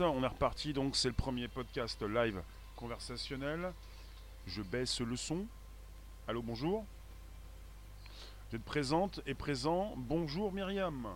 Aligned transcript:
On 0.00 0.22
est 0.22 0.26
reparti, 0.26 0.72
donc 0.72 0.96
c'est 0.96 1.08
le 1.08 1.14
premier 1.14 1.46
podcast 1.46 2.02
live 2.02 2.42
conversationnel. 2.74 3.72
Je 4.46 4.60
baisse 4.60 5.00
le 5.00 5.16
son. 5.16 5.46
Allô, 6.26 6.42
bonjour. 6.42 6.84
Vous 8.50 8.56
êtes 8.56 8.64
présente 8.64 9.20
et 9.26 9.34
présent. 9.34 9.94
Bonjour 9.96 10.52
Myriam. 10.52 11.08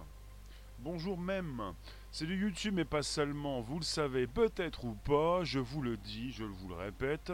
Bonjour 0.78 1.18
même. 1.18 1.74
C'est 2.12 2.26
du 2.26 2.40
YouTube, 2.40 2.74
mais 2.76 2.84
pas 2.84 3.02
seulement. 3.02 3.60
Vous 3.60 3.78
le 3.80 3.84
savez 3.84 4.28
peut-être 4.28 4.84
ou 4.84 4.94
pas. 4.94 5.42
Je 5.42 5.58
vous 5.58 5.82
le 5.82 5.96
dis, 5.96 6.30
je 6.30 6.44
vous 6.44 6.68
le 6.68 6.76
répète. 6.76 7.32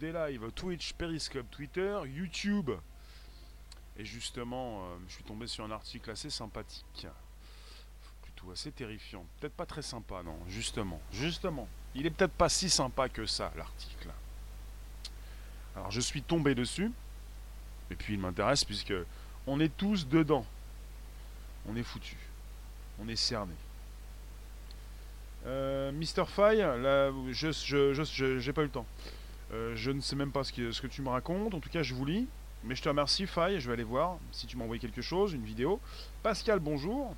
Des 0.00 0.12
lives 0.12 0.52
Twitch, 0.54 0.92
Periscope, 0.92 1.50
Twitter, 1.50 1.98
YouTube. 2.04 2.70
Et 3.96 4.04
justement, 4.04 4.84
euh, 4.84 4.96
je 5.08 5.14
suis 5.14 5.24
tombé 5.24 5.46
sur 5.46 5.64
un 5.64 5.70
article 5.70 6.10
assez 6.10 6.30
sympathique 6.30 7.06
assez 8.52 8.70
terrifiant. 8.70 9.24
Peut-être 9.40 9.54
pas 9.54 9.66
très 9.66 9.82
sympa, 9.82 10.22
non, 10.22 10.36
justement. 10.48 11.00
Justement. 11.12 11.68
Il 11.94 12.06
est 12.06 12.10
peut-être 12.10 12.32
pas 12.32 12.48
si 12.48 12.68
sympa 12.68 13.08
que 13.08 13.26
ça, 13.26 13.52
l'article. 13.56 14.08
Alors 15.76 15.90
je 15.90 16.00
suis 16.00 16.22
tombé 16.22 16.54
dessus. 16.54 16.90
Et 17.90 17.96
puis 17.96 18.14
il 18.14 18.20
m'intéresse 18.20 18.64
puisque 18.64 18.94
on 19.46 19.60
est 19.60 19.74
tous 19.76 20.08
dedans. 20.08 20.46
On 21.68 21.76
est 21.76 21.82
foutu. 21.82 22.16
On 23.00 23.08
est 23.08 23.16
cerné. 23.16 23.54
Euh, 25.46 25.92
Mr. 25.92 26.24
Fay, 26.26 26.58
là, 26.58 27.10
je, 27.30 27.52
je, 27.52 28.38
j'ai 28.38 28.52
pas 28.52 28.62
eu 28.62 28.66
le 28.66 28.70
temps. 28.70 28.86
Euh, 29.52 29.76
je 29.76 29.90
ne 29.90 30.00
sais 30.00 30.16
même 30.16 30.32
pas 30.32 30.42
ce 30.42 30.52
que, 30.52 30.72
ce 30.72 30.80
que 30.80 30.86
tu 30.86 31.02
me 31.02 31.08
racontes. 31.10 31.54
En 31.54 31.60
tout 31.60 31.68
cas, 31.68 31.82
je 31.82 31.94
vous 31.94 32.04
lis. 32.04 32.26
Mais 32.62 32.74
je 32.74 32.82
te 32.82 32.88
remercie, 32.88 33.26
Fay. 33.26 33.60
Je 33.60 33.66
vais 33.66 33.74
aller 33.74 33.84
voir 33.84 34.16
si 34.32 34.46
tu 34.46 34.56
envoyé 34.56 34.80
quelque 34.80 35.02
chose, 35.02 35.34
une 35.34 35.44
vidéo. 35.44 35.80
Pascal, 36.22 36.60
bonjour. 36.60 37.14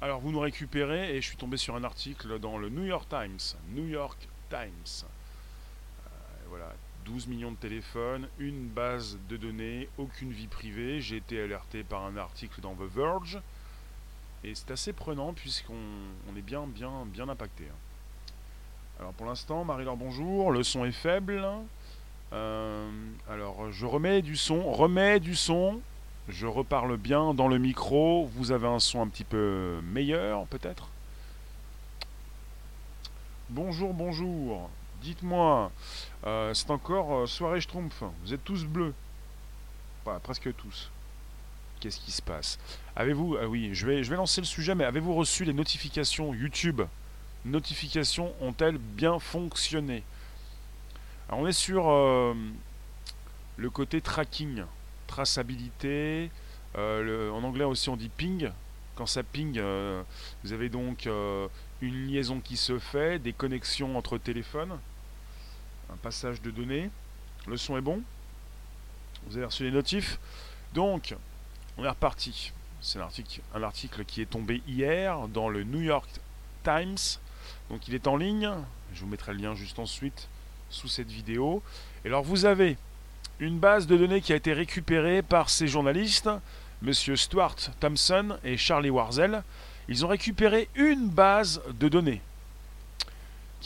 Alors 0.00 0.20
vous 0.20 0.30
nous 0.30 0.38
récupérez 0.38 1.16
et 1.16 1.20
je 1.20 1.26
suis 1.26 1.36
tombé 1.36 1.56
sur 1.56 1.74
un 1.74 1.82
article 1.82 2.38
dans 2.38 2.56
le 2.56 2.68
New 2.68 2.84
York 2.84 3.08
Times. 3.08 3.58
New 3.74 3.88
York 3.88 4.28
Times. 4.48 5.04
Euh, 6.06 6.10
voilà, 6.48 6.72
12 7.04 7.26
millions 7.26 7.50
de 7.50 7.56
téléphones, 7.56 8.28
une 8.38 8.68
base 8.68 9.18
de 9.28 9.36
données, 9.36 9.88
aucune 9.98 10.30
vie 10.30 10.46
privée. 10.46 11.00
J'ai 11.00 11.16
été 11.16 11.42
alerté 11.42 11.82
par 11.82 12.04
un 12.04 12.16
article 12.16 12.60
dans 12.60 12.76
The 12.76 12.82
Verge. 12.94 13.40
Et 14.44 14.54
c'est 14.54 14.70
assez 14.70 14.92
prenant 14.92 15.32
puisqu'on 15.32 16.36
est 16.36 16.42
bien, 16.42 16.68
bien, 16.68 17.04
bien 17.06 17.28
impacté. 17.28 17.64
Hein. 17.64 18.32
Alors 19.00 19.12
pour 19.14 19.26
l'instant, 19.26 19.64
Marie-Laure, 19.64 19.96
bonjour. 19.96 20.52
Le 20.52 20.62
son 20.62 20.84
est 20.84 20.92
faible. 20.92 21.44
Euh, 22.32 22.88
alors 23.28 23.72
je 23.72 23.84
remets 23.84 24.22
du 24.22 24.36
son, 24.36 24.70
remets 24.70 25.18
du 25.18 25.34
son. 25.34 25.80
Je 26.28 26.46
reparle 26.46 26.98
bien 26.98 27.32
dans 27.32 27.48
le 27.48 27.56
micro. 27.56 28.26
Vous 28.34 28.52
avez 28.52 28.66
un 28.66 28.80
son 28.80 29.00
un 29.00 29.08
petit 29.08 29.24
peu 29.24 29.80
meilleur, 29.82 30.46
peut-être? 30.46 30.88
Bonjour, 33.48 33.94
bonjour. 33.94 34.68
Dites-moi, 35.00 35.72
euh, 36.26 36.52
c'est 36.52 36.70
encore 36.70 37.14
euh, 37.14 37.26
soirée 37.26 37.62
Schtroumpf. 37.62 38.02
Vous 38.22 38.34
êtes 38.34 38.44
tous 38.44 38.66
bleus 38.66 38.92
Pas 40.04 40.18
presque 40.20 40.54
tous. 40.54 40.90
Qu'est-ce 41.80 41.98
qui 41.98 42.10
se 42.10 42.20
passe? 42.20 42.58
Avez-vous. 42.94 43.38
Ah 43.40 43.48
oui, 43.48 43.70
je 43.72 43.86
vais, 43.86 44.04
je 44.04 44.10
vais 44.10 44.16
lancer 44.16 44.42
le 44.42 44.46
sujet, 44.46 44.74
mais 44.74 44.84
avez-vous 44.84 45.14
reçu 45.14 45.44
les 45.44 45.54
notifications 45.54 46.34
YouTube? 46.34 46.82
Notifications 47.46 48.34
ont-elles 48.42 48.76
bien 48.76 49.18
fonctionné? 49.18 50.02
Alors, 51.28 51.40
on 51.40 51.46
est 51.46 51.52
sur 51.52 51.88
euh, 51.88 52.34
le 53.56 53.70
côté 53.70 54.02
tracking 54.02 54.64
traçabilité. 55.08 56.30
Euh, 56.76 57.30
en 57.30 57.42
anglais 57.42 57.64
aussi 57.64 57.88
on 57.88 57.96
dit 57.96 58.10
ping. 58.10 58.52
Quand 58.94 59.06
ça 59.06 59.22
ping, 59.22 59.58
euh, 59.58 60.02
vous 60.44 60.52
avez 60.52 60.68
donc 60.68 61.06
euh, 61.06 61.48
une 61.80 62.06
liaison 62.06 62.40
qui 62.40 62.56
se 62.56 62.78
fait, 62.78 63.18
des 63.18 63.32
connexions 63.32 63.96
entre 63.96 64.18
téléphones, 64.18 64.78
un 65.92 65.96
passage 65.96 66.42
de 66.42 66.50
données. 66.50 66.90
Le 67.46 67.56
son 67.56 67.76
est 67.76 67.80
bon. 67.80 68.02
Vous 69.26 69.36
avez 69.36 69.46
reçu 69.46 69.64
les 69.64 69.70
notifs. 69.70 70.18
Donc, 70.74 71.14
on 71.76 71.84
est 71.84 71.88
reparti. 71.88 72.52
C'est 72.80 72.98
un 72.98 73.02
article, 73.02 73.40
un 73.54 73.62
article 73.62 74.04
qui 74.04 74.20
est 74.20 74.26
tombé 74.26 74.62
hier 74.68 75.28
dans 75.28 75.48
le 75.48 75.64
New 75.64 75.80
York 75.80 76.08
Times. 76.62 77.18
Donc 77.70 77.88
il 77.88 77.94
est 77.94 78.06
en 78.06 78.16
ligne. 78.16 78.50
Je 78.92 79.00
vous 79.00 79.06
mettrai 79.06 79.32
le 79.32 79.38
lien 79.38 79.54
juste 79.54 79.78
ensuite 79.78 80.28
sous 80.70 80.88
cette 80.88 81.10
vidéo. 81.10 81.62
Et 82.04 82.08
alors 82.08 82.22
vous 82.22 82.44
avez 82.44 82.76
une 83.40 83.58
base 83.58 83.86
de 83.86 83.96
données 83.96 84.20
qui 84.20 84.32
a 84.32 84.36
été 84.36 84.52
récupérée 84.52 85.22
par 85.22 85.50
ces 85.50 85.68
journalistes, 85.68 86.30
M. 86.84 86.92
Stuart 86.92 87.56
Thompson 87.80 88.36
et 88.44 88.56
Charlie 88.56 88.90
Warzel. 88.90 89.42
Ils 89.88 90.04
ont 90.04 90.08
récupéré 90.08 90.68
une 90.74 91.08
base 91.08 91.62
de 91.78 91.88
données 91.88 92.20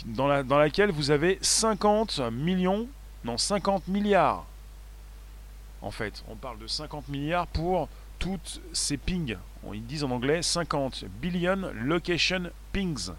dans, 0.06 0.27
laquelle 0.27 0.91
vous 0.91 1.11
avez 1.11 1.38
50 1.41 2.21
millions, 2.32 2.88
non 3.25 3.38
50 3.38 3.88
milliards. 3.88 4.47
En 5.81 5.91
fait, 5.91 6.22
on 6.28 6.37
parle 6.37 6.59
de 6.59 6.66
50 6.66 7.09
milliards 7.09 7.47
pour 7.49 7.88
toutes 8.19 8.61
ces 8.72 8.97
pings. 8.97 9.37
Ils 9.72 9.84
disent 9.84 10.05
en 10.05 10.11
anglais 10.11 10.43
50 10.43 11.05
billion 11.21 11.71
location 11.75 12.50
pings. 12.72 13.11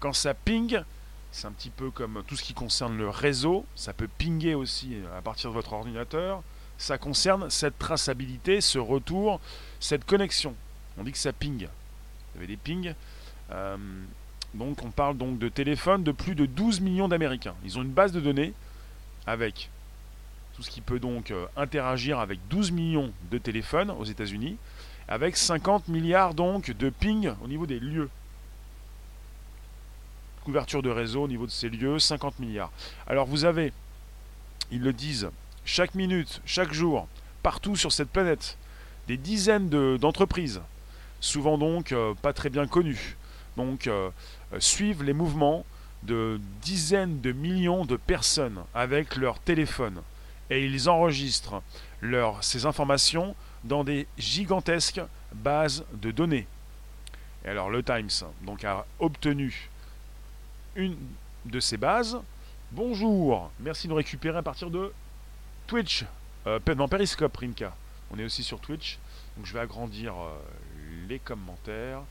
Quand 0.00 0.12
ça 0.12 0.34
ping, 0.34 0.80
c'est 1.36 1.46
un 1.46 1.52
petit 1.52 1.68
peu 1.68 1.90
comme 1.90 2.22
tout 2.26 2.34
ce 2.34 2.42
qui 2.42 2.54
concerne 2.54 2.96
le 2.96 3.10
réseau. 3.10 3.66
Ça 3.74 3.92
peut 3.92 4.08
pinguer 4.08 4.54
aussi 4.54 4.96
à 5.16 5.20
partir 5.20 5.50
de 5.50 5.54
votre 5.54 5.74
ordinateur. 5.74 6.42
Ça 6.78 6.96
concerne 6.96 7.50
cette 7.50 7.78
traçabilité, 7.78 8.62
ce 8.62 8.78
retour, 8.78 9.38
cette 9.78 10.06
connexion. 10.06 10.54
On 10.96 11.04
dit 11.04 11.12
que 11.12 11.18
ça 11.18 11.34
ping. 11.34 11.68
Vous 12.32 12.38
avez 12.38 12.46
des 12.46 12.56
pings. 12.56 12.94
Euh, 13.50 13.76
donc 14.54 14.82
on 14.82 14.90
parle 14.90 15.18
donc 15.18 15.38
de 15.38 15.50
téléphones 15.50 16.02
de 16.02 16.12
plus 16.12 16.34
de 16.34 16.46
12 16.46 16.80
millions 16.80 17.06
d'Américains. 17.06 17.54
Ils 17.64 17.78
ont 17.78 17.82
une 17.82 17.92
base 17.92 18.12
de 18.12 18.20
données 18.20 18.54
avec 19.26 19.68
tout 20.54 20.62
ce 20.62 20.70
qui 20.70 20.80
peut 20.80 20.98
donc 20.98 21.30
euh, 21.30 21.44
interagir 21.54 22.18
avec 22.18 22.38
12 22.48 22.70
millions 22.70 23.12
de 23.30 23.36
téléphones 23.36 23.90
aux 23.90 24.04
États-Unis, 24.04 24.56
avec 25.06 25.36
50 25.36 25.88
milliards 25.88 26.32
donc 26.32 26.70
de 26.70 26.88
ping 26.88 27.32
au 27.44 27.48
niveau 27.48 27.66
des 27.66 27.78
lieux 27.78 28.08
couverture 30.46 30.80
de 30.80 30.90
réseau 30.90 31.24
au 31.24 31.28
niveau 31.28 31.44
de 31.44 31.50
ces 31.50 31.68
lieux, 31.68 31.98
50 31.98 32.38
milliards. 32.38 32.70
Alors 33.08 33.26
vous 33.26 33.44
avez, 33.44 33.72
ils 34.70 34.80
le 34.80 34.92
disent, 34.92 35.28
chaque 35.64 35.96
minute, 35.96 36.40
chaque 36.46 36.72
jour, 36.72 37.08
partout 37.42 37.74
sur 37.74 37.90
cette 37.90 38.10
planète, 38.10 38.56
des 39.08 39.16
dizaines 39.16 39.68
d'entreprises, 39.98 40.60
souvent 41.20 41.58
donc 41.58 41.90
euh, 41.90 42.14
pas 42.22 42.32
très 42.32 42.48
bien 42.48 42.68
connues, 42.68 43.16
donc 43.56 43.88
euh, 43.88 44.10
euh, 44.52 44.60
suivent 44.60 45.02
les 45.02 45.14
mouvements 45.14 45.66
de 46.04 46.40
dizaines 46.62 47.20
de 47.20 47.32
millions 47.32 47.84
de 47.84 47.96
personnes 47.96 48.60
avec 48.72 49.16
leur 49.16 49.40
téléphone 49.40 50.00
et 50.48 50.64
ils 50.64 50.88
enregistrent 50.88 51.60
leur, 52.00 52.44
ces 52.44 52.66
informations 52.66 53.34
dans 53.64 53.82
des 53.82 54.06
gigantesques 54.16 55.00
bases 55.34 55.84
de 55.92 56.12
données. 56.12 56.46
Et 57.44 57.48
alors 57.48 57.68
le 57.68 57.82
Times 57.82 58.28
donc 58.42 58.62
a 58.62 58.86
obtenu 59.00 59.70
une 60.76 60.96
de 61.46 61.58
ces 61.60 61.76
bases. 61.76 62.18
Bonjour, 62.72 63.50
merci 63.60 63.86
de 63.86 63.90
nous 63.90 63.96
récupérer 63.96 64.38
à 64.38 64.42
partir 64.42 64.70
de 64.70 64.92
Twitch, 65.66 66.04
euh, 66.46 66.58
Periscope 66.60 67.36
Rinka. 67.36 67.74
On 68.10 68.18
est 68.18 68.24
aussi 68.24 68.42
sur 68.42 68.60
Twitch, 68.60 68.98
donc 69.36 69.46
je 69.46 69.52
vais 69.52 69.60
agrandir 69.60 70.14
euh, 70.14 70.36
les 71.08 71.18
commentaires. 71.18 72.02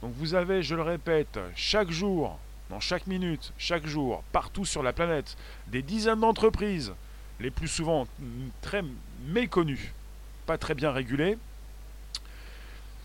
Donc 0.00 0.12
vous 0.16 0.34
avez, 0.34 0.62
je 0.62 0.74
le 0.74 0.82
répète, 0.82 1.38
chaque 1.56 1.90
jour, 1.90 2.38
dans 2.70 2.80
chaque 2.80 3.06
minute, 3.06 3.52
chaque 3.58 3.86
jour, 3.86 4.22
partout 4.32 4.64
sur 4.64 4.82
la 4.82 4.92
planète, 4.92 5.36
des 5.68 5.82
dizaines 5.82 6.20
d'entreprises, 6.20 6.92
les 7.40 7.50
plus 7.50 7.68
souvent 7.68 8.06
très 8.60 8.82
méconnues, 9.26 9.92
pas 10.46 10.58
très 10.58 10.74
bien 10.74 10.92
régulées, 10.92 11.38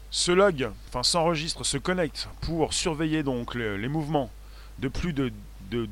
se 0.10 0.32
log, 0.32 0.70
enfin 0.88 1.04
s'enregistrent, 1.04 1.66
se 1.66 1.78
connectent 1.78 2.30
pour 2.42 2.74
surveiller 2.74 3.24
donc 3.24 3.56
les 3.56 3.88
mouvements 3.88 4.32
de 4.80 4.88
plus 4.88 5.14
de, 5.14 5.32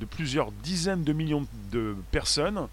plusieurs 0.09 0.51
dizaines 0.51 1.03
de 1.03 1.13
millions 1.13 1.47
de 1.71 1.95
personnes. 2.11 2.67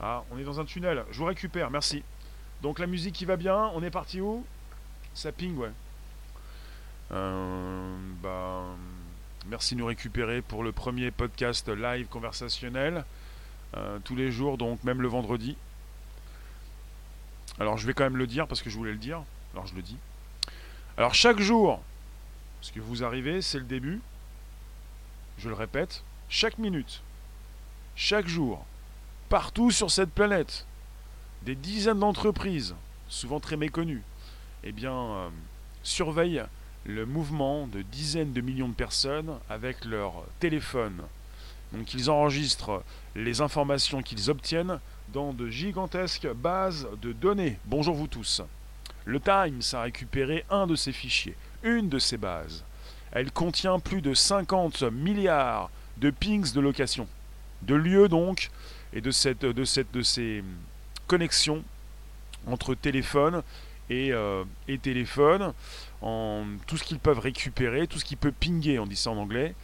Ah, 0.00 0.24
on 0.30 0.38
est 0.38 0.44
dans 0.44 0.60
un 0.60 0.64
tunnel. 0.64 1.04
Je 1.10 1.18
vous 1.18 1.26
récupère, 1.26 1.70
merci. 1.70 2.02
Donc 2.62 2.78
la 2.78 2.86
musique 2.86 3.14
qui 3.14 3.24
va 3.24 3.36
bien, 3.36 3.70
on 3.74 3.82
est 3.82 3.90
parti 3.90 4.20
où? 4.20 4.44
Ça 5.14 5.30
ouais. 5.40 5.70
Euh, 7.12 7.96
bah, 8.22 8.62
merci 9.46 9.74
de 9.74 9.80
nous 9.80 9.86
récupérer 9.86 10.42
pour 10.42 10.62
le 10.62 10.72
premier 10.72 11.10
podcast 11.10 11.68
live 11.68 12.06
conversationnel. 12.06 13.04
Euh, 13.76 13.98
tous 14.04 14.16
les 14.16 14.30
jours, 14.30 14.58
donc 14.58 14.82
même 14.84 15.00
le 15.00 15.08
vendredi. 15.08 15.56
Alors 17.58 17.76
je 17.76 17.86
vais 17.86 17.92
quand 17.92 18.04
même 18.04 18.16
le 18.16 18.26
dire 18.26 18.46
parce 18.46 18.62
que 18.62 18.70
je 18.70 18.76
voulais 18.76 18.92
le 18.92 18.98
dire. 18.98 19.22
Alors 19.54 19.66
je 19.66 19.74
le 19.74 19.82
dis. 19.82 19.96
Alors 20.96 21.14
chaque 21.14 21.40
jour, 21.40 21.80
parce 22.60 22.72
que 22.72 22.80
vous 22.80 23.04
arrivez, 23.04 23.42
c'est 23.42 23.58
le 23.58 23.64
début 23.64 24.00
je 25.40 25.48
le 25.48 25.54
répète, 25.54 26.02
chaque 26.28 26.58
minute, 26.58 27.02
chaque 27.96 28.28
jour, 28.28 28.64
partout 29.30 29.70
sur 29.70 29.90
cette 29.90 30.10
planète, 30.10 30.66
des 31.42 31.54
dizaines 31.54 32.00
d'entreprises, 32.00 32.74
souvent 33.08 33.40
très 33.40 33.56
méconnues, 33.56 34.02
eh 34.64 34.72
bien, 34.72 34.94
euh, 34.94 35.28
surveillent 35.82 36.44
le 36.84 37.06
mouvement 37.06 37.66
de 37.66 37.80
dizaines 37.80 38.34
de 38.34 38.40
millions 38.42 38.68
de 38.68 38.74
personnes 38.74 39.38
avec 39.48 39.84
leur 39.86 40.24
téléphone. 40.40 41.02
Donc 41.72 41.94
ils 41.94 42.10
enregistrent 42.10 42.82
les 43.14 43.40
informations 43.40 44.02
qu'ils 44.02 44.28
obtiennent 44.28 44.78
dans 45.08 45.32
de 45.32 45.48
gigantesques 45.48 46.30
bases 46.34 46.86
de 47.00 47.12
données. 47.12 47.58
Bonjour 47.64 47.94
vous 47.94 48.08
tous. 48.08 48.42
Le 49.06 49.20
Times 49.20 49.62
a 49.72 49.82
récupéré 49.82 50.44
un 50.50 50.66
de 50.66 50.74
ces 50.74 50.92
fichiers, 50.92 51.36
une 51.62 51.88
de 51.88 51.98
ces 51.98 52.18
bases. 52.18 52.64
Elle 53.12 53.32
contient 53.32 53.78
plus 53.78 54.02
de 54.02 54.14
50 54.14 54.82
milliards 54.82 55.70
de 55.98 56.10
pings 56.10 56.52
de 56.52 56.60
location, 56.60 57.06
de 57.62 57.74
lieux 57.74 58.08
donc, 58.08 58.50
et 58.92 59.00
de, 59.00 59.10
cette, 59.10 59.44
de, 59.44 59.64
cette, 59.64 59.92
de 59.92 60.02
ces 60.02 60.42
connexions 61.06 61.62
entre 62.46 62.74
téléphone 62.74 63.42
et, 63.90 64.12
euh, 64.12 64.44
téléphone, 64.82 65.52
en 66.00 66.44
tout 66.66 66.76
ce 66.76 66.84
qu'ils 66.84 66.98
peuvent 66.98 67.18
récupérer, 67.18 67.86
tout 67.86 67.98
ce 67.98 68.04
qui 68.04 68.16
peut 68.16 68.32
pinguer, 68.32 68.78
on 68.78 68.86
dit 68.86 68.96
ça 68.96 69.10
en 69.10 69.16
anglais. 69.16 69.54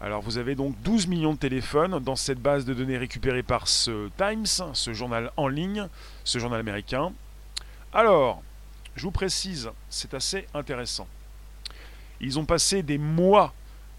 Alors 0.00 0.22
vous 0.22 0.38
avez 0.38 0.54
donc 0.54 0.80
12 0.82 1.06
millions 1.06 1.34
de 1.34 1.38
téléphones 1.38 1.98
dans 2.00 2.16
cette 2.16 2.40
base 2.40 2.64
de 2.64 2.74
données 2.74 2.96
récupérée 2.96 3.42
par 3.42 3.68
ce 3.68 4.08
Times, 4.16 4.72
ce 4.72 4.92
journal 4.92 5.30
en 5.36 5.46
ligne, 5.46 5.86
ce 6.24 6.38
journal 6.38 6.58
américain. 6.58 7.12
Alors, 7.92 8.42
je 8.96 9.02
vous 9.02 9.10
précise, 9.10 9.70
c'est 9.88 10.14
assez 10.14 10.46
intéressant. 10.54 11.06
Ils 12.20 12.38
ont 12.38 12.44
passé 12.44 12.82
des 12.82 12.98
mois 12.98 13.54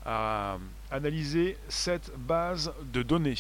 à 0.06 0.58
analyser 0.92 1.58
cette 1.70 2.12
base 2.18 2.72
de 2.94 3.02
données. 3.02 3.38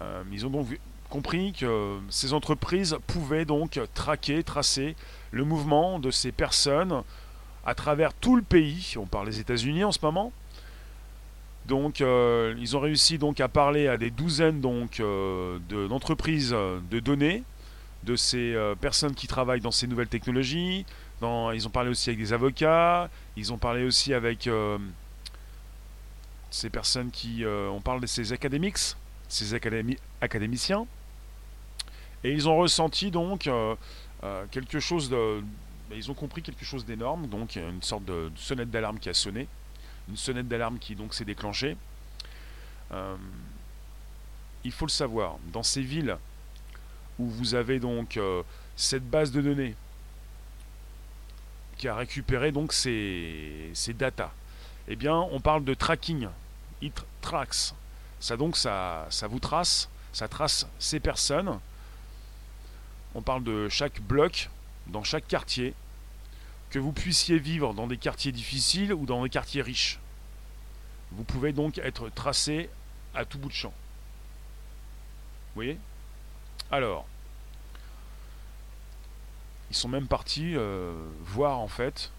Euh, 0.00 0.22
ils 0.32 0.46
ont 0.46 0.50
donc 0.50 0.68
compris 1.10 1.52
que 1.52 1.98
ces 2.08 2.32
entreprises 2.32 2.96
pouvaient 3.06 3.44
donc 3.44 3.80
traquer, 3.94 4.42
tracer 4.42 4.94
le 5.30 5.44
mouvement 5.44 5.98
de 5.98 6.10
ces 6.10 6.32
personnes 6.32 7.02
à 7.66 7.74
travers 7.74 8.14
tout 8.14 8.36
le 8.36 8.42
pays. 8.42 8.94
On 8.96 9.06
parle 9.06 9.26
des 9.26 9.40
États-Unis 9.40 9.84
en 9.84 9.92
ce 9.92 9.98
moment. 10.02 10.32
Donc, 11.66 12.00
euh, 12.00 12.54
ils 12.58 12.76
ont 12.76 12.80
réussi 12.80 13.18
donc 13.18 13.40
à 13.40 13.48
parler 13.48 13.88
à 13.88 13.98
des 13.98 14.10
douzaines 14.10 14.60
donc 14.60 15.00
euh, 15.00 15.58
d'entreprises 15.88 16.50
de, 16.50 17.00
données, 17.00 17.42
de 18.04 18.16
ces 18.16 18.56
personnes 18.80 19.14
qui 19.14 19.26
travaillent 19.26 19.60
dans 19.60 19.70
ces 19.70 19.86
nouvelles 19.86 20.08
technologies. 20.08 20.86
Ils 21.22 21.66
ont 21.66 21.70
parlé 21.70 21.90
aussi 21.90 22.10
avec 22.10 22.20
des 22.20 22.32
avocats. 22.32 23.10
Ils 23.36 23.52
ont 23.52 23.58
parlé 23.58 23.84
aussi 23.84 24.14
avec 24.14 24.48
ces 26.50 26.70
personnes 26.70 27.10
qui, 27.10 27.44
on 27.46 27.80
parle 27.80 28.00
de 28.00 28.06
ces 28.06 28.32
académiques, 28.32 28.78
ces 29.28 29.54
académiciens. 30.20 30.86
Et 32.24 32.32
ils 32.32 32.48
ont 32.48 32.56
ressenti 32.56 33.10
donc 33.10 33.50
quelque 34.50 34.80
chose 34.80 35.10
de, 35.10 35.42
ils 35.92 36.10
ont 36.10 36.14
compris 36.14 36.42
quelque 36.42 36.64
chose 36.64 36.84
d'énorme, 36.84 37.26
donc 37.26 37.56
une 37.56 37.82
sorte 37.82 38.04
de 38.04 38.30
sonnette 38.36 38.70
d'alarme 38.70 38.98
qui 38.98 39.08
a 39.08 39.14
sonné 39.14 39.48
une 40.08 40.16
sonnette 40.16 40.48
d'alarme 40.48 40.78
qui 40.78 40.94
donc 40.94 41.14
s'est 41.14 41.24
déclenchée. 41.24 41.76
Euh, 42.92 43.16
il 44.64 44.72
faut 44.72 44.86
le 44.86 44.90
savoir, 44.90 45.36
dans 45.52 45.62
ces 45.62 45.82
villes 45.82 46.16
où 47.18 47.26
vous 47.26 47.54
avez 47.54 47.78
donc 47.78 48.16
euh, 48.16 48.42
cette 48.76 49.08
base 49.08 49.30
de 49.30 49.40
données 49.40 49.74
qui 51.78 51.88
a 51.88 51.94
récupéré 51.94 52.52
donc 52.52 52.72
ces, 52.72 53.70
ces 53.72 53.94
data, 53.94 54.32
eh 54.88 54.96
bien 54.96 55.14
on 55.14 55.40
parle 55.40 55.64
de 55.64 55.74
tracking, 55.74 56.28
it 56.82 56.94
tracks. 57.20 57.72
Ça 58.20 58.36
donc 58.36 58.56
ça, 58.56 59.06
ça 59.10 59.28
vous 59.28 59.38
trace, 59.38 59.88
ça 60.12 60.28
trace 60.28 60.66
ces 60.78 61.00
personnes. 61.00 61.58
On 63.14 63.22
parle 63.22 63.44
de 63.44 63.68
chaque 63.68 64.00
bloc 64.00 64.50
dans 64.88 65.04
chaque 65.04 65.26
quartier, 65.28 65.74
que 66.70 66.78
vous 66.78 66.92
puissiez 66.92 67.38
vivre 67.38 67.72
dans 67.74 67.86
des 67.86 67.96
quartiers 67.96 68.32
difficiles 68.32 68.92
ou 68.92 69.06
dans 69.06 69.22
des 69.22 69.30
quartiers 69.30 69.62
riches. 69.62 69.98
Vous 71.12 71.24
pouvez 71.24 71.52
donc 71.52 71.78
être 71.78 72.10
tracé 72.10 72.68
à 73.14 73.24
tout 73.24 73.38
bout 73.38 73.48
de 73.48 73.54
champ. 73.54 73.72
Vous 75.48 75.54
voyez? 75.54 75.78
Alors, 76.70 77.06
ils 79.70 79.76
sont 79.76 79.88
même 79.88 80.06
partis 80.06 80.56
euh, 80.56 80.92
voir 81.24 81.58
en 81.58 81.68
fait 81.68 82.10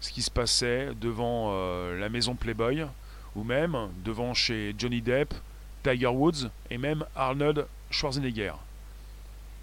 ce 0.00 0.10
qui 0.10 0.22
se 0.22 0.30
passait 0.30 0.90
devant 1.00 1.48
euh, 1.50 1.98
la 1.98 2.08
maison 2.08 2.34
Playboy 2.34 2.86
ou 3.36 3.44
même 3.44 3.76
devant 4.04 4.32
chez 4.34 4.74
Johnny 4.78 5.02
Depp, 5.02 5.34
Tiger 5.82 6.06
Woods 6.06 6.50
et 6.70 6.78
même 6.78 7.04
Arnold 7.14 7.66
Schwarzenegger. 7.90 8.54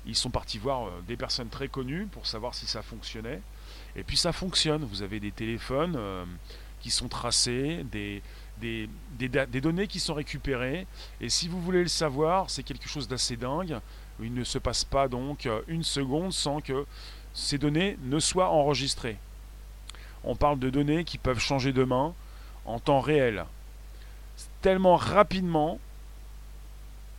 Ils 0.06 0.16
sont 0.16 0.30
partis 0.30 0.58
voir 0.58 0.88
euh, 0.88 0.92
des 1.08 1.18
personnes 1.18 1.50
très 1.50 1.68
connues 1.68 2.06
pour 2.06 2.28
savoir 2.28 2.54
si 2.54 2.68
ça 2.68 2.81
fonctionnait. 2.81 3.42
Et 3.96 4.04
puis 4.04 4.16
ça 4.16 4.31
fonctionne. 4.31 4.86
Vous 4.86 5.02
avez 5.02 5.19
des 5.19 5.31
téléphones 5.31 5.97
qui 6.81 6.92
sont 6.92 7.07
tracés, 7.07 7.83
des, 7.92 8.21
données 9.59 9.88
qui 9.88 10.00
sont 10.00 10.14
récupérées. 10.14 10.86
Et 11.19 11.30
si 11.30 11.47
vous 11.47 11.59
voulez 11.59 11.81
le 11.81 11.88
savoir, 11.88 12.50
c'est 12.50 12.64
quelque 12.64 12.88
chose 12.88 13.07
d'assez 13.07 13.36
dingue. 13.36 13.80
Il 14.19 14.33
ne 14.33 14.44
se 14.44 14.57
passe 14.57 14.83
pas 14.83 15.07
donc 15.07 15.45
euh, 15.45 15.62
une 15.68 15.83
seconde 15.83 16.33
sans 16.33 16.62
que 16.62 16.86
ces 17.33 17.57
données 17.57 17.97
ne 18.04 18.19
soient 18.19 18.50
enregistrées. 18.50 19.18
On 20.24 20.36
parle 20.36 20.59
de 20.59 20.69
données 20.69 21.04
qui 21.04 21.18
peuvent 21.18 21.40
changer 21.40 21.71
demain 21.71 22.14
en 22.66 22.80
temps 22.80 23.00
réel. 23.00 23.45
Tellement 24.62 24.95
rapidement 24.95 25.80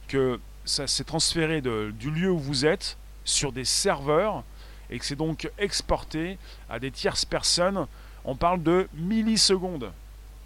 que 0.09 0.41
ça 0.65 0.87
s'est 0.87 1.05
transféré 1.05 1.61
de, 1.61 1.93
du 1.99 2.11
lieu 2.11 2.31
où 2.31 2.39
vous 2.39 2.67
êtes 2.67 2.97
sur 3.25 3.53
des 3.53 3.65
serveurs 3.65 4.43
et 4.91 4.99
que 4.99 5.05
c'est 5.05 5.17
donc 5.17 5.51
exporté 5.59 6.39
à 6.69 6.79
des 6.79 6.91
tierces 6.91 7.25
personnes. 7.25 7.87
On 8.25 8.35
parle 8.35 8.63
de 8.63 8.89
millisecondes. 8.95 9.93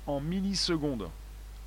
En 0.07 0.21
millisecondes. 0.21 1.09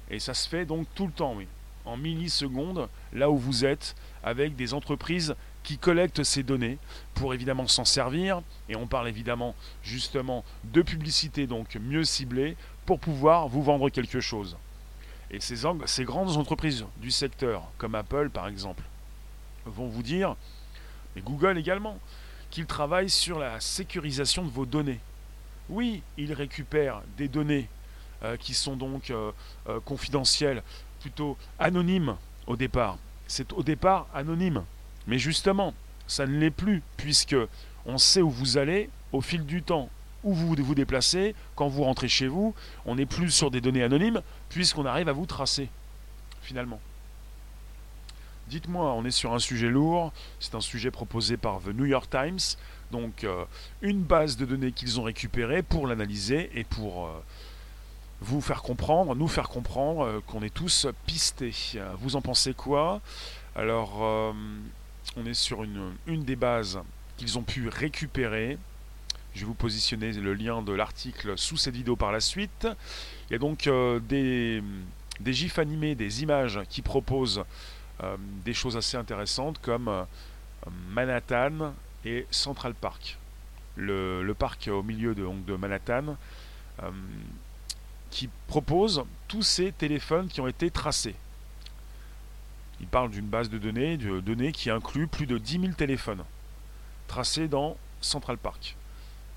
Et 0.10 0.20
ça 0.20 0.34
se 0.34 0.48
fait 0.48 0.66
donc 0.66 0.88
tout 0.94 1.08
le 1.08 1.14
temps, 1.14 1.34
oui. 1.36 1.48
En 1.86 1.98
millisecondes, 1.98 2.90
là 3.14 3.30
où 3.30 3.38
vous 3.38 3.66
êtes, 3.66 3.96
avec 4.24 4.56
des 4.56 4.74
entreprises 4.74 5.36
qui 5.64 5.78
collectent 5.78 6.24
ces 6.24 6.44
données 6.44 6.78
pour 7.14 7.34
évidemment 7.34 7.68
s'en 7.68 7.86
servir. 7.86 8.42
Et 8.70 8.76
on 8.76 8.88
parle 8.88 9.08
évidemment 9.08 9.56
justement 9.84 10.44
de 10.64 10.82
publicité 10.82 11.48
donc 11.48 11.76
mieux 11.76 12.04
ciblée 12.04 12.56
pour 12.86 13.00
pouvoir 13.00 13.48
vous 13.48 13.64
vendre 13.64 13.90
quelque 13.90 14.20
chose. 14.20 14.58
Et 15.32 15.40
ces, 15.40 15.64
ces 15.86 16.04
grandes 16.04 16.38
entreprises 16.38 16.86
du 16.98 17.12
secteur, 17.12 17.64
comme 17.78 17.96
Apple 17.96 18.30
par 18.30 18.48
exemple, 18.48 18.84
vont 19.66 19.88
vous 19.88 20.04
dire, 20.04 20.36
et 21.16 21.22
Google 21.22 21.58
également, 21.58 22.00
qu'ils 22.52 22.68
travaillent 22.68 23.10
sur 23.10 23.40
la 23.40 23.60
sécurisation 23.60 24.44
de 24.44 24.50
vos 24.50 24.66
données. 24.66 25.00
Oui, 25.70 26.04
ils 26.18 26.34
récupèrent 26.34 27.02
des 27.18 27.28
données 27.28 27.68
euh, 28.24 28.38
qui 28.38 28.54
sont 28.54 28.76
donc 28.76 29.10
euh, 29.10 29.32
euh, 29.68 29.80
confidentielles, 29.80 30.64
plutôt 31.06 31.38
anonymes 31.60 32.16
au 32.48 32.56
départ. 32.56 32.98
C'est 33.28 33.54
au 33.54 33.62
départ 33.62 34.08
anonyme. 34.12 34.64
Mais 35.06 35.20
justement, 35.20 35.76
ça 36.08 36.26
ne 36.26 36.40
l'est 36.40 36.50
plus, 36.50 36.82
puisque 36.98 37.36
on 37.86 38.00
sait 38.00 38.24
où 38.24 38.30
vous 38.32 38.58
allez 38.58 38.90
au 39.12 39.22
fil 39.22 39.46
du 39.46 39.62
temps, 39.62 39.92
où 40.24 40.34
vous 40.34 40.56
vous 40.58 40.74
déplacez, 40.74 41.36
quand 41.56 41.68
vous 41.68 41.84
rentrez 41.84 42.08
chez 42.08 42.26
vous. 42.26 42.56
On 42.88 42.96
n'est 42.96 43.06
plus 43.06 43.30
sur 43.30 43.52
des 43.52 43.62
données 43.62 43.84
anonymes, 43.84 44.24
puisqu'on 44.50 44.88
arrive 44.88 45.08
à 45.08 45.14
vous 45.14 45.28
tracer, 45.28 45.70
finalement. 46.42 46.80
Dites-moi, 48.48 48.92
on 48.94 49.06
est 49.06 49.12
sur 49.12 49.36
un 49.36 49.40
sujet 49.40 49.70
lourd, 49.70 50.12
c'est 50.40 50.56
un 50.56 50.62
sujet 50.62 50.90
proposé 50.90 51.38
par 51.38 51.60
The 51.60 51.68
New 51.68 51.86
York 51.86 52.10
Times, 52.10 52.58
donc 52.92 53.24
euh, 53.24 53.46
une 53.84 54.02
base 54.02 54.38
de 54.38 54.46
données 54.46 54.72
qu'ils 54.72 55.00
ont 55.00 55.04
récupérée 55.04 55.62
pour 55.62 55.86
l'analyser 55.86 56.50
et 56.56 56.64
pour 56.64 57.06
euh, 57.06 57.12
vous 58.22 58.42
faire 58.42 58.62
comprendre, 58.62 59.16
nous 59.16 59.28
faire 59.28 59.50
comprendre 59.50 60.06
euh, 60.06 60.20
qu'on 60.26 60.42
est 60.42 60.54
tous 60.54 60.88
pistés. 61.06 61.54
Vous 62.00 62.16
en 62.16 62.22
pensez 62.22 62.54
quoi? 62.54 63.02
Alors, 63.56 64.02
on 65.16 65.26
est 65.26 65.34
sur 65.34 65.64
une, 65.64 66.24
des 66.24 66.36
bases 66.36 66.80
qu'ils 67.18 67.38
ont 67.38 67.44
pu 67.44 67.70
récupérer. 67.70 68.58
Je 69.34 69.42
vais 69.42 69.46
vous 69.46 69.54
positionner 69.54 70.12
le 70.12 70.34
lien 70.34 70.62
de 70.62 70.74
l'article 70.74 71.38
sous 71.38 71.56
cette 71.56 71.76
vidéo 71.76 71.96
par 71.96 72.12
la 72.12 72.20
suite. 72.20 72.68
Il 73.30 73.34
y 73.34 73.36
a 73.36 73.40
donc 73.40 73.70
des, 74.10 74.62
des 75.22 75.34
gifs 75.34 75.58
animés, 75.60 75.96
des 75.96 76.24
images 76.24 76.60
qui 76.70 76.82
proposent 76.82 77.46
euh, 78.04 78.18
des 78.44 78.54
choses 78.54 78.76
assez 78.76 78.98
intéressantes 78.98 79.60
comme 79.62 79.88
euh, 79.88 80.04
Manhattan 80.90 81.74
et 82.04 82.28
Central 82.30 82.74
Park. 82.74 83.18
Le, 83.78 84.34
parc 84.38 84.70
au 84.72 84.84
milieu 84.84 85.16
de, 85.16 85.26
de 85.46 85.56
Manhattan 85.56 86.18
euh, 86.84 86.92
qui 88.16 88.30
propose 88.48 89.04
tous 89.28 89.42
ces 89.42 89.72
téléphones 89.72 90.30
qui 90.30 90.40
ont 90.40 90.48
été 90.48 90.72
tracés. 90.72 91.16
Il 92.80 92.88
parle 92.88 93.12
d'une 93.12 93.28
base 93.28 93.50
de 93.50 93.58
données, 93.58 93.98
de 93.98 94.22
données 94.22 94.52
qui 94.52 94.70
inclut 94.70 95.08
plus 95.08 95.26
de 95.26 95.38
10 95.38 95.60
000 95.60 95.74
téléphones 95.74 96.24
tracés 97.08 97.48
dans 97.48 97.78
Central 98.02 98.38
Park. 98.38 98.76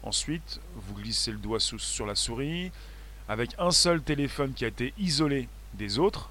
Ensuite, 0.02 0.60
vous 0.76 0.94
glissez 0.94 1.32
le 1.32 1.38
doigt 1.38 1.58
sur 1.60 2.06
la 2.06 2.14
souris 2.14 2.70
avec 3.28 3.50
un 3.58 3.72
seul 3.72 4.00
téléphone 4.00 4.54
qui 4.54 4.64
a 4.64 4.68
été 4.68 4.94
isolé 4.96 5.48
des 5.74 5.98
autres 5.98 6.30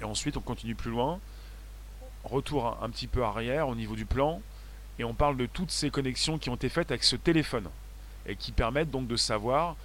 et 0.00 0.04
ensuite, 0.04 0.36
on 0.36 0.40
continue 0.40 0.74
plus 0.74 0.90
loin. 0.90 1.20
Retour 2.24 2.78
un 2.82 2.90
petit 2.90 3.06
peu 3.06 3.24
arrière 3.24 3.68
au 3.68 3.74
niveau 3.74 3.94
du 3.94 4.04
plan. 4.04 4.42
Et 4.98 5.04
on 5.04 5.14
parle 5.14 5.36
de 5.36 5.46
toutes 5.46 5.70
ces 5.70 5.90
connexions 5.90 6.38
qui 6.38 6.50
ont 6.50 6.54
été 6.54 6.68
faites 6.68 6.90
avec 6.90 7.04
ce 7.04 7.16
téléphone. 7.16 7.68
et 8.28 8.34
qui 8.34 8.50
permettent 8.50 8.90
donc 8.90 9.06
de 9.06 9.14
savoir, 9.14 9.76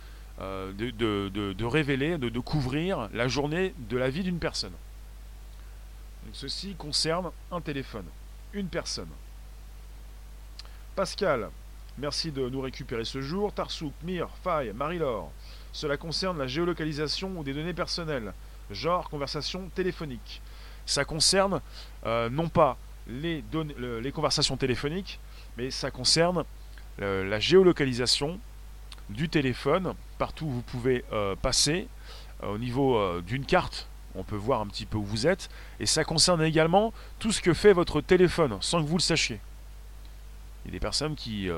euh, 0.41 0.71
de, 0.73 1.65
révéler, 1.65 2.17
de, 2.17 2.39
couvrir 2.39 3.09
la 3.13 3.27
journée 3.27 3.75
de 3.77 3.97
la 3.97 4.09
vie 4.09 4.23
d'une 4.23 4.39
personne. 4.39 4.73
ceci 6.33 6.73
concerne 6.73 7.29
un 7.51 7.61
téléphone, 7.61 8.05
une 8.53 8.67
personne. 8.67 9.09
Pascal, 10.95 11.49
merci 11.99 12.31
de 12.31 12.49
nous 12.49 12.61
récupérer 12.61 13.05
ce 13.05 13.21
jour. 13.21 13.53
Tarsouk, 13.53 13.93
Mir, 14.03 14.29
Faye, 14.43 14.73
Marie-Laure. 14.73 15.31
Cela 15.73 15.95
concerne 15.95 16.39
la 16.39 16.47
géolocalisation 16.47 17.37
ou 17.37 17.43
des 17.43 17.53
données 17.53 17.73
personnelles, 17.73 18.33
genre 18.71 19.09
conversation 19.11 19.69
téléphonique. 19.75 20.41
Ça 20.87 21.05
concerne 21.05 21.61
euh, 22.07 22.29
non 22.29 22.49
pas 22.49 22.77
les, 23.07 23.43
conversations 24.11 24.57
téléphoniques, 24.57 25.19
mais 25.57 25.69
ça 25.69 25.91
concerne 25.91 26.45
euh, 26.99 27.29
la 27.29 27.39
géolocalisation 27.39 28.39
du 29.11 29.29
téléphone 29.29 29.93
partout 30.17 30.45
où 30.45 30.51
vous 30.51 30.61
pouvez 30.61 31.03
euh, 31.11 31.35
passer 31.35 31.87
au 32.43 32.57
niveau 32.57 33.21
d'une 33.21 33.45
carte. 33.45 33.87
On 34.15 34.23
peut 34.23 34.35
voir 34.35 34.61
un 34.61 34.67
petit 34.67 34.87
peu 34.87 34.97
où 34.97 35.03
vous 35.03 35.27
êtes. 35.27 35.49
Et 35.79 35.85
ça 35.85 36.03
concerne 36.03 36.41
également 36.41 36.91
tout 37.19 37.31
ce 37.31 37.39
que 37.39 37.53
fait 37.53 37.71
votre 37.71 38.01
téléphone 38.01 38.57
sans 38.61 38.81
que 38.81 38.87
vous 38.87 38.97
le 38.97 39.01
sachiez. 39.01 39.39
Il 40.65 40.69
y 40.69 40.71
a 40.71 40.73
des 40.73 40.79
personnes 40.79 41.15
qui 41.15 41.49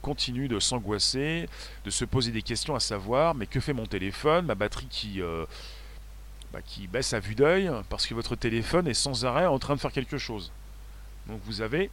continuent 0.00 0.48
de 0.48 0.58
s'angoisser, 0.58 1.50
de 1.84 1.90
se 1.90 2.06
poser 2.06 2.32
des 2.32 2.40
questions 2.40 2.74
à 2.74 2.80
savoir 2.80 3.34
mais 3.34 3.46
que 3.46 3.60
fait 3.60 3.74
mon 3.74 3.84
téléphone, 3.84 4.46
ma 4.46 4.54
batterie 4.54 4.88
bah, 6.52 6.60
qui 6.62 6.86
baisse 6.86 7.14
à 7.14 7.20
vue 7.20 7.34
d'œil 7.34 7.70
parce 7.88 8.06
que 8.06 8.14
votre 8.14 8.36
téléphone 8.36 8.86
est 8.86 8.94
sans 8.94 9.24
arrêt 9.24 9.46
en 9.46 9.58
train 9.58 9.74
de 9.74 9.80
faire 9.80 9.92
quelque 9.92 10.18
chose. 10.18 10.52
Donc 11.26 11.40
vous 11.44 11.62
avez 11.62 11.90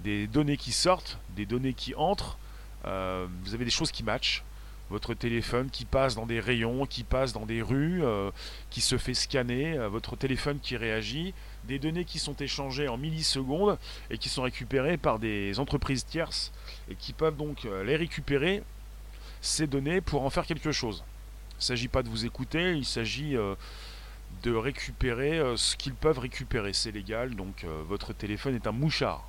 des 0.00 0.26
données 0.26 0.56
qui 0.56 0.72
sortent, 0.72 1.18
des 1.30 1.46
données 1.46 1.72
qui 1.72 1.94
entrent, 1.94 2.38
euh, 2.84 3.26
vous 3.42 3.54
avez 3.54 3.64
des 3.64 3.70
choses 3.70 3.92
qui 3.92 4.02
matchent. 4.02 4.44
Votre 4.90 5.12
téléphone 5.12 5.68
qui 5.68 5.84
passe 5.84 6.14
dans 6.14 6.24
des 6.24 6.40
rayons, 6.40 6.86
qui 6.86 7.04
passe 7.04 7.34
dans 7.34 7.44
des 7.44 7.60
rues, 7.60 8.02
euh, 8.02 8.30
qui 8.70 8.80
se 8.80 8.96
fait 8.96 9.12
scanner, 9.12 9.76
euh, 9.76 9.88
votre 9.88 10.16
téléphone 10.16 10.60
qui 10.60 10.78
réagit, 10.78 11.34
des 11.64 11.78
données 11.78 12.06
qui 12.06 12.18
sont 12.18 12.34
échangées 12.36 12.88
en 12.88 12.96
millisecondes 12.96 13.78
et 14.10 14.16
qui 14.16 14.30
sont 14.30 14.42
récupérées 14.42 14.96
par 14.96 15.18
des 15.18 15.58
entreprises 15.58 16.06
tierces 16.06 16.52
et 16.90 16.94
qui 16.94 17.12
peuvent 17.12 17.36
donc 17.36 17.68
les 17.84 17.96
récupérer, 17.96 18.62
ces 19.42 19.66
données, 19.66 20.00
pour 20.00 20.22
en 20.22 20.30
faire 20.30 20.46
quelque 20.46 20.72
chose. 20.72 21.04
Il 21.52 21.58
ne 21.58 21.62
s'agit 21.64 21.88
pas 21.88 22.02
de 22.02 22.08
vous 22.08 22.24
écouter, 22.24 22.72
il 22.72 22.86
s'agit 22.86 23.36
de 24.42 24.54
récupérer 24.54 25.42
ce 25.56 25.76
qu'ils 25.76 25.92
peuvent 25.92 26.18
récupérer. 26.18 26.72
C'est 26.72 26.92
légal, 26.92 27.34
donc 27.34 27.66
votre 27.86 28.14
téléphone 28.14 28.54
est 28.54 28.66
un 28.66 28.72
mouchard. 28.72 29.28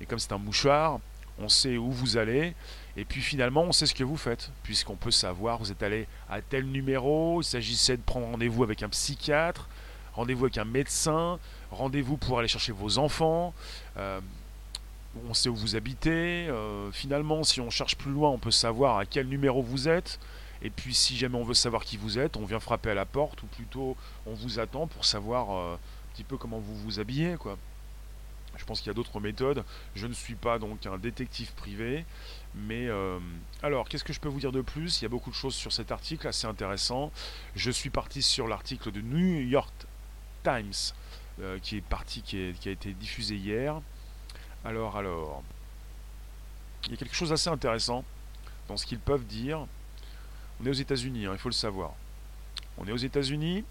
Et 0.00 0.06
comme 0.06 0.18
c'est 0.18 0.32
un 0.32 0.38
mouchard, 0.38 1.00
on 1.40 1.48
sait 1.48 1.76
où 1.76 1.90
vous 1.90 2.16
allez, 2.16 2.54
et 2.96 3.04
puis 3.04 3.20
finalement 3.20 3.62
on 3.62 3.72
sait 3.72 3.86
ce 3.86 3.94
que 3.94 4.04
vous 4.04 4.16
faites, 4.16 4.50
puisqu'on 4.62 4.96
peut 4.96 5.10
savoir, 5.10 5.58
vous 5.58 5.72
êtes 5.72 5.82
allé 5.82 6.06
à 6.28 6.40
tel 6.42 6.66
numéro, 6.66 7.40
il 7.40 7.44
s'agissait 7.44 7.96
de 7.96 8.02
prendre 8.02 8.26
rendez-vous 8.26 8.62
avec 8.62 8.82
un 8.82 8.88
psychiatre, 8.88 9.68
rendez-vous 10.12 10.44
avec 10.44 10.58
un 10.58 10.64
médecin, 10.64 11.38
rendez-vous 11.70 12.16
pour 12.16 12.38
aller 12.38 12.48
chercher 12.48 12.72
vos 12.72 12.98
enfants. 12.98 13.54
on 13.96 15.34
sait 15.34 15.48
où 15.48 15.56
vous 15.56 15.76
habitez. 15.76 16.48
finalement, 16.92 17.42
si 17.42 17.60
on 17.60 17.70
cherche 17.70 17.96
plus 17.96 18.10
loin, 18.12 18.30
on 18.30 18.38
peut 18.38 18.50
savoir 18.50 18.98
à 18.98 19.06
quel 19.06 19.26
numéro 19.28 19.62
vous 19.62 19.88
êtes. 19.88 20.18
Et 20.62 20.70
puis 20.70 20.94
si 20.94 21.16
jamais 21.16 21.36
on 21.36 21.44
veut 21.44 21.54
savoir 21.54 21.84
qui 21.84 21.96
vous 21.96 22.18
êtes, 22.18 22.36
on 22.36 22.44
vient 22.44 22.60
frapper 22.60 22.90
à 22.90 22.94
la 22.94 23.06
porte, 23.06 23.42
ou 23.42 23.46
plutôt 23.46 23.96
on 24.26 24.34
vous 24.34 24.58
attend 24.58 24.86
pour 24.86 25.04
savoir 25.04 25.50
euh, 25.50 25.74
un 25.74 26.14
petit 26.14 26.24
peu 26.24 26.36
comment 26.36 26.58
vous 26.58 26.74
vous 26.74 27.00
habillez. 27.00 27.36
quoi. 27.36 27.56
Je 28.60 28.66
pense 28.66 28.80
qu'il 28.80 28.88
y 28.88 28.90
a 28.90 28.94
d'autres 28.94 29.20
méthodes. 29.20 29.64
Je 29.94 30.06
ne 30.06 30.12
suis 30.12 30.34
pas 30.34 30.58
donc 30.58 30.84
un 30.84 30.98
détective 30.98 31.50
privé. 31.54 32.04
Mais 32.54 32.88
euh, 32.88 33.18
alors, 33.62 33.88
qu'est-ce 33.88 34.04
que 34.04 34.12
je 34.12 34.20
peux 34.20 34.28
vous 34.28 34.38
dire 34.38 34.52
de 34.52 34.60
plus? 34.60 35.00
Il 35.00 35.04
y 35.04 35.06
a 35.06 35.08
beaucoup 35.08 35.30
de 35.30 35.34
choses 35.34 35.54
sur 35.54 35.72
cet 35.72 35.90
article, 35.90 36.28
assez 36.28 36.46
intéressant. 36.46 37.10
Je 37.56 37.70
suis 37.70 37.88
parti 37.88 38.20
sur 38.20 38.46
l'article 38.46 38.92
de 38.92 39.00
New 39.00 39.40
York 39.48 39.72
Times, 40.44 40.92
euh, 41.40 41.58
qui 41.58 41.78
est 41.78 41.80
parti, 41.80 42.20
qui, 42.20 42.36
a 42.36 42.70
été 42.70 42.92
diffusé 42.92 43.34
hier. 43.34 43.80
Alors, 44.62 44.98
alors, 44.98 45.42
il 46.84 46.90
y 46.90 46.94
a 46.94 46.96
quelque 46.98 47.16
chose 47.16 47.30
d'assez 47.30 47.48
intéressant 47.48 48.04
dans 48.68 48.76
ce 48.76 48.84
qu'ils 48.84 49.00
peuvent 49.00 49.24
dire. 49.24 49.66
On 50.60 50.66
est 50.66 50.70
aux 50.70 50.74
États-Unis, 50.74 51.24
hein, 51.24 51.30
il 51.32 51.38
faut 51.38 51.48
le 51.48 51.54
savoir. 51.54 51.94
On 52.76 52.86
est 52.86 52.92
aux 52.92 52.96
États-Unis 52.96 53.64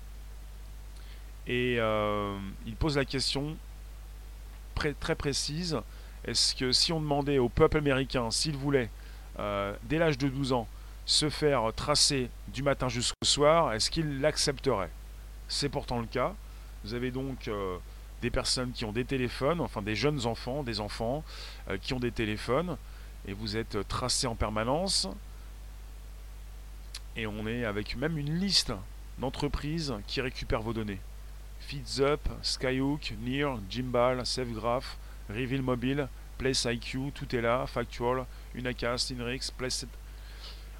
et 1.46 1.75
euh, 1.79 2.38
il 2.65 2.75
pose 2.75 2.98
la 2.98 3.05
question 3.05 3.55
très 4.93 5.15
précise 5.15 5.79
est-ce 6.25 6.55
que 6.55 6.71
si 6.71 6.91
on 6.91 7.00
demandait 7.00 7.39
au 7.39 7.50
peuple 7.50 7.77
américain 7.77 8.29
s'il 8.31 8.57
voulait, 8.57 8.89
euh, 9.39 9.75
dès 9.83 9.98
l'âge 9.98 10.17
de 10.17 10.27
12 10.27 10.53
ans, 10.53 10.67
se 11.05 11.29
faire 11.29 11.71
tracer 11.75 12.29
du 12.50 12.62
matin 12.62 12.89
jusqu'au 12.89 13.25
soir, 13.25 13.74
est-ce 13.74 13.89
qu'il 13.89 14.19
l'accepterait? 14.21 14.91
C'est 15.48 15.69
pourtant 15.69 16.00
le 16.00 16.05
cas. 16.05 16.36
Vous 16.83 16.93
avez 16.93 17.12
donc 17.12 17.48
euh, 17.48 17.77
des 18.21 18.29
personnes 18.29 18.71
qui 18.74 18.86
ont 18.86 18.91
des 18.91 19.05
téléphones, 19.05 19.62
enfin 19.62 19.81
des 19.81 19.95
jeunes 19.95 20.25
enfants, 20.25 20.62
des 20.62 20.79
enfants 20.79 21.24
qui 21.81 21.93
ont 21.93 22.00
des 22.00 22.12
téléphones, 22.12 22.77
et 23.27 23.33
vous 23.33 23.57
êtes 23.57 23.88
tracés 23.88 24.27
en 24.27 24.36
permanence. 24.36 25.07
Et 27.15 27.25
on 27.25 27.48
est 27.48 27.65
avec 27.65 27.95
même 27.95 28.17
une 28.17 28.38
liste 28.38 28.74
d'entreprises 29.17 29.93
qui 30.05 30.21
récupèrent 30.21 30.62
vos 30.62 30.74
données. 30.74 31.00
FeedsUp, 31.70 32.22
Skyhook, 32.42 33.14
Near, 33.22 33.60
Jimbal, 33.70 34.26
SafeGraph, 34.26 34.98
Reveal 35.30 35.62
Mobile, 35.62 36.08
PlaceIQ, 36.40 37.12
tout 37.14 37.36
est 37.36 37.42
là, 37.42 37.68
Factual, 37.68 38.26
Unacast, 38.56 39.12
Inrix, 39.12 39.52
Place... 39.56 39.86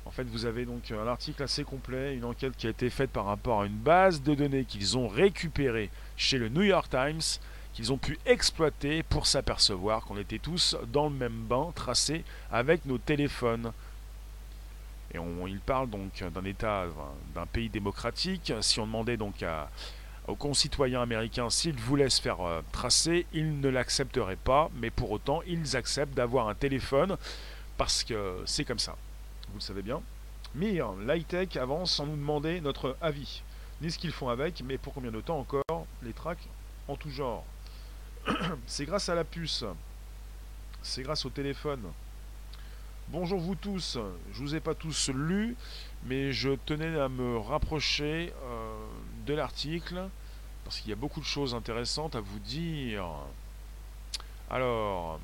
En 0.06 0.12
fait, 0.12 0.24
vous 0.24 0.46
avez 0.46 0.66
donc 0.66 0.90
un 0.90 1.06
article 1.06 1.44
assez 1.44 1.64
complet, 1.64 2.16
une 2.16 2.26
enquête 2.26 2.58
qui 2.58 2.66
a 2.66 2.72
été 2.72 2.90
faite 2.90 3.12
par 3.12 3.26
rapport 3.26 3.62
à 3.62 3.68
une 3.68 3.78
base 3.78 4.24
de 4.24 4.34
données 4.34 4.66
qu'ils 4.66 4.98
ont 4.98 5.08
récupérée 5.08 5.92
chez 6.18 6.40
le 6.40 6.50
New 6.50 6.64
York 6.64 6.90
Times, 6.90 7.22
qu'ils 7.74 7.94
ont 7.94 8.00
pu 8.00 8.18
exploiter 8.26 9.04
pour 9.04 9.28
s'apercevoir 9.28 10.06
qu'on 10.06 10.18
était 10.18 10.40
tous 10.40 10.76
dans 10.92 11.10
le 11.10 11.16
même 11.16 11.44
bain 11.44 11.72
tracé 11.76 12.24
avec 12.52 12.86
nos 12.86 12.98
téléphones. 12.98 13.72
Et 15.14 15.20
on, 15.20 15.46
il 15.46 15.60
parle 15.60 15.92
donc 15.92 16.24
d'un 16.34 16.46
État, 16.46 16.86
d'un 17.36 17.46
pays 17.46 17.70
démocratique. 17.70 18.52
Si 18.62 18.80
on 18.80 18.88
demandait 18.88 19.18
donc 19.18 19.44
à, 19.44 19.70
aux 20.30 20.36
concitoyens 20.36 21.02
américains 21.02 21.50
s'ils 21.50 21.80
voulaient 21.80 22.10
se 22.10 22.22
faire 22.22 22.42
euh, 22.42 22.62
tracer, 22.72 23.26
ils 23.34 23.60
ne 23.60 23.70
l'accepteraient 23.70 24.36
pas, 24.36 24.70
mais 24.76 24.90
pour 24.90 25.12
autant, 25.12 25.42
ils 25.48 25.76
acceptent 25.76 26.14
d'avoir 26.14 26.48
un 26.48 26.56
téléphone 26.56 27.18
parce 27.78 28.04
que 28.04 28.42
c'est 28.46 28.66
comme 28.66 28.80
ça. 28.80 28.96
Vous 29.50 29.56
le 29.56 29.62
savez 29.62 29.82
bien. 29.82 30.02
Mir, 30.56 30.94
l'high-tech 31.08 31.58
avance 31.58 31.94
sans 31.94 32.06
nous 32.06 32.16
demander 32.16 32.62
notre 32.62 32.96
avis, 33.02 33.44
ni 33.82 33.92
ce 33.92 33.98
qu'ils 33.98 34.12
font 34.12 34.30
avec, 34.30 34.62
mais 34.64 34.78
pour 34.78 34.94
combien 34.94 35.12
de 35.12 35.22
temps 35.22 35.40
encore 35.40 35.86
les 36.04 36.14
tracks 36.14 36.48
en 36.88 36.96
tout 36.96 37.10
genre. 37.10 37.46
c'est 38.66 38.86
grâce 38.86 39.10
à 39.10 39.16
la 39.16 39.24
puce, 39.24 39.64
c'est 40.82 41.04
grâce 41.04 41.26
au 41.26 41.30
téléphone, 41.30 41.82
Bonjour 43.12 43.40
vous 43.40 43.56
tous, 43.56 43.98
je 44.34 44.40
vous 44.40 44.54
ai 44.54 44.60
pas 44.60 44.76
tous 44.76 45.10
lus, 45.10 45.56
mais 46.06 46.32
je 46.32 46.52
tenais 46.68 47.00
à 47.00 47.10
me 47.10 47.40
rapprocher 47.40 48.32
euh, 48.44 48.86
de 49.26 49.34
l'article, 49.34 50.10
parce 50.70 50.82
qu'il 50.82 50.92
y 50.92 50.94
a 50.94 50.98
beaucoup 50.98 51.20
de 51.20 51.26
choses 51.26 51.56
intéressantes 51.56 52.16
à 52.16 52.20
vous 52.20 52.38
dire. 52.38 53.04
Alors, 54.52 55.20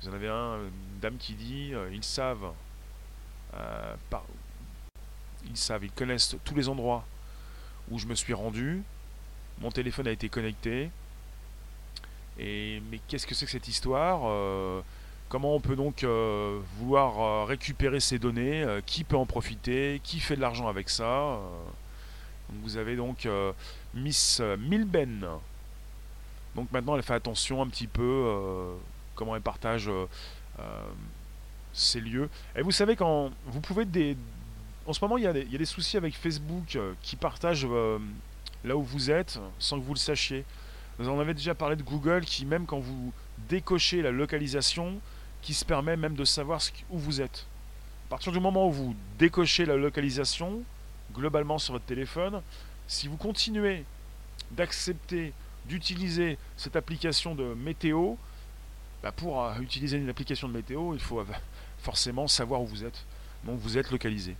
vous 0.00 0.08
en 0.08 0.12
avez 0.12 0.28
un, 0.28 0.58
une 0.58 1.00
dame 1.00 1.16
qui 1.16 1.34
dit, 1.34 1.74
euh, 1.74 1.90
ils 1.92 2.04
savent, 2.04 2.52
euh, 3.54 3.96
ils 5.50 5.56
savent, 5.56 5.84
ils 5.84 5.90
connaissent 5.90 6.36
tous 6.44 6.54
les 6.54 6.68
endroits 6.68 7.04
où 7.90 7.98
je 7.98 8.06
me 8.06 8.14
suis 8.14 8.32
rendu, 8.32 8.84
mon 9.60 9.72
téléphone 9.72 10.06
a 10.06 10.12
été 10.12 10.28
connecté, 10.28 10.90
et 12.38 12.80
mais 12.92 13.00
qu'est-ce 13.08 13.26
que 13.26 13.34
c'est 13.34 13.46
que 13.46 13.50
cette 13.50 13.66
histoire 13.66 14.20
Comment 15.32 15.54
on 15.54 15.60
peut 15.60 15.76
donc 15.76 16.04
euh, 16.04 16.60
vouloir 16.76 17.18
euh, 17.18 17.44
récupérer 17.46 18.00
ces 18.00 18.18
données 18.18 18.64
euh, 18.64 18.82
Qui 18.84 19.02
peut 19.02 19.16
en 19.16 19.24
profiter 19.24 19.98
Qui 20.04 20.20
fait 20.20 20.36
de 20.36 20.42
l'argent 20.42 20.68
avec 20.68 20.90
ça 20.90 21.38
Vous 22.62 22.76
avez 22.76 22.96
donc 22.96 23.28
Miss 23.94 24.40
Milben. 24.58 25.26
Donc 26.54 26.70
maintenant, 26.72 26.96
elle 26.96 27.02
fait 27.02 27.14
attention 27.14 27.62
un 27.62 27.66
petit 27.66 27.86
peu 27.86 28.76
comment 29.14 29.34
elle 29.36 29.42
partage 29.42 29.90
ces 31.72 32.00
lieux. 32.00 32.28
Et 32.54 32.62
vous 32.62 32.72
savez, 32.72 32.96
quand 32.96 33.30
vous 33.46 33.60
pouvez 33.60 33.84
des. 33.84 34.16
En 34.86 34.92
ce 34.92 35.02
moment, 35.02 35.16
il 35.16 35.24
y 35.24 35.26
a 35.26 35.32
des 35.32 35.64
soucis 35.64 35.96
avec 35.96 36.14
Facebook 36.14 36.78
qui 37.02 37.16
partagent 37.16 37.66
là 38.64 38.76
où 38.76 38.82
vous 38.82 39.10
êtes 39.10 39.40
sans 39.58 39.78
que 39.78 39.84
vous 39.84 39.94
le 39.94 39.98
sachiez. 39.98 40.44
Vous 40.98 41.08
en 41.08 41.18
avez 41.18 41.34
déjà 41.34 41.54
parlé 41.54 41.76
de 41.76 41.82
Google 41.82 42.24
qui, 42.24 42.44
même 42.44 42.66
quand 42.66 42.78
vous 42.78 43.12
décochez 43.48 44.02
la 44.02 44.10
localisation, 44.10 45.00
qui 45.40 45.54
se 45.54 45.64
permet 45.64 45.96
même 45.96 46.14
de 46.14 46.24
savoir 46.24 46.60
où 46.90 46.98
vous 46.98 47.20
êtes. 47.20 47.46
À 48.08 48.10
partir 48.10 48.30
du 48.30 48.40
moment 48.40 48.68
où 48.68 48.72
vous 48.72 48.94
décochez 49.18 49.64
la 49.64 49.76
localisation, 49.76 50.62
globalement 51.14 51.58
sur 51.58 51.74
votre 51.74 51.84
téléphone, 51.84 52.42
si 52.86 53.08
vous 53.08 53.16
continuez 53.16 53.84
d'accepter 54.50 55.32
d'utiliser 55.66 56.38
cette 56.56 56.76
application 56.76 57.34
de 57.34 57.54
météo, 57.54 58.14
bah, 59.02 59.12
pour 59.12 59.42
euh, 59.42 59.58
utiliser 59.60 59.96
une 59.98 60.08
application 60.08 60.48
de 60.48 60.54
météo, 60.54 60.94
il 60.94 61.00
faut 61.00 61.20
euh, 61.20 61.26
forcément 61.78 62.28
savoir 62.28 62.60
où 62.62 62.66
vous 62.66 62.84
êtes. 62.84 63.04
Donc 63.44 63.58
vous 63.58 63.78
êtes 63.78 63.90
localisé. 63.90 64.36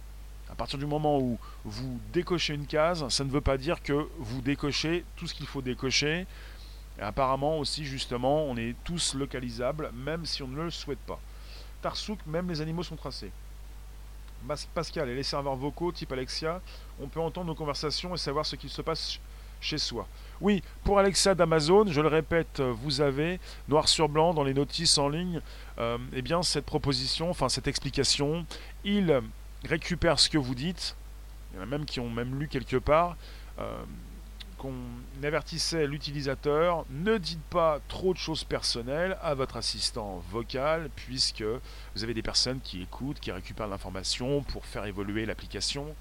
À 0.50 0.54
partir 0.54 0.78
du 0.78 0.86
moment 0.86 1.18
où 1.18 1.38
vous 1.64 1.98
décochez 2.12 2.54
une 2.54 2.66
case, 2.66 3.08
ça 3.08 3.24
ne 3.24 3.30
veut 3.30 3.40
pas 3.40 3.56
dire 3.56 3.82
que 3.82 4.08
vous 4.18 4.42
décochez 4.42 5.04
tout 5.16 5.26
ce 5.26 5.34
qu'il 5.34 5.46
faut 5.46 5.62
décocher. 5.62 6.26
Apparemment 7.00 7.58
aussi 7.58 7.84
justement, 7.84 8.44
on 8.44 8.56
est 8.56 8.76
tous 8.84 9.14
localisables, 9.14 9.90
même 9.94 10.26
si 10.26 10.42
on 10.42 10.48
ne 10.48 10.62
le 10.62 10.70
souhaite 10.70 10.98
pas. 11.00 11.20
Tarsouk, 11.80 12.18
même 12.26 12.48
les 12.48 12.60
animaux 12.60 12.82
sont 12.82 12.96
tracés. 12.96 13.32
Pascal 14.74 15.08
et 15.08 15.14
les 15.14 15.22
serveurs 15.22 15.56
vocaux 15.56 15.92
type 15.92 16.12
Alexia, 16.12 16.60
on 17.00 17.08
peut 17.08 17.20
entendre 17.20 17.46
nos 17.46 17.54
conversations 17.54 18.14
et 18.14 18.18
savoir 18.18 18.46
ce 18.46 18.56
qu'il 18.56 18.70
se 18.70 18.82
passe 18.82 19.18
chez 19.60 19.78
soi. 19.78 20.06
Oui, 20.40 20.62
pour 20.84 20.98
Alexa 20.98 21.34
d'Amazon, 21.34 21.86
je 21.86 22.00
le 22.00 22.08
répète, 22.08 22.60
vous 22.60 23.00
avez 23.00 23.38
noir 23.68 23.88
sur 23.88 24.08
blanc 24.08 24.34
dans 24.34 24.42
les 24.42 24.54
notices 24.54 24.98
en 24.98 25.08
ligne, 25.08 25.40
euh, 25.78 25.98
eh 26.12 26.22
bien 26.22 26.42
cette 26.42 26.66
proposition, 26.66 27.30
enfin 27.30 27.48
cette 27.48 27.68
explication, 27.68 28.44
il 28.84 29.22
récupère 29.64 30.18
ce 30.18 30.28
que 30.28 30.38
vous 30.38 30.54
dites. 30.54 30.96
Il 31.52 31.58
y 31.58 31.60
en 31.60 31.62
a 31.62 31.66
même 31.66 31.84
qui 31.84 32.00
ont 32.00 32.10
même 32.10 32.38
lu 32.38 32.48
quelque 32.48 32.76
part. 32.76 33.16
Euh, 33.58 33.82
qu'on 34.62 35.24
avertissait 35.24 35.88
l'utilisateur, 35.88 36.86
ne 36.88 37.18
dites 37.18 37.42
pas 37.50 37.80
trop 37.88 38.12
de 38.12 38.18
choses 38.18 38.44
personnelles 38.44 39.18
à 39.20 39.34
votre 39.34 39.56
assistant 39.56 40.22
vocal, 40.30 40.88
puisque 40.94 41.42
vous 41.42 42.04
avez 42.04 42.14
des 42.14 42.22
personnes 42.22 42.60
qui 42.60 42.80
écoutent, 42.80 43.18
qui 43.18 43.32
récupèrent 43.32 43.66
l'information 43.66 44.42
pour 44.44 44.64
faire 44.64 44.84
évoluer 44.84 45.26
l'application. 45.26 45.96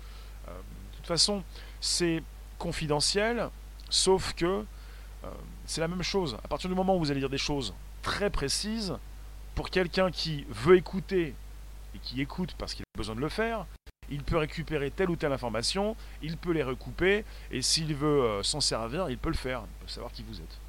Euh, 0.48 0.52
de 0.52 0.96
toute 0.98 1.08
façon, 1.08 1.44
c'est 1.80 2.22
confidentiel, 2.60 3.50
sauf 3.90 4.34
que 4.34 4.46
euh, 4.46 5.28
c'est 5.66 5.82
la 5.82 5.88
même 5.88 6.04
chose. 6.04 6.38
À 6.44 6.48
partir 6.48 6.70
du 6.70 6.76
moment 6.76 6.96
où 6.96 7.00
vous 7.00 7.10
allez 7.10 7.20
dire 7.20 7.32
des 7.32 7.40
choses 7.40 7.74
très 8.04 8.30
précises, 8.30 8.94
pour 9.56 9.72
quelqu'un 9.72 10.12
qui 10.12 10.46
veut 10.50 10.78
écouter 10.78 11.34
et 11.96 12.00
qui 12.00 12.22
écoute 12.22 12.54
parce 12.60 12.76
qu'il 12.76 12.84
a 12.84 12.98
besoin 12.98 13.16
de 13.16 13.22
le 13.22 13.30
faire, 13.30 13.66
il 14.12 14.24
peut 14.24 14.38
récupérer 14.38 14.92
telle 14.92 15.10
ou 15.10 15.16
telle 15.16 15.32
information, 15.32 15.96
il 16.22 16.38
peut 16.38 16.52
les 16.52 16.64
recouper, 16.64 17.26
et 17.50 17.62
s'il 17.62 17.96
veut 17.96 18.24
euh, 18.24 18.44
s'en 18.44 18.62
servir, 18.62 19.10
il 19.10 19.18
peut 19.18 19.30
le 19.30 19.36
faire, 19.36 19.64
il 19.66 19.86
peut 19.86 19.92
savoir 19.92 20.12
qui 20.12 20.24
vous 20.24 20.40
êtes. 20.40 20.60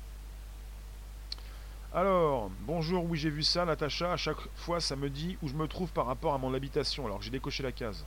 Alors, 1.92 2.50
bonjour, 2.60 3.04
oui 3.04 3.18
j'ai 3.18 3.28
vu 3.28 3.42
ça, 3.42 3.66
Natacha, 3.66 4.12
à 4.12 4.16
chaque 4.16 4.40
fois 4.56 4.80
ça 4.80 4.96
me 4.96 5.10
dit 5.10 5.36
où 5.42 5.48
je 5.48 5.54
me 5.54 5.66
trouve 5.66 5.90
par 5.92 6.06
rapport 6.06 6.32
à 6.32 6.38
mon 6.38 6.54
habitation, 6.54 7.04
alors 7.04 7.20
j'ai 7.20 7.30
décoché 7.30 7.62
la 7.62 7.72
case. 7.72 8.06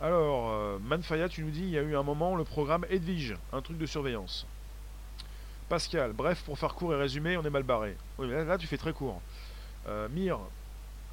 Alors, 0.00 0.50
euh, 0.50 0.78
Manfaya, 0.80 1.28
tu 1.28 1.42
nous 1.42 1.50
dis, 1.50 1.62
il 1.62 1.70
y 1.70 1.78
a 1.78 1.82
eu 1.82 1.96
un 1.96 2.02
moment 2.02 2.36
le 2.36 2.44
programme 2.44 2.84
Edwige, 2.90 3.36
un 3.52 3.62
truc 3.62 3.78
de 3.78 3.86
surveillance. 3.86 4.46
Pascal, 5.68 6.12
bref, 6.12 6.42
pour 6.42 6.58
faire 6.58 6.74
court 6.74 6.92
et 6.92 6.96
résumer, 6.96 7.36
on 7.38 7.42
est 7.42 7.50
mal 7.50 7.62
barré. 7.62 7.96
Oui, 8.18 8.26
mais 8.28 8.44
là, 8.44 8.58
tu 8.58 8.66
fais 8.66 8.76
très 8.76 8.92
court. 8.92 9.22
Euh, 9.88 10.08
Mire, 10.10 10.38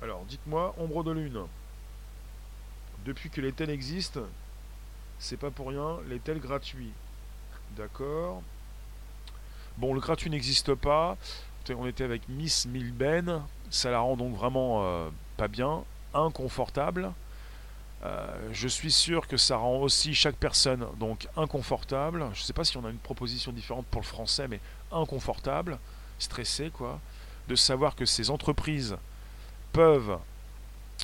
alors 0.01 0.25
dites-moi, 0.25 0.75
ombre 0.77 1.03
de 1.03 1.11
lune. 1.11 1.45
Depuis 3.05 3.29
que 3.29 3.41
les 3.41 3.51
tels 3.51 3.69
existent, 3.69 4.21
c'est 5.19 5.37
pas 5.37 5.51
pour 5.51 5.69
rien, 5.69 5.97
les 6.09 6.19
tels 6.19 6.39
gratuits. 6.39 6.91
D'accord. 7.77 8.41
Bon, 9.77 9.93
le 9.93 9.99
gratuit 9.99 10.29
n'existe 10.29 10.75
pas. 10.75 11.17
On 11.69 11.87
était 11.87 12.03
avec 12.03 12.27
Miss 12.27 12.65
Milben. 12.65 13.41
Ça 13.69 13.91
la 13.91 13.99
rend 13.99 14.17
donc 14.17 14.35
vraiment 14.35 14.83
euh, 14.83 15.09
pas 15.37 15.47
bien, 15.47 15.83
inconfortable. 16.13 17.11
Euh, 18.03 18.49
je 18.51 18.67
suis 18.67 18.91
sûr 18.91 19.27
que 19.27 19.37
ça 19.37 19.57
rend 19.57 19.77
aussi 19.77 20.13
chaque 20.13 20.35
personne 20.35 20.85
donc 20.99 21.27
inconfortable. 21.37 22.25
Je 22.33 22.41
ne 22.41 22.45
sais 22.45 22.53
pas 22.53 22.63
si 22.63 22.77
on 22.77 22.85
a 22.85 22.89
une 22.89 22.97
proposition 22.97 23.51
différente 23.51 23.85
pour 23.87 24.01
le 24.01 24.07
français, 24.07 24.47
mais 24.47 24.59
inconfortable, 24.91 25.77
stressé 26.19 26.71
quoi, 26.71 26.99
de 27.47 27.55
savoir 27.55 27.95
que 27.95 28.05
ces 28.05 28.29
entreprises 28.29 28.97
peuvent 29.71 30.17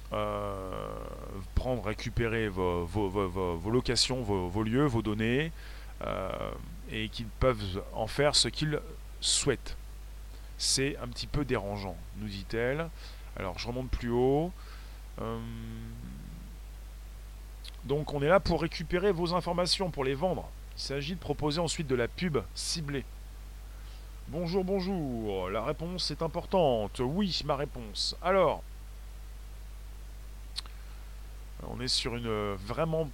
prendre, 0.09 1.83
récupérer 1.83 2.47
vos, 2.47 2.85
vos, 2.85 3.69
locations, 3.69 4.21
vos, 4.21 4.63
lieux, 4.63 4.85
vos 4.85 5.01
données, 5.01 5.51
euh, 6.05 6.29
et 6.91 7.09
qu'ils 7.09 7.27
peuvent 7.27 7.81
en 7.93 8.07
faire 8.07 8.35
ce 8.35 8.47
qu'ils 8.47 8.79
souhaitent. 9.19 9.75
C'est 10.57 10.97
un 10.97 11.07
petit 11.07 11.27
peu 11.27 11.45
dérangeant, 11.45 11.95
nous 12.17 12.27
dit-elle. 12.27 12.89
Alors 13.35 13.59
je 13.59 13.67
remonte 13.67 13.89
plus 13.89 14.09
haut. 14.09 14.51
Euh, 15.21 15.39
donc 17.85 18.13
on 18.13 18.21
est 18.21 18.27
là 18.27 18.39
pour 18.39 18.61
récupérer 18.61 19.11
vos 19.11 19.33
informations, 19.33 19.91
pour 19.91 20.03
les 20.03 20.15
vendre. 20.15 20.49
Il 20.77 20.81
s'agit 20.81 21.15
de 21.15 21.19
proposer 21.19 21.59
ensuite 21.59 21.87
de 21.87 21.95
la 21.95 22.07
pub 22.07 22.37
ciblée. 22.53 23.05
Bonjour, 24.29 24.63
bonjour. 24.63 25.49
La 25.49 25.63
réponse 25.63 26.11
est 26.11 26.21
importante. 26.21 26.99
Oui, 27.03 27.41
ma 27.45 27.55
réponse. 27.55 28.15
Alors, 28.21 28.61
on 31.63 31.79
est 31.79 31.87
sur 31.87 32.15
une 32.15 32.27
euh, 32.27 32.55
vraiment 32.59 33.09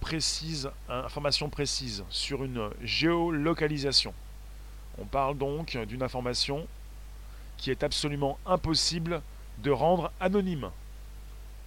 précise, 0.00 0.70
information 0.88 1.48
précise, 1.48 2.04
sur 2.08 2.44
une 2.44 2.70
géolocalisation. 2.82 4.14
On 4.98 5.04
parle 5.04 5.36
donc 5.36 5.76
d'une 5.76 6.02
information 6.02 6.66
qui 7.56 7.70
est 7.70 7.82
absolument 7.82 8.38
impossible 8.46 9.22
de 9.58 9.70
rendre 9.70 10.10
anonyme. 10.20 10.70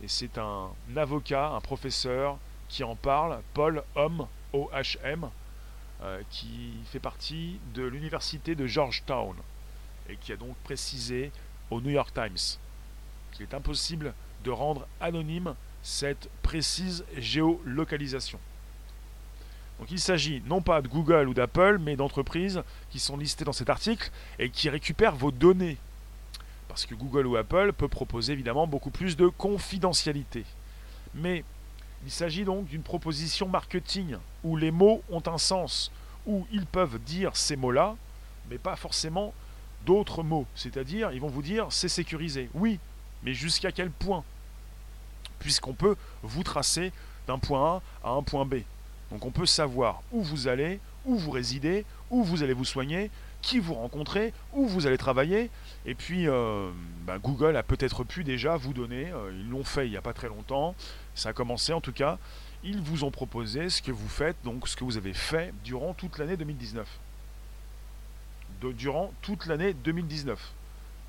Et 0.02 0.08
c'est 0.08 0.38
un 0.38 0.69
avocat, 0.95 1.49
un 1.49 1.62
professeur 1.62 2.38
qui 2.67 2.84
en 2.84 2.95
parle, 2.95 3.39
Paul 3.54 3.84
Homme, 3.95 4.28
OHM, 4.52 5.30
euh, 6.02 6.21
qui 6.30 6.73
fait 6.86 6.99
partie 6.99 7.60
de 7.73 7.84
l'université 7.84 8.56
de 8.56 8.65
Georgetown 8.65 9.36
et 10.10 10.17
qui 10.17 10.34
a 10.34 10.36
donc 10.36 10.56
précisé 10.63 11.32
au 11.69 11.80
New 11.82 11.91
York 11.91 12.13
Times 12.13 12.58
qu'il 13.34 13.43
est 13.43 13.54
impossible 13.54 14.13
de 14.43 14.52
rendre 14.52 14.88
anonyme 15.02 15.56
cette 15.83 16.29
précise 16.41 17.03
géolocalisation. 17.17 18.39
Donc 19.79 19.91
il 19.91 19.99
s'agit 19.99 20.41
non 20.45 20.61
pas 20.61 20.81
de 20.81 20.87
Google 20.87 21.27
ou 21.27 21.33
d'Apple, 21.33 21.77
mais 21.79 21.95
d'entreprises 21.95 22.63
qui 22.89 22.99
sont 22.99 23.17
listées 23.17 23.43
dans 23.43 23.53
cet 23.53 23.69
article 23.69 24.09
et 24.39 24.49
qui 24.49 24.69
récupèrent 24.69 25.15
vos 25.15 25.31
données. 25.31 25.77
Parce 26.69 26.85
que 26.85 26.95
Google 26.95 27.27
ou 27.27 27.35
Apple 27.35 27.73
peut 27.73 27.87
proposer 27.87 28.33
évidemment 28.33 28.65
beaucoup 28.65 28.91
plus 28.91 29.17
de 29.17 29.27
confidentialité. 29.27 30.45
Mais 31.13 31.43
il 32.05 32.11
s'agit 32.11 32.45
donc 32.45 32.67
d'une 32.67 32.81
proposition 32.81 33.47
marketing 33.47 34.15
où 34.43 34.57
les 34.57 34.71
mots 34.71 35.03
ont 35.09 35.23
un 35.25 35.37
sens, 35.37 35.91
où 36.25 36.47
ils 36.51 36.65
peuvent 36.65 36.99
dire 36.99 37.35
ces 37.35 37.55
mots-là, 37.55 37.95
mais 38.49 38.57
pas 38.57 38.75
forcément 38.75 39.33
d'autres 39.85 40.23
mots. 40.23 40.45
C'est-à-dire, 40.55 41.11
ils 41.11 41.21
vont 41.21 41.27
vous 41.27 41.41
dire 41.41 41.67
c'est 41.69 41.89
sécurisé. 41.89 42.49
Oui, 42.53 42.79
mais 43.23 43.33
jusqu'à 43.33 43.71
quel 43.71 43.91
point? 43.91 44.23
Puisqu'on 45.43 45.73
peut 45.73 45.95
vous 46.23 46.43
tracer 46.43 46.91
d'un 47.27 47.38
point 47.38 47.82
A 48.03 48.10
à 48.10 48.12
un 48.13 48.23
point 48.23 48.45
B. 48.45 48.56
Donc 49.12 49.25
on 49.25 49.32
peut 49.32 49.45
savoir 49.45 50.01
où 50.12 50.23
vous 50.23 50.47
allez, 50.47 50.79
où 51.06 51.17
vous 51.17 51.29
résidez, 51.29 51.86
où 52.10 52.23
vous 52.23 52.41
allez 52.41 52.53
vous 52.53 52.65
soigner, 52.65 53.12
qui 53.41 53.60
vous 53.60 53.73
rencontrez, 53.73 54.34
où 54.53 54.65
vous 54.65 54.88
allez 54.88 54.97
travailler. 54.97 55.51
Et 55.86 55.95
puis 55.95 56.27
euh, 56.27 56.71
bah, 57.06 57.19
Google 57.19 57.58
a 57.58 57.63
peut-être 57.63 58.06
pu 58.06 58.23
déjà 58.23 58.56
vous 58.56 58.73
donner, 58.73 59.12
euh, 59.12 59.32
ils 59.34 59.49
l'ont 59.49 59.65
fait 59.65 59.86
il 59.86 59.91
n'y 59.91 59.97
a 59.97 60.01
pas 60.01 60.13
très 60.13 60.29
longtemps, 60.29 60.75
ça 61.13 61.29
a 61.29 61.34
commencé 61.34 61.73
en 61.73 61.82
tout 61.82 61.91
cas, 61.91 62.17
ils 62.63 62.82
vous 62.82 63.03
ont 63.03 63.12
proposé 63.12 63.69
ce 63.69 63.82
que 63.82 63.91
vous 63.91 64.08
faites, 64.08 64.38
donc 64.45 64.67
ce 64.67 64.77
que 64.77 64.86
vous 64.86 64.95
avez 64.95 65.13
fait 65.13 65.53
durant 65.65 65.93
toute 65.93 66.17
l'année 66.17 66.38
2019. 66.38 66.88
De, 68.62 68.71
durant 68.71 69.12
toute 69.21 69.45
l'année 69.45 69.73
2019. 69.73 70.39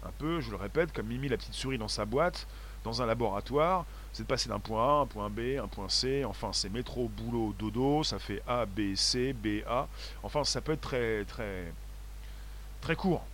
Un 0.04 0.10
peu, 0.18 0.40
je 0.40 0.50
le 0.50 0.56
répète, 0.56 0.92
comme 0.92 1.06
Mimi 1.06 1.28
la 1.28 1.36
petite 1.36 1.54
souris 1.54 1.78
dans 1.78 1.88
sa 1.88 2.04
boîte, 2.04 2.46
dans 2.84 3.02
un 3.02 3.06
laboratoire, 3.06 3.86
c'est 4.12 4.22
de 4.22 4.28
passer 4.28 4.48
d'un 4.48 4.60
point 4.60 5.00
A 5.00 5.02
un 5.02 5.06
point 5.06 5.30
B, 5.30 5.58
un 5.60 5.66
point 5.66 5.88
C, 5.88 6.24
enfin 6.24 6.52
c'est 6.52 6.68
métro, 6.68 7.08
boulot, 7.08 7.54
dodo, 7.58 8.04
ça 8.04 8.18
fait 8.18 8.42
A, 8.46 8.66
B, 8.66 8.94
C, 8.94 9.32
B, 9.32 9.64
A. 9.66 9.88
Enfin 10.22 10.44
ça 10.44 10.60
peut 10.60 10.72
être 10.72 10.82
très 10.82 11.24
très 11.24 11.72
très 12.80 12.94
court. 12.94 13.24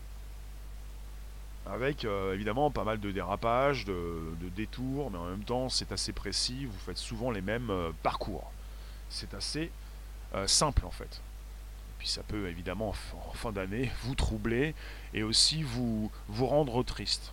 Avec 1.67 2.05
euh, 2.05 2.33
évidemment 2.33 2.71
pas 2.71 2.85
mal 2.85 2.99
de 2.99 3.11
dérapages, 3.11 3.85
de, 3.85 4.35
détours, 4.57 5.11
mais 5.11 5.19
en 5.19 5.27
même 5.27 5.45
temps 5.45 5.69
c'est 5.69 5.93
assez 5.93 6.13
précis, 6.13 6.65
vous 6.65 6.79
faites 6.79 6.97
souvent 6.97 7.31
les 7.31 7.43
mêmes 7.43 7.71
euh, 7.71 7.91
parcours. 8.03 8.51
C'est 9.11 9.35
assez 9.35 9.71
euh, 10.35 10.47
simple 10.47 10.87
en 10.87 10.91
fait. 10.91 11.21
Et 11.21 11.95
puis 11.99 12.09
ça 12.09 12.23
peut 12.23 12.49
évidemment 12.49 12.95
en 13.29 13.35
fin 13.35 13.53
d'année 13.53 13.91
vous 14.05 14.15
troubler 14.15 14.75
et 15.13 15.25
aussi 15.25 15.63
vous, 15.63 16.11
vous 16.29 16.47
rendre 16.47 16.83
triste. 16.85 17.33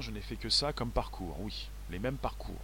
Je 0.00 0.10
n'ai 0.10 0.20
fait 0.20 0.36
que 0.36 0.50
ça 0.50 0.74
comme 0.74 0.90
parcours, 0.90 1.36
oui, 1.40 1.70
les 1.90 1.98
mêmes 1.98 2.18
parcours. 2.18 2.60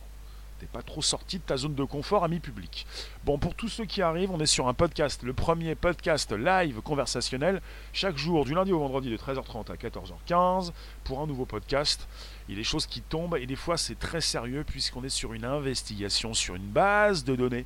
T'es 0.60 0.66
pas 0.66 0.82
trop 0.82 1.00
sorti 1.00 1.38
de 1.38 1.42
ta 1.42 1.56
zone 1.56 1.74
de 1.74 1.82
confort, 1.82 2.22
ami 2.22 2.38
public. 2.38 2.86
Bon, 3.24 3.38
pour 3.38 3.54
tous 3.54 3.68
ceux 3.68 3.86
qui 3.86 4.02
arrivent, 4.02 4.30
on 4.30 4.38
est 4.40 4.46
sur 4.46 4.68
un 4.68 4.74
podcast, 4.74 5.22
le 5.22 5.32
premier 5.32 5.74
podcast 5.74 6.30
live 6.32 6.82
conversationnel, 6.82 7.62
chaque 7.94 8.18
jour 8.18 8.44
du 8.44 8.54
lundi 8.54 8.72
au 8.72 8.78
vendredi 8.78 9.10
de 9.10 9.16
13h30 9.16 9.72
à 9.72 9.76
14h15 9.76 10.72
pour 11.02 11.20
un 11.20 11.26
nouveau 11.26 11.46
podcast. 11.46 12.06
Il 12.46 12.54
y 12.54 12.58
a 12.58 12.60
des 12.60 12.64
choses 12.64 12.86
qui 12.86 13.00
tombent 13.00 13.36
et 13.36 13.46
des 13.46 13.56
fois 13.56 13.78
c'est 13.78 13.98
très 13.98 14.20
sérieux 14.20 14.62
puisqu'on 14.62 15.02
est 15.02 15.08
sur 15.08 15.32
une 15.32 15.46
investigation, 15.46 16.34
sur 16.34 16.54
une 16.54 16.68
base 16.68 17.24
de 17.24 17.36
données 17.36 17.64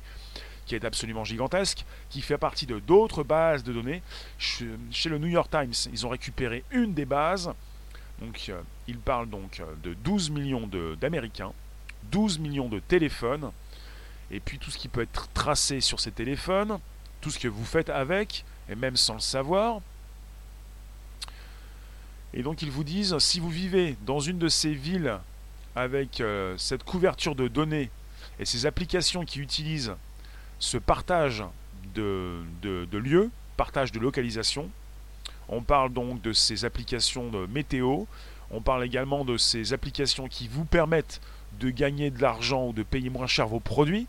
qui 0.65 0.75
est 0.75 0.85
absolument 0.85 1.25
gigantesque, 1.25 1.83
qui 2.09 2.21
fait 2.21 2.37
partie 2.37 2.65
de 2.65 2.79
d'autres 2.79 3.23
bases 3.23 3.63
de 3.63 3.73
données. 3.73 4.03
Chez 4.37 5.09
le 5.09 5.17
New 5.17 5.27
York 5.27 5.51
Times, 5.51 5.73
ils 5.91 6.05
ont 6.05 6.09
récupéré 6.09 6.63
une 6.71 6.93
des 6.93 7.05
bases 7.05 7.51
Donc, 8.21 8.47
euh, 8.49 8.61
il 8.87 8.97
parle 8.97 9.29
donc 9.29 9.61
de 9.83 9.93
12 9.93 10.29
millions 10.31 10.69
d'Américains, 10.99 11.53
12 12.11 12.39
millions 12.39 12.69
de 12.69 12.79
téléphones, 12.79 13.51
et 14.31 14.39
puis 14.39 14.59
tout 14.59 14.71
ce 14.71 14.77
qui 14.77 14.87
peut 14.87 15.01
être 15.01 15.29
tracé 15.33 15.81
sur 15.81 15.99
ces 15.99 16.11
téléphones, 16.11 16.79
tout 17.21 17.31
ce 17.31 17.39
que 17.39 17.47
vous 17.47 17.65
faites 17.65 17.89
avec, 17.89 18.45
et 18.69 18.75
même 18.75 18.95
sans 18.95 19.15
le 19.15 19.19
savoir. 19.19 19.79
Et 22.33 22.43
donc 22.43 22.61
ils 22.61 22.71
vous 22.71 22.83
disent, 22.83 23.17
si 23.19 23.39
vous 23.39 23.49
vivez 23.49 23.95
dans 24.05 24.19
une 24.19 24.37
de 24.37 24.49
ces 24.49 24.73
villes 24.73 25.17
avec 25.75 26.21
euh, 26.21 26.57
cette 26.57 26.83
couverture 26.83 27.35
de 27.35 27.47
données 27.47 27.89
et 28.39 28.45
ces 28.45 28.65
applications 28.65 29.25
qui 29.25 29.39
utilisent 29.39 29.93
ce 30.59 30.77
partage 30.77 31.43
de 31.95 32.43
lieux, 32.91 33.31
partage 33.57 33.91
de 33.91 33.99
localisation, 33.99 34.69
on 35.49 35.61
parle 35.61 35.91
donc 35.91 36.21
de 36.21 36.31
ces 36.31 36.65
applications 36.65 37.29
de 37.29 37.45
météo, 37.47 38.05
on 38.51 38.61
parle 38.61 38.83
également 38.83 39.25
de 39.25 39.37
ces 39.37 39.73
applications 39.73 40.27
qui 40.27 40.47
vous 40.47 40.65
permettent 40.65 41.21
de 41.59 41.69
gagner 41.69 42.11
de 42.11 42.21
l'argent 42.21 42.67
ou 42.67 42.73
de 42.73 42.83
payer 42.83 43.09
moins 43.09 43.27
cher 43.27 43.47
vos 43.47 43.59
produits, 43.59 44.07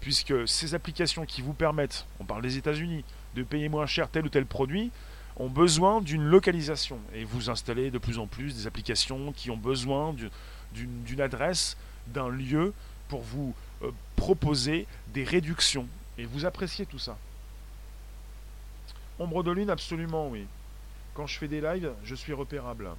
puisque 0.00 0.46
ces 0.48 0.74
applications 0.74 1.24
qui 1.24 1.42
vous 1.42 1.52
permettent, 1.52 2.06
on 2.18 2.24
parle 2.24 2.42
des 2.42 2.56
États-Unis, 2.56 3.04
de 3.34 3.42
payer 3.42 3.68
moins 3.68 3.86
cher 3.86 4.08
tel 4.08 4.26
ou 4.26 4.28
tel 4.28 4.46
produit, 4.46 4.90
ont 5.36 5.48
besoin 5.48 6.00
d'une 6.00 6.24
localisation. 6.24 6.98
Et 7.14 7.24
vous 7.24 7.50
installez 7.50 7.90
de 7.90 7.98
plus 7.98 8.18
en 8.18 8.26
plus 8.26 8.54
des 8.54 8.66
applications 8.66 9.32
qui 9.32 9.50
ont 9.50 9.56
besoin 9.56 10.14
d'une 10.72 11.20
adresse, 11.20 11.76
d'un 12.08 12.28
lieu 12.28 12.72
pour 13.08 13.22
vous 13.22 13.54
euh, 13.82 13.90
proposer 14.16 14.86
des 15.14 15.24
réductions. 15.24 15.86
Et 16.18 16.24
vous 16.24 16.44
appréciez 16.44 16.86
tout 16.86 16.98
ça. 16.98 17.16
Ombre 19.18 19.42
de 19.42 19.50
lune, 19.50 19.70
absolument, 19.70 20.28
oui. 20.28 20.46
Quand 21.14 21.26
je 21.26 21.38
fais 21.38 21.48
des 21.48 21.60
lives, 21.60 21.92
je 22.04 22.14
suis 22.14 22.32
repérable. 22.32 22.90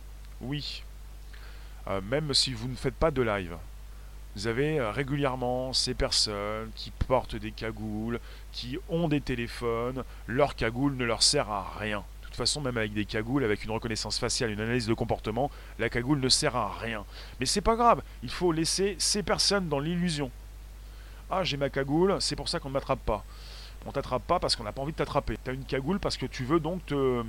Oui. 0.41 0.83
Euh, 1.87 2.01
même 2.01 2.33
si 2.33 2.53
vous 2.53 2.67
ne 2.67 2.75
faites 2.75 2.95
pas 2.95 3.11
de 3.11 3.21
live. 3.21 3.55
Vous 4.35 4.47
avez 4.47 4.79
euh, 4.79 4.91
régulièrement 4.91 5.73
ces 5.73 5.93
personnes 5.93 6.71
qui 6.75 6.91
portent 6.91 7.35
des 7.35 7.51
cagoules, 7.51 8.19
qui 8.51 8.77
ont 8.89 9.07
des 9.07 9.21
téléphones, 9.21 10.03
leur 10.27 10.55
cagoule 10.55 10.95
ne 10.95 11.05
leur 11.05 11.23
sert 11.23 11.49
à 11.49 11.73
rien. 11.77 12.03
De 12.21 12.27
toute 12.27 12.35
façon, 12.35 12.61
même 12.61 12.77
avec 12.77 12.93
des 12.93 13.05
cagoules, 13.05 13.43
avec 13.43 13.65
une 13.65 13.71
reconnaissance 13.71 14.19
faciale, 14.19 14.51
une 14.51 14.61
analyse 14.61 14.87
de 14.87 14.93
comportement, 14.93 15.51
la 15.79 15.89
cagoule 15.89 16.19
ne 16.19 16.29
sert 16.29 16.55
à 16.55 16.71
rien. 16.79 17.03
Mais 17.39 17.45
c'est 17.45 17.61
pas 17.61 17.75
grave, 17.75 18.01
il 18.23 18.29
faut 18.29 18.53
laisser 18.53 18.95
ces 18.99 19.21
personnes 19.21 19.67
dans 19.67 19.79
l'illusion. 19.79 20.31
Ah, 21.29 21.43
j'ai 21.43 21.57
ma 21.57 21.69
cagoule, 21.69 22.17
c'est 22.21 22.35
pour 22.35 22.47
ça 22.47 22.59
qu'on 22.59 22.69
ne 22.69 22.73
m'attrape 22.73 23.03
pas. 23.05 23.25
On 23.85 23.91
t'attrape 23.91 24.23
pas 24.23 24.39
parce 24.39 24.55
qu'on 24.55 24.63
n'a 24.63 24.71
pas 24.71 24.81
envie 24.81 24.91
de 24.91 24.97
t'attraper. 24.97 25.37
T'as 25.43 25.53
une 25.53 25.65
cagoule 25.65 25.99
parce 25.99 26.15
que 26.15 26.25
tu 26.25 26.45
veux 26.45 26.59
donc 26.59 26.85
te, 26.85 27.23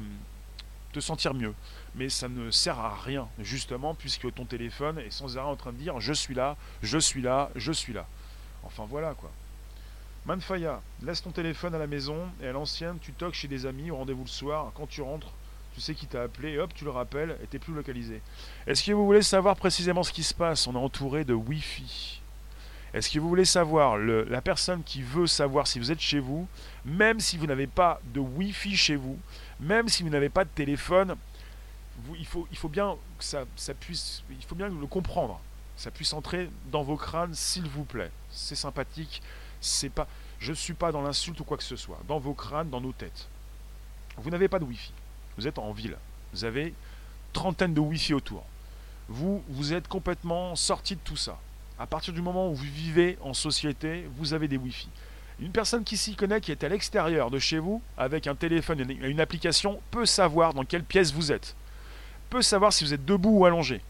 te 0.93 1.01
sentir 1.01 1.35
mieux. 1.35 1.55
Mais 1.95 2.09
ça 2.09 2.29
ne 2.29 2.51
sert 2.51 2.79
à 2.79 2.95
rien, 2.95 3.29
justement, 3.39 3.95
puisque 3.95 4.33
ton 4.35 4.45
téléphone 4.45 4.99
est 4.99 5.11
sans 5.11 5.37
arrêt 5.39 5.49
en 5.49 5.57
train 5.57 5.73
de 5.73 5.79
dire 5.79 6.01
je 6.01 6.13
suis 6.13 6.35
là, 6.35 6.57
je 6.83 6.99
suis 6.99 7.23
là, 7.23 7.51
je 7.57 7.73
suis 7.73 7.93
là. 7.93 8.07
Enfin 8.63 8.87
voilà 8.89 9.15
quoi. 9.15 9.31
Manfaya, 10.25 10.81
laisse 11.03 11.23
ton 11.23 11.33
téléphone 11.33 11.75
à 11.75 11.79
la 11.79 11.89
maison 11.89 12.17
et 12.41 12.47
à 12.47 12.53
l'ancienne, 12.53 12.99
tu 13.01 13.13
toques 13.13 13.35
chez 13.35 13.49
des 13.49 13.67
amis 13.67 13.91
au 13.91 13.97
rendez-vous 13.97 14.23
le 14.23 14.29
soir. 14.29 14.71
Quand 14.75 14.87
tu 14.87 15.03
rentres, 15.03 15.33
tu 15.75 15.81
sais 15.81 15.95
qui 15.95 16.07
t'a 16.07 16.23
appelé, 16.23 16.59
hop, 16.59 16.73
tu 16.75 16.85
le 16.85 16.91
rappelles 16.91 17.37
et 17.43 17.47
t'es 17.49 17.59
plus 17.59 17.75
localisé. 17.75 18.21
Est-ce 18.67 18.85
que 18.85 18.93
vous 18.93 19.05
voulez 19.05 19.23
savoir 19.23 19.57
précisément 19.57 20.05
ce 20.05 20.13
qui 20.13 20.23
se 20.23 20.35
passe? 20.35 20.69
On 20.69 20.75
est 20.75 20.77
entouré 20.77 21.25
de 21.25 21.35
Wi-Fi. 21.35 22.21
Est-ce 22.95 23.11
que 23.11 23.19
vous 23.19 23.29
voulez 23.29 23.47
savoir 23.47 23.97
la 23.97 24.43
personne 24.43 24.83
qui 24.85 25.03
veut 25.03 25.27
savoir 25.27 25.67
si 25.67 25.79
vous 25.79 25.91
êtes 25.91 26.01
chez 26.01 26.21
vous, 26.21 26.47
même 26.85 27.21
si 27.21 27.39
vous 27.39 27.47
n'avez 27.47 27.67
pas 27.67 28.01
de 28.13 28.21
Wi-Fi 28.21 28.77
chez 28.77 28.97
vous, 28.97 29.19
même 29.63 29.89
si 29.89 30.03
vous 30.03 30.11
n'avez 30.11 30.29
pas 30.29 30.45
de 30.45 30.51
téléphone, 30.51 31.17
il, 32.19 32.27
faut, 32.27 32.69
bien 32.69 32.97
que 33.19 33.25
ça, 33.25 33.45
puisse, 33.79 34.25
le 34.29 34.87
comprendre, 34.87 35.41
ça 35.77 35.91
puisse 35.91 36.13
entrer 36.13 36.51
dans 36.71 36.83
vos 36.83 36.97
crânes, 36.97 37.35
s'il 37.35 37.69
vous 37.69 37.85
plaît. 37.85 38.11
C'est 38.31 38.57
sympathique, 38.57 39.23
c'est 39.61 39.91
pas, 39.91 40.09
je 40.41 40.53
suis 40.53 40.75
pas 40.75 40.91
dans 40.91 41.03
l'insulte 41.03 41.39
ou 41.41 41.45
quoi 41.45 41.57
que 41.57 41.63
ce 41.63 41.77
soit, 41.77 42.01
dans 42.09 42.19
vos 42.19 42.35
crânes, 42.35 42.71
dans 42.71 42.81
nos 42.81 42.93
têtes. 42.93 43.29
Vous 44.17 44.31
n'avez 44.31 44.49
pas 44.49 44.59
de 44.59 44.65
Wi-Fi, 44.65 44.93
vous 45.39 45.47
êtes 45.47 45.59
en 45.59 45.73
ville, 45.73 45.97
vous 46.33 46.45
avez 46.45 46.75
trentaine 47.33 47.73
de 47.73 47.81
Wi-Fi 47.81 48.15
autour. 48.15 48.45
Vous, 49.09 49.45
vous 49.49 49.73
êtes 49.73 49.89
complètement 49.89 50.57
sorti 50.57 50.97
de 50.97 51.01
tout 51.05 51.17
ça. 51.17 51.39
À 51.79 51.87
partir 51.87 52.13
du 52.13 52.23
moment 52.23 52.49
où 52.49 52.55
vous 52.55 52.65
vivez 52.65 53.19
en 53.21 53.35
société, 53.35 54.07
vous 54.17 54.35
avez 54.35 54.49
des 54.49 54.57
Wi-Fi. 54.57 54.89
Une 55.43 55.51
personne 55.51 55.83
qui 55.83 55.97
s'y 55.97 56.15
connaît, 56.15 56.41
qui 56.41 56.53
est 56.53 56.63
à 56.63 56.69
l'extérieur 56.69 57.29
de 57.29 57.41
chez 57.41 57.59
vous, 57.59 57.83
avec 57.99 58.29
un 58.29 58.37
téléphone 58.37 58.81
et 58.89 59.09
une 59.09 59.21
application, 59.21 59.81
peut 59.91 60.07
savoir 60.07 60.55
dans 60.55 60.65
quelle 60.65 60.85
pièce 60.85 61.13
vous 61.13 61.33
êtes. 61.33 61.57
Peut 62.31 62.43
savoir 62.43 62.73
si 62.73 62.85
vous 62.85 62.95
êtes 62.95 63.05
debout 63.05 63.41
ou 63.41 63.45
allongé. 63.45 63.81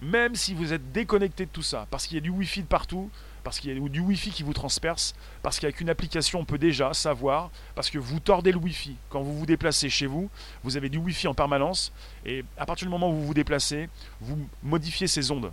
Même 0.00 0.36
si 0.36 0.54
vous 0.54 0.72
êtes 0.72 0.92
déconnecté 0.92 1.46
de 1.46 1.50
tout 1.50 1.62
ça, 1.62 1.88
parce 1.90 2.06
qu'il 2.06 2.18
y 2.18 2.18
a 2.18 2.22
du 2.22 2.30
Wi-Fi 2.30 2.62
de 2.62 2.68
partout, 2.68 3.10
parce 3.42 3.58
qu'il 3.58 3.76
y 3.76 3.76
a 3.76 3.88
du 3.88 3.98
Wi-Fi 3.98 4.30
qui 4.30 4.44
vous 4.44 4.52
transperce, 4.52 5.16
parce 5.42 5.58
qu'avec 5.58 5.80
une 5.80 5.90
application, 5.90 6.38
on 6.38 6.44
peut 6.44 6.56
déjà 6.56 6.94
savoir, 6.94 7.50
parce 7.74 7.90
que 7.90 7.98
vous 7.98 8.20
tordez 8.20 8.52
le 8.52 8.58
Wi-Fi. 8.58 8.94
Quand 9.10 9.22
vous 9.22 9.36
vous 9.36 9.46
déplacez 9.46 9.90
chez 9.90 10.06
vous, 10.06 10.30
vous 10.62 10.76
avez 10.76 10.88
du 10.88 10.98
Wi-Fi 10.98 11.26
en 11.26 11.34
permanence, 11.34 11.92
et 12.24 12.44
à 12.56 12.64
partir 12.64 12.86
du 12.86 12.92
moment 12.92 13.10
où 13.10 13.14
vous 13.14 13.26
vous 13.26 13.34
déplacez, 13.34 13.88
vous 14.20 14.38
modifiez 14.62 15.08
ces 15.08 15.32
ondes. 15.32 15.50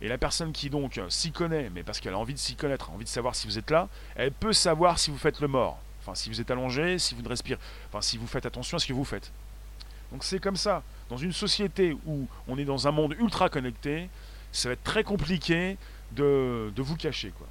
Et 0.00 0.08
la 0.08 0.18
personne 0.18 0.52
qui 0.52 0.70
donc 0.70 1.00
s'y 1.08 1.32
connaît, 1.32 1.70
mais 1.70 1.82
parce 1.82 2.00
qu'elle 2.00 2.14
a 2.14 2.18
envie 2.18 2.34
de 2.34 2.38
s'y 2.38 2.56
connaître, 2.56 2.90
envie 2.90 3.04
de 3.04 3.08
savoir 3.08 3.34
si 3.34 3.46
vous 3.46 3.58
êtes 3.58 3.70
là, 3.70 3.88
elle 4.16 4.32
peut 4.32 4.52
savoir 4.52 4.98
si 4.98 5.10
vous 5.10 5.18
faites 5.18 5.40
le 5.40 5.48
mort. 5.48 5.78
Enfin, 6.00 6.14
si 6.14 6.28
vous 6.28 6.40
êtes 6.40 6.50
allongé, 6.50 6.98
si 6.98 7.14
vous 7.14 7.22
ne 7.22 7.28
respirez, 7.28 7.58
enfin, 7.88 8.02
si 8.02 8.18
vous 8.18 8.26
faites 8.26 8.44
attention 8.44 8.76
à 8.76 8.80
ce 8.80 8.86
que 8.86 8.92
vous 8.92 9.04
faites. 9.04 9.32
Donc 10.12 10.22
c'est 10.22 10.38
comme 10.38 10.56
ça. 10.56 10.82
Dans 11.08 11.16
une 11.16 11.32
société 11.32 11.96
où 12.06 12.26
on 12.46 12.58
est 12.58 12.64
dans 12.64 12.86
un 12.86 12.90
monde 12.90 13.14
ultra 13.18 13.48
connecté, 13.48 14.08
ça 14.52 14.68
va 14.68 14.74
être 14.74 14.84
très 14.84 15.02
compliqué 15.02 15.76
de, 16.12 16.72
vous 16.76 16.96
cacher. 16.96 17.32
Quoi. 17.36 17.46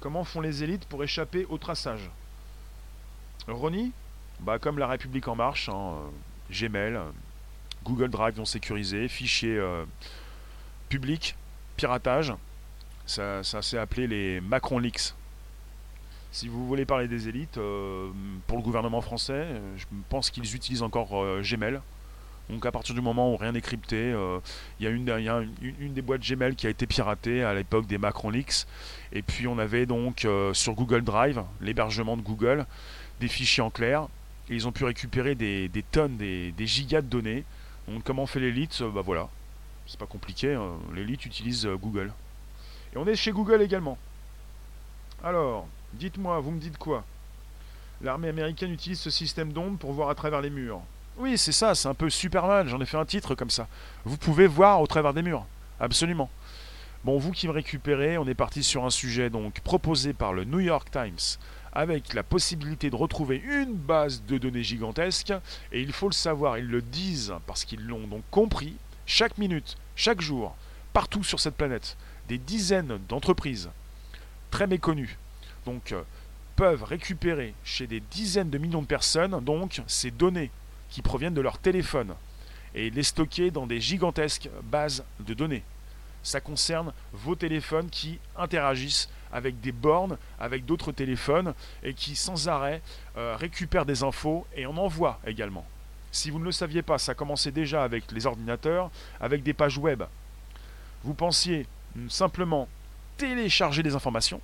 Comment 0.00 0.24
font 0.24 0.40
les 0.40 0.64
élites 0.64 0.84
pour 0.86 1.04
échapper 1.04 1.46
au 1.48 1.58
traçage? 1.58 2.10
Ronnie 3.46 3.92
bah, 4.40 4.58
Comme 4.58 4.78
la 4.78 4.86
République 4.86 5.28
en 5.28 5.36
marche, 5.36 5.68
hein, 5.68 5.94
euh, 5.94 6.08
Gmail, 6.50 6.94
euh, 6.94 7.10
Google 7.84 8.10
Drive 8.10 8.36
non 8.36 8.44
sécurisé, 8.44 9.08
fichiers 9.08 9.56
euh, 9.56 9.84
public, 10.88 11.36
piratage. 11.76 12.32
Ça, 13.06 13.42
s'est 13.42 13.78
appelé 13.78 14.06
les 14.06 14.40
Macron 14.40 14.78
Leaks. 14.78 15.14
Si 16.30 16.46
vous 16.48 16.66
voulez 16.66 16.84
parler 16.84 17.08
des 17.08 17.28
élites, 17.28 17.56
euh, 17.56 18.10
pour 18.46 18.58
le 18.58 18.62
gouvernement 18.62 19.00
français, 19.00 19.32
euh, 19.32 19.76
je 19.76 19.86
pense 20.10 20.28
qu'ils 20.28 20.54
utilisent 20.54 20.82
encore 20.82 21.16
euh, 21.16 21.40
Gmail. 21.42 21.80
Donc 22.50 22.66
à 22.66 22.72
partir 22.72 22.94
du 22.94 23.00
moment 23.00 23.32
où 23.32 23.36
rien 23.36 23.52
n'est 23.52 23.60
crypté, 23.60 24.14
il 24.80 24.84
y 24.84 24.86
a, 24.86 24.90
une, 24.90 25.92
des 25.92 26.00
boîtes 26.00 26.22
Gmail 26.22 26.54
qui 26.54 26.66
a 26.66 26.70
été 26.70 26.86
piratée 26.86 27.44
à 27.44 27.52
l'époque 27.52 27.86
des 27.86 27.98
Macron 27.98 28.30
Leaks. 28.30 28.66
Et 29.12 29.20
puis 29.20 29.46
on 29.46 29.58
avait 29.58 29.84
donc 29.84 30.26
sur 30.54 30.72
Google 30.72 31.02
Drive, 31.04 31.42
l'hébergement 31.60 32.16
de 32.16 32.22
Google, 32.22 32.64
des 33.20 33.28
fichiers 33.28 33.62
en 33.62 33.68
clair. 33.68 34.08
Et 34.48 34.54
ils 34.54 34.66
ont 34.66 34.72
pu 34.72 34.84
récupérer 34.84 35.34
des, 35.34 35.84
tonnes, 35.92 36.16
des, 36.16 36.54
gigas 36.60 37.02
de 37.02 37.08
données. 37.08 37.44
Donc 37.86 38.02
comment 38.04 38.24
fait 38.24 38.40
l'élite? 38.40 38.82
Bah 38.94 39.02
voilà, 39.04 39.28
c'est 39.88 39.98
pas 39.98 40.06
compliqué, 40.06 40.54
hein. 40.54 40.74
l'élite 40.94 41.24
utilise 41.24 41.66
euh, 41.66 41.76
Google. 41.76 42.12
Et 42.94 42.98
on 42.98 43.06
est 43.06 43.16
chez 43.16 43.32
Google 43.32 43.62
également. 43.62 43.96
Alors, 45.24 45.66
dites-moi, 45.94 46.38
vous 46.40 46.50
me 46.50 46.60
dites 46.60 46.76
quoi? 46.76 47.04
L'armée 48.02 48.28
américaine 48.28 48.70
utilise 48.70 49.00
ce 49.00 49.10
système 49.10 49.52
d'ondes 49.52 49.78
pour 49.78 49.92
voir 49.92 50.10
à 50.10 50.14
travers 50.14 50.42
les 50.42 50.50
murs. 50.50 50.80
Oui, 51.16 51.36
c'est 51.36 51.52
ça, 51.52 51.74
c'est 51.74 51.88
un 51.88 51.94
peu 51.94 52.10
Superman, 52.10 52.68
j'en 52.68 52.80
ai 52.80 52.86
fait 52.86 52.98
un 52.98 53.06
titre 53.06 53.34
comme 53.34 53.50
ça. 53.50 53.66
Vous 54.04 54.18
pouvez 54.18 54.46
voir 54.46 54.80
au 54.80 54.86
travers 54.86 55.14
des 55.14 55.22
murs, 55.22 55.44
absolument. 55.80 56.30
Bon, 57.02 57.18
vous 57.18 57.32
qui 57.32 57.48
me 57.48 57.52
récupérez, 57.52 58.18
on 58.18 58.26
est 58.28 58.34
parti 58.34 58.62
sur 58.62 58.84
un 58.84 58.90
sujet 58.90 59.30
donc 59.30 59.60
proposé 59.60 60.12
par 60.12 60.32
le 60.32 60.44
New 60.44 60.60
York 60.60 60.90
Times 60.90 61.38
avec 61.72 62.14
la 62.14 62.22
possibilité 62.22 62.90
de 62.90 62.96
retrouver 62.96 63.42
une 63.44 63.74
base 63.74 64.22
de 64.26 64.38
données 64.38 64.62
gigantesque. 64.62 65.32
Et 65.72 65.80
il 65.80 65.92
faut 65.92 66.08
le 66.08 66.14
savoir, 66.14 66.58
ils 66.58 66.66
le 66.66 66.82
disent 66.82 67.34
parce 67.46 67.64
qu'ils 67.64 67.86
l'ont 67.86 68.06
donc 68.06 68.22
compris, 68.30 68.76
chaque 69.08 69.38
minute, 69.38 69.78
chaque 69.96 70.20
jour, 70.20 70.54
partout 70.92 71.24
sur 71.24 71.40
cette 71.40 71.56
planète, 71.56 71.96
des 72.28 72.36
dizaines 72.36 72.98
d'entreprises 73.08 73.70
très 74.50 74.66
méconnues, 74.66 75.16
donc 75.64 75.92
euh, 75.92 76.02
peuvent 76.56 76.84
récupérer 76.84 77.54
chez 77.64 77.86
des 77.86 78.00
dizaines 78.00 78.50
de 78.50 78.58
millions 78.58 78.82
de 78.82 78.86
personnes 78.86 79.42
donc 79.42 79.80
ces 79.86 80.10
données 80.10 80.50
qui 80.90 81.00
proviennent 81.00 81.32
de 81.32 81.40
leur 81.40 81.56
téléphone 81.56 82.14
et 82.74 82.90
les 82.90 83.02
stocker 83.02 83.50
dans 83.50 83.66
des 83.66 83.80
gigantesques 83.80 84.50
bases 84.64 85.02
de 85.20 85.32
données. 85.32 85.64
Ça 86.22 86.42
concerne 86.42 86.92
vos 87.14 87.34
téléphones 87.34 87.88
qui 87.88 88.18
interagissent 88.36 89.08
avec 89.32 89.58
des 89.62 89.72
bornes, 89.72 90.18
avec 90.38 90.66
d'autres 90.66 90.92
téléphones 90.92 91.54
et 91.82 91.94
qui 91.94 92.14
sans 92.14 92.46
arrêt 92.48 92.82
euh, 93.16 93.36
récupèrent 93.36 93.86
des 93.86 94.02
infos 94.02 94.46
et 94.54 94.66
en 94.66 94.76
envoient 94.76 95.18
également. 95.26 95.66
Si 96.10 96.30
vous 96.30 96.38
ne 96.38 96.44
le 96.44 96.52
saviez 96.52 96.82
pas, 96.82 96.98
ça 96.98 97.14
commençait 97.14 97.50
déjà 97.50 97.84
avec 97.84 98.10
les 98.12 98.26
ordinateurs, 98.26 98.90
avec 99.20 99.42
des 99.42 99.52
pages 99.52 99.78
web. 99.78 100.04
Vous 101.04 101.14
pensiez 101.14 101.66
simplement 102.08 102.68
télécharger 103.16 103.82
des 103.82 103.94
informations, 103.94 104.40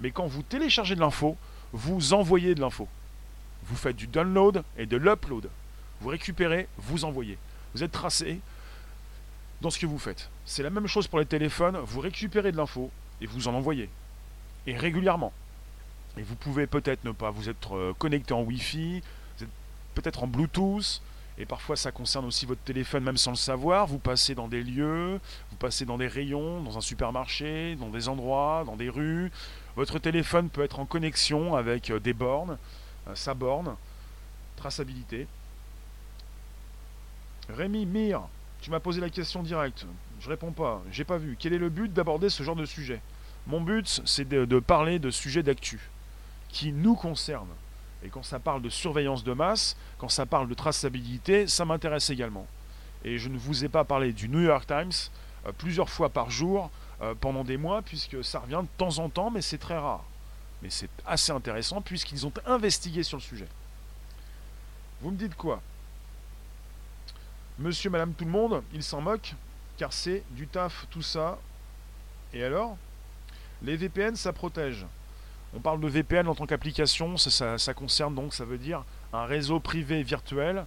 mais 0.00 0.10
quand 0.10 0.26
vous 0.26 0.42
téléchargez 0.42 0.94
de 0.94 1.00
l'info, 1.00 1.36
vous 1.72 2.12
envoyez 2.12 2.54
de 2.54 2.60
l'info. 2.60 2.88
Vous 3.64 3.76
faites 3.76 3.96
du 3.96 4.06
download 4.06 4.62
et 4.78 4.86
de 4.86 4.96
l'upload. 4.96 5.48
Vous 6.00 6.08
récupérez, 6.08 6.68
vous 6.78 7.04
envoyez. 7.04 7.38
Vous 7.74 7.82
êtes 7.82 7.92
tracé 7.92 8.40
dans 9.60 9.70
ce 9.70 9.78
que 9.78 9.86
vous 9.86 9.98
faites. 9.98 10.28
C'est 10.44 10.62
la 10.62 10.70
même 10.70 10.86
chose 10.86 11.08
pour 11.08 11.18
les 11.18 11.26
téléphones. 11.26 11.76
Vous 11.78 12.00
récupérez 12.00 12.52
de 12.52 12.56
l'info 12.56 12.90
et 13.20 13.26
vous 13.26 13.48
en 13.48 13.54
envoyez. 13.54 13.88
Et 14.66 14.76
régulièrement. 14.76 15.32
Et 16.18 16.22
vous 16.22 16.36
pouvez 16.36 16.66
peut-être 16.66 17.04
ne 17.04 17.12
pas 17.12 17.30
vous 17.30 17.48
être 17.48 17.76
euh, 17.76 17.94
connecté 17.98 18.32
en 18.32 18.42
Wi-Fi, 18.42 19.02
peut-être 19.96 20.22
en 20.22 20.26
Bluetooth, 20.28 21.00
et 21.38 21.46
parfois 21.46 21.76
ça 21.76 21.90
concerne 21.90 22.24
aussi 22.26 22.46
votre 22.46 22.62
téléphone 22.62 23.02
même 23.02 23.16
sans 23.16 23.30
le 23.30 23.36
savoir. 23.36 23.86
Vous 23.86 23.98
passez 23.98 24.34
dans 24.34 24.46
des 24.46 24.62
lieux, 24.62 25.20
vous 25.50 25.56
passez 25.56 25.84
dans 25.84 25.98
des 25.98 26.06
rayons, 26.06 26.62
dans 26.62 26.78
un 26.78 26.80
supermarché, 26.80 27.76
dans 27.76 27.88
des 27.88 28.08
endroits, 28.08 28.62
dans 28.64 28.76
des 28.76 28.88
rues. 28.88 29.32
Votre 29.74 29.98
téléphone 29.98 30.48
peut 30.48 30.62
être 30.62 30.78
en 30.78 30.86
connexion 30.86 31.56
avec 31.56 31.90
euh, 31.90 31.98
des 31.98 32.12
bornes, 32.12 32.56
euh, 33.08 33.14
sa 33.14 33.34
borne, 33.34 33.74
traçabilité. 34.56 35.26
Rémi, 37.48 37.84
Mire, 37.86 38.22
tu 38.60 38.70
m'as 38.70 38.80
posé 38.80 39.00
la 39.00 39.10
question 39.10 39.42
directe. 39.42 39.86
Je 40.20 40.28
réponds 40.28 40.52
pas, 40.52 40.82
j'ai 40.90 41.04
pas 41.04 41.18
vu. 41.18 41.36
Quel 41.38 41.52
est 41.52 41.58
le 41.58 41.68
but 41.68 41.92
d'aborder 41.92 42.30
ce 42.30 42.42
genre 42.42 42.56
de 42.56 42.64
sujet? 42.64 43.00
Mon 43.46 43.60
but, 43.60 44.02
c'est 44.04 44.26
de, 44.26 44.44
de 44.44 44.58
parler 44.58 44.98
de 44.98 45.10
sujets 45.10 45.42
d'actu 45.42 45.80
qui 46.48 46.72
nous 46.72 46.96
concernent. 46.96 47.54
Et 48.06 48.08
quand 48.08 48.22
ça 48.22 48.38
parle 48.38 48.62
de 48.62 48.68
surveillance 48.68 49.24
de 49.24 49.32
masse, 49.32 49.76
quand 49.98 50.08
ça 50.08 50.26
parle 50.26 50.48
de 50.48 50.54
traçabilité, 50.54 51.48
ça 51.48 51.64
m'intéresse 51.64 52.08
également. 52.08 52.46
Et 53.04 53.18
je 53.18 53.28
ne 53.28 53.36
vous 53.36 53.64
ai 53.64 53.68
pas 53.68 53.82
parlé 53.82 54.12
du 54.12 54.28
New 54.28 54.42
York 54.42 54.64
Times 54.64 54.92
euh, 55.44 55.50
plusieurs 55.58 55.90
fois 55.90 56.08
par 56.08 56.30
jour 56.30 56.70
euh, 57.02 57.16
pendant 57.20 57.42
des 57.42 57.56
mois, 57.56 57.82
puisque 57.82 58.22
ça 58.22 58.38
revient 58.38 58.62
de 58.62 58.68
temps 58.78 58.98
en 59.00 59.08
temps, 59.08 59.32
mais 59.32 59.42
c'est 59.42 59.58
très 59.58 59.76
rare. 59.76 60.04
Mais 60.62 60.70
c'est 60.70 60.88
assez 61.04 61.32
intéressant 61.32 61.80
puisqu'ils 61.80 62.24
ont 62.24 62.32
investigué 62.46 63.02
sur 63.02 63.16
le 63.16 63.22
sujet. 63.22 63.48
Vous 65.00 65.10
me 65.10 65.16
dites 65.16 65.34
quoi? 65.34 65.60
Monsieur, 67.58 67.90
madame, 67.90 68.12
tout 68.12 68.24
le 68.24 68.30
monde, 68.30 68.62
ils 68.72 68.84
s'en 68.84 69.00
moquent, 69.00 69.34
car 69.78 69.92
c'est 69.92 70.22
du 70.30 70.46
taf, 70.46 70.86
tout 70.90 71.02
ça. 71.02 71.38
Et 72.32 72.44
alors? 72.44 72.76
Les 73.62 73.76
VPN, 73.76 74.14
ça 74.14 74.32
protège. 74.32 74.86
On 75.56 75.60
parle 75.60 75.80
de 75.80 75.88
VPN 75.88 76.28
en 76.28 76.34
tant 76.34 76.44
qu'application, 76.44 77.16
ça, 77.16 77.74
concerne 77.74 78.14
donc, 78.14 78.34
ça 78.34 78.44
veut 78.44 78.58
dire 78.58 78.84
un 79.14 79.24
réseau 79.24 79.58
privé 79.58 80.02
virtuel. 80.02 80.66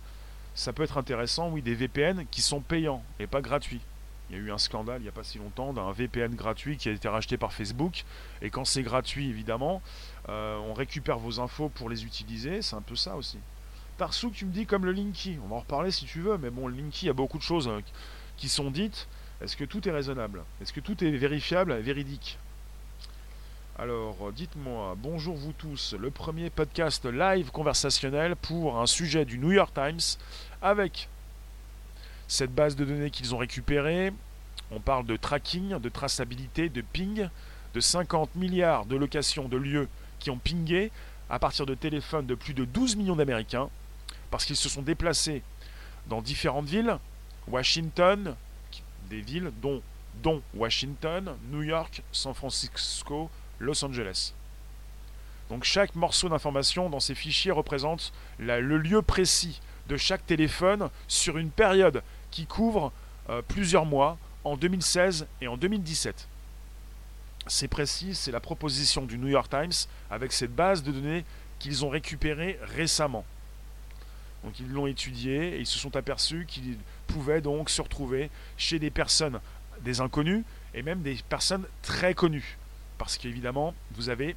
Ça 0.56 0.74
peut 0.74 0.82
être 0.82 0.98
intéressant, 0.98 1.50
oui, 1.50 1.62
des 1.62 1.76
VPN 1.76 2.26
qui 2.32 2.42
sont 2.42 2.60
payants 2.60 3.04
et 3.20 3.28
pas 3.28 3.42
gratuits. 3.42 3.82
Il 4.30 4.38
y 4.38 4.40
a 4.40 4.42
eu 4.42 4.52
un 4.52 4.58
scandale 4.58 5.00
il 5.02 5.04
n'y 5.04 5.10
a 5.10 5.12
pas 5.12 5.24
si 5.24 5.38
longtemps 5.38 5.74
d'un 5.74 5.92
VPN 5.92 6.34
gratuit 6.34 6.78
qui 6.78 6.90
a 6.90 6.92
été 6.92 7.08
racheté 7.08 7.38
par 7.38 7.54
Facebook. 7.54 8.04
Et 8.42 8.50
quand 8.50 8.66
c'est 8.66 8.82
gratuit, 8.82 9.30
évidemment, 9.30 9.84
euh, 10.28 10.58
on 10.68 10.74
récupère 10.74 11.20
vos 11.20 11.40
infos 11.40 11.70
pour 11.70 11.88
les 11.88 12.04
utiliser. 12.04 12.64
C'est 12.64 12.76
un 12.76 12.82
peu 12.82 12.96
ça 12.96 13.16
aussi. 13.16 13.38
Tarsou, 14.00 14.32
tu 14.32 14.46
me 14.46 14.52
dis 14.52 14.66
comme 14.66 14.86
le 14.86 14.92
Linky. 14.92 15.38
On 15.44 15.50
va 15.50 15.58
en 15.58 15.60
reparler 15.60 15.92
si 15.92 16.06
tu 16.06 16.22
veux, 16.22 16.40
mais 16.40 16.50
bon, 16.50 16.68
le 16.68 16.76
Linky, 16.76 17.06
il 17.06 17.08
y 17.08 17.12
a 17.12 17.14
beaucoup 17.14 17.38
de 17.38 17.44
choses 17.44 17.68
euh, 17.68 17.82
qui 18.38 18.50
sont 18.50 18.72
dites. 18.72 19.08
Est-ce 19.40 19.56
que 19.56 19.66
tout 19.66 19.88
est 19.88 19.92
raisonnable? 19.92 20.44
Est-ce 20.62 20.74
que 20.74 20.80
tout 20.80 21.04
est 21.04 21.12
vérifiable 21.12 21.76
véridique? 21.76 22.40
Alors, 23.82 24.34
dites-moi, 24.34 24.98
bonjour 24.98 25.38
vous 25.38 25.54
tous, 25.54 25.96
le 25.98 26.12
premier 26.12 26.50
podcast 26.50 27.06
live 27.06 27.50
conversationnel 27.50 28.36
pour 28.36 28.78
un 28.78 28.86
sujet 28.86 29.24
du 29.24 29.38
New 29.38 29.54
York 29.54 29.74
Times 29.74 30.18
avec 30.62 31.08
cette 32.28 32.54
base 32.54 32.76
de 32.76 32.84
données 32.84 33.10
qu'ils 33.10 33.34
ont 33.34 33.38
récupérée. 33.38 34.12
On 34.70 34.82
parle 34.82 35.06
de 35.06 35.16
tracking, 35.16 35.80
de 35.80 35.88
traçabilité, 35.88 36.68
de 36.68 36.82
ping, 36.82 37.30
de 37.74 37.80
50 37.80 38.36
milliards 38.36 38.86
de 38.86 38.98
locations 38.98 39.48
de 39.48 39.56
lieux 39.56 39.88
qui 40.20 40.30
ont 40.30 40.40
pingé 40.40 40.92
à 41.30 41.40
partir 41.40 41.66
de 41.66 41.74
téléphones 41.74 42.26
de 42.26 42.36
plus 42.36 42.54
de 42.54 42.66
12 42.66 42.98
millions 42.98 43.16
d'Américains 43.16 43.70
parce 44.30 44.44
qu'ils 44.44 44.58
se 44.58 44.68
sont 44.68 44.82
déplacés 44.82 45.42
dans 46.08 46.22
différentes 46.22 46.68
villes, 46.68 46.98
Washington, 47.48 48.36
des 49.10 49.22
villes 49.22 49.54
dont, 49.62 49.82
dont 50.22 50.42
Washington, 50.54 51.34
New 51.50 51.64
York, 51.64 52.04
San 52.12 52.34
Francisco, 52.34 53.30
Los 53.60 53.84
Angeles. 53.84 54.34
Donc 55.50 55.64
chaque 55.64 55.96
morceau 55.96 56.30
d'information 56.30 56.90
dans 56.90 57.00
ces 57.00 57.16
fichiers 57.16 57.52
représente 57.52 58.14
le 58.38 58.78
lieu 58.78 59.02
précis 59.02 59.62
de 59.88 59.98
chaque 59.98 60.26
téléphone 60.26 60.90
sur 61.08 61.38
une 61.38 61.50
période 61.50 62.04
qui 62.30 62.46
couvre 62.46 62.92
euh, 63.30 63.42
plusieurs 63.48 63.86
mois 63.86 64.18
en 64.44 64.56
2016 64.56 65.28
et 65.42 65.48
en 65.48 65.58
2017. 65.58 66.28
C'est 67.48 67.68
précis, 67.68 68.14
c'est 68.14 68.32
la 68.32 68.40
proposition 68.40 69.06
du 69.06 69.18
New 69.18 69.28
York 69.28 69.50
Times 69.50 69.88
avec 70.12 70.32
cette 70.32 70.56
base 70.56 70.84
de 70.84 70.92
données 70.92 71.26
qu'ils 71.58 71.84
ont 71.84 71.90
récupérée 71.90 72.60
récemment. 72.76 73.26
Donc 74.44 74.60
ils 74.60 74.72
l'ont 74.72 74.88
étudié 74.88 75.56
et 75.56 75.60
ils 75.60 75.66
se 75.66 75.80
sont 75.80 75.96
aperçus 75.96 76.46
qu'ils 76.48 76.78
pouvaient 77.08 77.42
donc 77.42 77.72
se 77.72 77.82
retrouver 77.82 78.30
chez 78.56 78.78
des 78.78 78.92
personnes, 78.92 79.40
des 79.82 80.00
inconnus 80.00 80.44
et 80.76 80.84
même 80.84 81.02
des 81.02 81.18
personnes 81.28 81.66
très 81.82 82.14
connues 82.14 82.58
parce 83.00 83.18
qu'évidemment, 83.18 83.74
vous 83.94 84.10
avez 84.10 84.36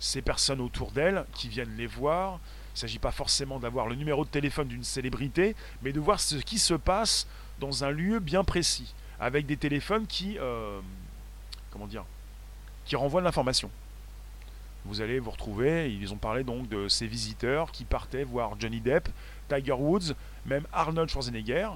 ces 0.00 0.22
personnes 0.22 0.60
autour 0.60 0.90
d'elles 0.90 1.24
qui 1.34 1.48
viennent 1.48 1.76
les 1.76 1.86
voir. 1.86 2.40
Il 2.70 2.76
ne 2.76 2.78
s'agit 2.80 2.98
pas 2.98 3.12
forcément 3.12 3.60
d'avoir 3.60 3.86
le 3.86 3.94
numéro 3.94 4.24
de 4.24 4.30
téléphone 4.30 4.66
d'une 4.66 4.82
célébrité, 4.82 5.54
mais 5.82 5.92
de 5.92 6.00
voir 6.00 6.18
ce 6.18 6.36
qui 6.36 6.58
se 6.58 6.74
passe 6.74 7.28
dans 7.60 7.84
un 7.84 7.90
lieu 7.90 8.18
bien 8.18 8.42
précis, 8.42 8.94
avec 9.20 9.46
des 9.46 9.56
téléphones 9.56 10.06
qui, 10.06 10.38
euh, 10.38 10.80
comment 11.70 11.86
dire, 11.86 12.04
qui 12.86 12.96
renvoient 12.96 13.20
l'information. 13.20 13.70
Vous 14.86 15.00
allez 15.00 15.20
vous 15.20 15.30
retrouver, 15.30 15.94
ils 15.94 16.12
ont 16.12 16.16
parlé 16.16 16.42
donc 16.42 16.68
de 16.68 16.88
ces 16.88 17.06
visiteurs 17.06 17.70
qui 17.70 17.84
partaient 17.84 18.24
voir 18.24 18.58
Johnny 18.58 18.80
Depp, 18.80 19.08
Tiger 19.48 19.72
Woods, 19.72 20.14
même 20.46 20.66
Arnold 20.72 21.08
Schwarzenegger, 21.08 21.68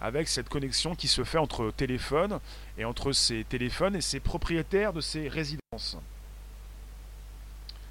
avec 0.00 0.28
cette 0.28 0.48
connexion 0.48 0.94
qui 0.94 1.08
se 1.08 1.24
fait 1.24 1.38
entre 1.38 1.70
téléphone 1.70 2.38
et 2.76 2.84
entre 2.84 3.12
ces 3.12 3.44
téléphones 3.44 3.96
et 3.96 4.00
ces 4.00 4.20
propriétaires 4.20 4.92
de 4.92 5.00
ces 5.00 5.28
résidences. 5.28 5.96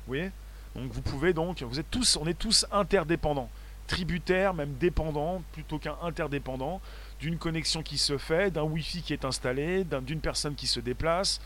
Vous 0.05 0.13
voyez? 0.13 0.31
Donc 0.75 0.91
vous 0.91 1.01
pouvez 1.01 1.33
donc, 1.33 1.61
vous 1.63 1.79
êtes 1.79 1.89
tous, 1.91 2.17
on 2.17 2.27
est 2.27 2.37
tous 2.37 2.65
interdépendants, 2.71 3.49
tributaires, 3.87 4.53
même 4.53 4.73
dépendants, 4.75 5.41
plutôt 5.51 5.79
qu'un 5.79 5.97
interdépendant, 6.01 6.81
d'une 7.19 7.37
connexion 7.37 7.81
qui 7.83 7.97
se 7.97 8.17
fait, 8.17 8.51
d'un 8.51 8.63
Wi-Fi 8.63 9.01
qui 9.01 9.13
est 9.13 9.25
installé, 9.25 9.83
d'une 9.83 10.21
personne 10.21 10.55
qui 10.55 10.67
se 10.67 10.79
déplace, 10.79 11.41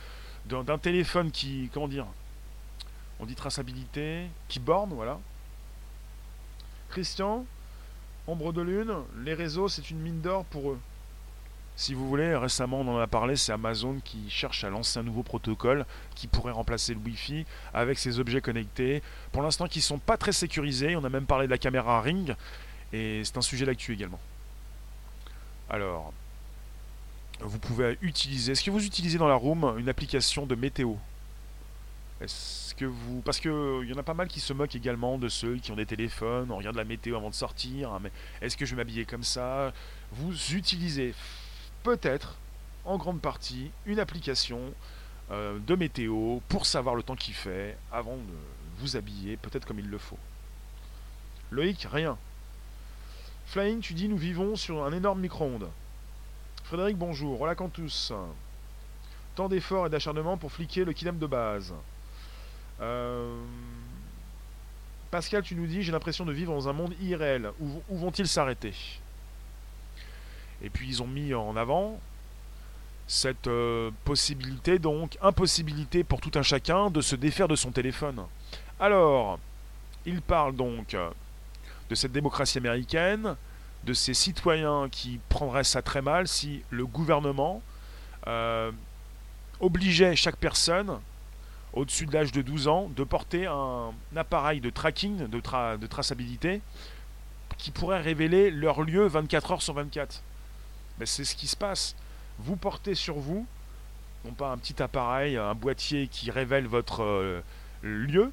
d'un 0.45 0.78
téléphone 0.78 1.32
qui, 1.32 1.69
comment 1.74 1.88
dire, 1.88 2.06
on 3.19 3.26
dit 3.26 3.36
traçabilité, 3.36 4.26
qui 4.47 4.60
borne, 4.60 4.93
voilà. 4.93 5.19
Christian, 6.89 7.45
Ombre 8.27 8.53
de 8.53 8.62
Lune, 8.62 8.93
les 9.23 9.34
réseaux, 9.34 9.67
c'est 9.67 9.89
une 9.89 9.99
mine 9.99 10.21
d'or 10.21 10.45
pour 10.45 10.71
eux. 10.71 10.79
Si 11.75 11.93
vous 11.95 12.07
voulez, 12.07 12.36
récemment 12.36 12.81
on 12.81 12.88
en 12.95 12.99
a 12.99 13.07
parlé, 13.07 13.36
c'est 13.36 13.51
Amazon 13.51 13.99
qui 14.03 14.29
cherche 14.29 14.63
à 14.63 14.69
lancer 14.69 14.99
un 14.99 15.03
nouveau 15.03 15.23
protocole 15.23 15.86
qui 16.15 16.27
pourrait 16.27 16.51
remplacer 16.51 16.93
le 16.93 16.99
Wi-Fi 16.99 17.45
avec 17.73 17.97
ses 17.97 18.19
objets 18.19 18.41
connectés. 18.41 19.01
Pour 19.31 19.41
l'instant, 19.41 19.67
qui 19.67 19.79
ne 19.79 19.84
sont 19.84 19.97
pas 19.97 20.17
très 20.17 20.34
sécurisés. 20.34 20.95
On 20.95 21.03
a 21.03 21.10
même 21.10 21.25
parlé 21.25 21.47
de 21.47 21.51
la 21.51 21.57
caméra 21.57 22.01
Ring 22.01 22.36
et 22.93 23.21
c'est 23.23 23.38
un 23.38 23.41
sujet 23.41 23.65
d'actu 23.65 23.93
également. 23.93 24.19
Alors, 25.69 26.13
vous 27.39 27.57
pouvez 27.57 27.97
utiliser. 28.01 28.51
Est-ce 28.51 28.63
que 28.63 28.69
vous 28.69 28.86
utilisez 28.86 29.17
dans 29.17 29.27
la 29.27 29.36
room 29.36 29.75
une 29.79 29.89
application 29.89 30.45
de 30.45 30.53
météo? 30.53 30.93
Est-ce 32.21 32.75
que 32.75 32.86
vous. 32.86 33.21
Parce 33.21 33.39
qu'il 33.39 33.51
y 33.51 33.93
en 33.93 33.97
a 33.97 34.03
pas 34.03 34.13
mal 34.13 34.27
qui 34.27 34.39
se 34.39 34.53
moquent 34.53 34.75
également 34.75 35.17
de 35.17 35.27
ceux 35.27 35.57
qui 35.57 35.71
ont 35.71 35.75
des 35.75 35.86
téléphones, 35.86 36.51
on 36.51 36.57
regarde 36.57 36.75
la 36.75 36.84
météo 36.84 37.15
avant 37.15 37.29
de 37.29 37.36
sortir, 37.36 37.91
hein, 37.91 37.99
mais 38.01 38.12
est-ce 38.41 38.55
que 38.55 38.65
je 38.65 38.71
vais 38.71 38.81
m'habiller 38.81 39.05
comme 39.05 39.23
ça? 39.23 39.73
Vous 40.12 40.34
utilisez 40.53 41.13
peut-être, 41.84 42.38
en 42.86 42.97
grande 42.97 43.21
partie, 43.21 43.71
une 43.86 43.99
application 43.99 44.60
euh, 45.31 45.60
de 45.60 45.75
météo 45.75 46.39
pour 46.49 46.65
savoir 46.65 46.95
le 46.95 47.03
temps 47.03 47.15
qu'il 47.15 47.34
fait 47.34 47.77
avant 47.91 48.17
de 48.17 48.34
vous 48.79 48.95
habiller, 48.95 49.38
peut-être 49.38 49.65
comme 49.65 49.79
il 49.79 49.89
le 49.89 49.97
faut. 49.97 50.19
Loïc, 51.51 51.88
rien. 51.91 52.17
Flying, 53.47 53.81
tu 53.81 53.93
dis 53.93 54.07
nous 54.07 54.17
vivons 54.17 54.55
sur 54.55 54.86
un 54.86 54.93
énorme 54.93 55.19
micro-ondes. 55.19 55.69
Frédéric, 56.63 56.97
bonjour. 56.97 57.38
Voilà 57.38 57.55
tous. 57.55 58.13
Tant 59.36 59.49
d'efforts 59.49 59.88
et 59.88 59.89
d'acharnement 59.89 60.38
pour 60.38 60.51
fliquer 60.51 60.86
le 60.86 60.93
kilem 60.93 61.17
de 61.17 61.27
base. 61.27 61.73
Euh, 62.81 63.35
Pascal, 65.09 65.43
tu 65.43 65.55
nous 65.55 65.67
dis, 65.67 65.83
j'ai 65.83 65.91
l'impression 65.91 66.25
de 66.25 66.31
vivre 66.31 66.53
dans 66.53 66.69
un 66.69 66.73
monde 66.73 66.93
irréel. 67.01 67.51
Où, 67.59 67.81
vont-ils 67.89 68.27
s'arrêter? 68.27 68.73
Et 70.63 70.69
puis 70.69 70.87
ils 70.87 71.01
ont 71.01 71.07
mis 71.07 71.33
en 71.33 71.55
avant 71.55 71.99
cette 73.07 73.47
euh, 73.47 73.91
possibilité, 74.05 74.79
donc 74.79 75.17
impossibilité 75.21 76.03
pour 76.03 76.21
tout 76.21 76.31
un 76.35 76.43
chacun 76.43 76.89
de 76.89 77.01
se 77.01 77.15
défaire 77.15 77.47
de 77.47 77.55
son 77.55 77.71
téléphone. 77.71 78.23
Alors, 78.79 79.37
il 80.05 80.21
parle 80.21 80.55
donc 80.55 80.95
de 81.89 81.95
cette 81.95 82.13
démocratie 82.13 82.57
américaine, 82.57 83.35
de 83.83 83.93
ces 83.93 84.13
citoyens 84.13 84.87
qui 84.89 85.19
prendraient 85.29 85.63
ça 85.63 85.81
très 85.81 86.01
mal 86.01 86.27
si 86.27 86.63
le 86.69 86.85
gouvernement 86.85 87.61
euh, 88.27 88.71
obligeait 89.59 90.15
chaque 90.15 90.37
personne 90.37 90.99
au-dessus 91.73 92.05
de 92.05 92.13
l'âge 92.13 92.31
de 92.31 92.41
12 92.41 92.67
ans 92.67 92.89
de 92.95 93.03
porter 93.03 93.45
un 93.45 93.93
appareil 94.15 94.60
de 94.60 94.69
tracking, 94.69 95.27
de, 95.27 95.88
traçabilité, 95.88 96.62
qui 97.57 97.71
pourraient 97.71 98.01
révéler 98.01 98.51
leur 98.51 98.81
lieu 98.81 99.07
24 99.07 99.51
heures 99.51 99.62
sur 99.62 99.73
24. 99.73 100.21
Mais 100.99 101.05
c'est 101.05 101.23
ce 101.23 101.36
qui 101.36 101.47
se 101.47 101.55
passe. 101.55 101.95
Vous 102.39 102.55
portez 102.55 102.95
sur 102.95 103.15
vous, 103.15 103.45
non 104.25 104.34
pas 104.34 104.51
un 104.51 104.57
petit 104.57 104.81
appareil, 104.81 105.38
un 105.38 105.55
boîtier 105.55 106.07
qui 106.07 106.31
révèle 106.31 106.67
votre 106.67 107.03
euh, 107.03 107.41
lieu, 107.81 108.31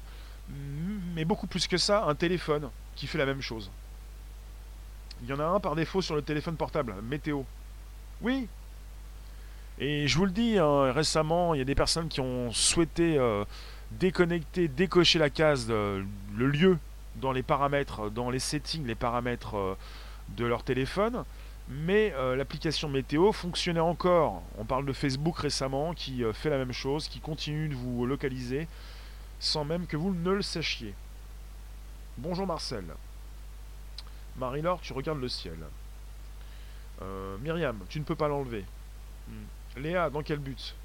mais 1.15 1.25
beaucoup 1.25 1.47
plus 1.47 1.67
que 1.67 1.77
ça, 1.77 2.05
un 2.05 2.15
téléphone 2.15 2.69
qui 2.95 3.07
fait 3.07 3.17
la 3.17 3.25
même 3.25 3.41
chose. 3.41 3.69
Il 5.21 5.29
y 5.29 5.33
en 5.33 5.39
a 5.39 5.45
un 5.45 5.59
par 5.59 5.75
défaut 5.75 6.01
sur 6.01 6.15
le 6.15 6.21
téléphone 6.21 6.55
portable, 6.55 6.95
météo. 7.03 7.43
Oui. 8.21 8.47
Et 9.79 10.09
je 10.09 10.17
vous 10.17 10.25
le 10.25 10.31
dis, 10.31 10.57
hein, 10.57 10.91
récemment, 10.91 11.53
il 11.53 11.59
y 11.59 11.61
a 11.61 11.65
des 11.65 11.75
personnes 11.75 12.09
qui 12.09 12.19
ont 12.19 12.51
souhaité 12.51 13.17
euh, 13.17 13.45
déconnecter, 13.91 14.67
décocher 14.67 15.19
la 15.19 15.29
case, 15.29 15.69
le 15.69 16.05
lieu 16.37 16.77
dans 17.15 17.31
les 17.31 17.43
paramètres, 17.43 18.09
dans 18.09 18.29
les 18.29 18.39
settings, 18.39 18.85
les 18.85 18.95
paramètres 18.95 19.55
euh, 19.55 19.77
de 20.35 20.45
leur 20.45 20.63
téléphone. 20.63 21.23
Mais 21.69 22.13
euh, 22.17 22.35
l'application 22.35 22.89
météo 22.89 23.31
fonctionnait 23.31 23.79
encore. 23.79 24.41
On 24.57 24.65
parle 24.65 24.85
de 24.85 24.91
Facebook 24.91 25.37
récemment 25.37 25.93
qui 25.93 26.23
fait 26.33 26.49
la 26.49 26.57
même 26.57 26.73
chose, 26.73 27.07
qui 27.07 27.21
continue 27.21 27.69
de 27.69 27.75
vous 27.75 28.05
localiser 28.05 28.67
sans 29.39 29.63
même 29.63 29.87
que 29.87 29.95
vous 29.95 30.13
ne 30.13 30.31
le 30.31 30.41
sachiez. 30.41 30.93
Bonjour 32.17 32.45
Marcel. 32.45 32.83
Marie-Laure, 34.35 34.81
tu 34.81 34.91
regardes 34.91 35.21
le 35.21 35.29
ciel. 35.29 35.57
Myriam, 37.41 37.77
tu 37.87 37.99
ne 37.99 38.03
peux 38.03 38.15
pas 38.15 38.27
l'enlever. 38.27 38.65
Hmm. 39.29 39.45
Léa, 39.77 40.09
dans 40.09 40.23
quel 40.23 40.39
but? 40.39 40.75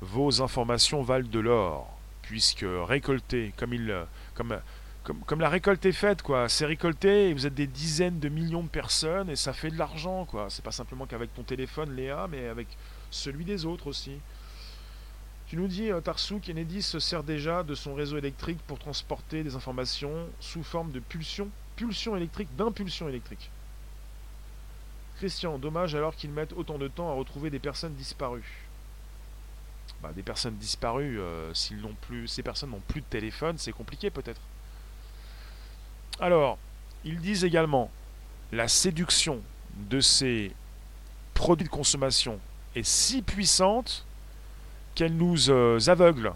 Vos 0.00 0.42
informations 0.42 1.02
valent 1.02 1.28
de 1.28 1.38
l'or, 1.38 1.88
puisque 2.22 2.64
récoltées, 2.64 3.52
comme, 3.56 3.72
il, 3.72 3.94
comme, 4.34 4.58
comme, 5.04 5.20
comme 5.20 5.40
la 5.40 5.48
récolte 5.48 5.84
est 5.86 5.92
faite, 5.92 6.22
quoi. 6.22 6.48
C'est 6.48 6.66
récolté 6.66 7.28
et 7.28 7.34
vous 7.34 7.46
êtes 7.46 7.54
des 7.54 7.66
dizaines 7.66 8.18
de 8.18 8.28
millions 8.28 8.62
de 8.62 8.68
personnes 8.68 9.30
et 9.30 9.36
ça 9.36 9.52
fait 9.52 9.70
de 9.70 9.78
l'argent, 9.78 10.24
quoi. 10.24 10.46
C'est 10.48 10.64
pas 10.64 10.72
simplement 10.72 11.06
qu'avec 11.06 11.32
ton 11.34 11.42
téléphone, 11.42 11.94
Léa, 11.94 12.26
mais 12.30 12.48
avec 12.48 12.68
celui 13.10 13.44
des 13.44 13.64
autres 13.64 13.86
aussi. 13.86 14.18
Tu 15.46 15.56
nous 15.56 15.68
dis, 15.68 15.90
euh, 15.90 16.00
Tarsou, 16.00 16.40
Kennedy 16.40 16.80
se 16.80 16.98
sert 16.98 17.22
déjà 17.22 17.62
de 17.62 17.74
son 17.74 17.94
réseau 17.94 18.16
électrique 18.16 18.58
pour 18.66 18.78
transporter 18.78 19.42
des 19.42 19.54
informations 19.54 20.26
sous 20.40 20.62
forme 20.62 20.92
de 20.92 21.00
pulsion, 21.00 21.50
pulsion 21.76 22.16
électrique, 22.16 22.48
d'impulsion 22.56 23.08
électrique. 23.08 23.50
Dommage 25.58 25.94
alors 25.94 26.16
qu'ils 26.16 26.30
mettent 26.30 26.52
autant 26.52 26.78
de 26.78 26.88
temps 26.88 27.10
à 27.10 27.14
retrouver 27.14 27.50
des 27.50 27.60
personnes 27.60 27.94
disparues. 27.94 28.66
Bah, 30.02 30.10
des 30.14 30.22
personnes 30.22 30.56
disparues, 30.56 31.20
euh, 31.20 31.54
s'ils 31.54 31.80
n'ont 31.80 31.94
plus, 32.08 32.26
ces 32.26 32.42
personnes 32.42 32.70
n'ont 32.70 32.82
plus 32.88 33.02
de 33.02 33.06
téléphone, 33.06 33.56
c'est 33.56 33.72
compliqué 33.72 34.10
peut-être. 34.10 34.40
Alors, 36.18 36.58
ils 37.04 37.20
disent 37.20 37.44
également 37.44 37.90
la 38.50 38.66
séduction 38.66 39.40
de 39.76 40.00
ces 40.00 40.52
produits 41.34 41.66
de 41.66 41.72
consommation 41.72 42.40
est 42.74 42.82
si 42.82 43.22
puissante 43.22 44.04
qu'elle 44.96 45.16
nous 45.16 45.50
euh, 45.50 45.78
aveugle. 45.86 46.32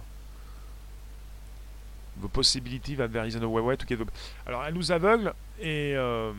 Vos 2.19 2.29
possibilités 2.29 2.95
va 2.95 3.09
vers 3.09 3.25
way 3.25 3.77
Alors, 4.47 4.65
elle 4.65 4.75
nous 4.75 4.93
aveugle 4.93 5.35
et. 5.61 5.95
Euh, 5.97 6.33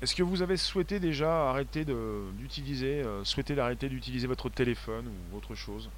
est-ce 0.00 0.14
que 0.14 0.22
vous 0.22 0.42
avez 0.42 0.56
souhaité 0.56 1.00
déjà 1.00 1.50
arrêter 1.50 1.84
d'utiliser, 1.84 3.02
euh, 3.04 3.24
d'arrêter 3.48 3.88
d'utiliser 3.88 4.26
votre 4.28 4.48
téléphone 4.48 5.06
ou 5.08 5.36
autre 5.36 5.54
chose? 5.56 5.90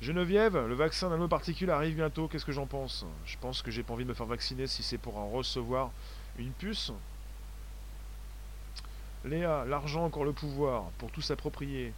Geneviève, 0.00 0.56
le 0.66 0.74
vaccin 0.74 1.08
nanoparticule 1.08 1.70
arrive 1.70 1.96
bientôt, 1.96 2.28
qu'est-ce 2.28 2.44
que 2.44 2.52
j'en 2.52 2.66
pense? 2.66 3.04
Je 3.26 3.36
pense 3.40 3.62
que 3.62 3.72
j'ai 3.72 3.82
pas 3.82 3.94
envie 3.94 4.04
de 4.04 4.08
me 4.08 4.14
faire 4.14 4.26
vacciner 4.26 4.68
si 4.68 4.84
c'est 4.84 4.98
pour 4.98 5.18
en 5.18 5.28
recevoir 5.28 5.90
une 6.38 6.52
puce. 6.52 6.92
Léa, 9.24 9.64
l'argent 9.64 10.04
encore 10.04 10.24
le 10.24 10.32
pouvoir, 10.32 10.84
pour 10.98 11.10
tout 11.10 11.20
s'approprier. 11.20 11.92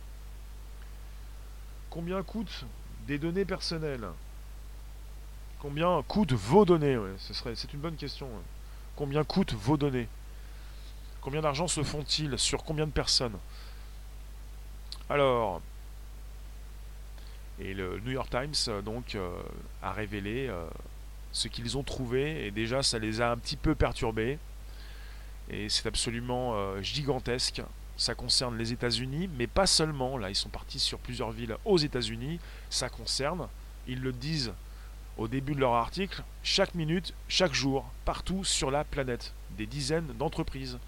Combien 1.91 2.23
coûtent 2.23 2.65
des 3.07 3.19
données 3.19 3.45
personnelles? 3.45 4.09
Combien 5.59 6.03
coûtent 6.09 6.33
vos 6.33 6.65
données? 6.65 6.99
C'est 7.19 7.75
une 7.75 7.81
bonne 7.81 7.97
question. 7.97 8.29
Combien 8.97 9.25
coûtent 9.25 9.53
vos 9.53 9.77
données? 9.77 10.09
Combien 11.21 11.41
d'argent 11.43 11.69
se 11.69 11.83
font-ils 11.83 12.39
Sur 12.39 12.65
combien 12.65 12.87
de 12.87 12.93
personnes 12.93 13.37
Alors, 15.09 15.61
et 17.59 17.75
le 17.75 18.01
New 18.01 18.13
York 18.13 18.31
Times 18.31 18.83
donc 18.83 19.15
euh, 19.15 19.31
a 19.83 19.93
révélé 19.93 20.49
euh, 20.49 20.67
ce 21.33 21.49
qu'ils 21.49 21.77
ont 21.77 21.83
trouvé 21.83 22.47
et 22.47 22.51
déjà 22.51 22.83
ça 22.83 22.99
les 22.99 23.21
a 23.21 23.31
un 23.31 23.37
petit 23.37 23.57
peu 23.57 23.75
perturbés 23.75 24.39
et 25.51 25.69
c'est 25.69 25.87
absolument 25.87 26.55
euh, 26.55 26.81
gigantesque 26.81 27.63
ça 28.01 28.15
concerne 28.15 28.57
les 28.57 28.73
États-Unis, 28.73 29.29
mais 29.37 29.47
pas 29.47 29.67
seulement. 29.67 30.17
Là, 30.17 30.31
ils 30.31 30.35
sont 30.35 30.49
partis 30.49 30.79
sur 30.79 30.99
plusieurs 30.99 31.33
villes 31.33 31.57
aux 31.67 31.77
États-Unis. 31.77 32.41
Ça 32.71 32.89
concerne, 32.89 33.47
ils 33.87 34.01
le 34.01 34.13
disent 34.13 34.55
au 35.19 35.29
début 35.29 35.55
de 35.55 35.61
leur 35.61 35.75
article, 35.75 36.23
chaque 36.43 36.75
minute, 36.75 37.13
chaque 37.29 37.53
jour, 37.53 37.85
partout 38.07 38.43
sur 38.43 38.71
la 38.71 38.85
planète. 38.85 39.35
Des 39.59 39.67
dizaines 39.67 40.07
d'entreprises 40.19 40.79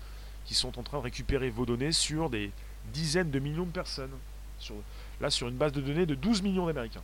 qui 0.45 0.55
sont 0.55 0.79
en 0.79 0.83
train 0.83 0.99
de 0.99 1.05
récupérer 1.05 1.51
vos 1.51 1.67
données 1.67 1.93
sur 1.93 2.31
des 2.31 2.51
dizaines 2.93 3.31
de 3.31 3.39
millions 3.39 3.67
de 3.67 3.71
personnes. 3.71 4.13
là, 5.21 5.31
sur 5.31 5.49
une 5.49 5.57
base 5.57 5.73
de 5.73 5.81
données 5.81 6.07
de 6.07 6.15
12 6.15 6.43
millions 6.43 6.67
d'Américains. 6.67 7.03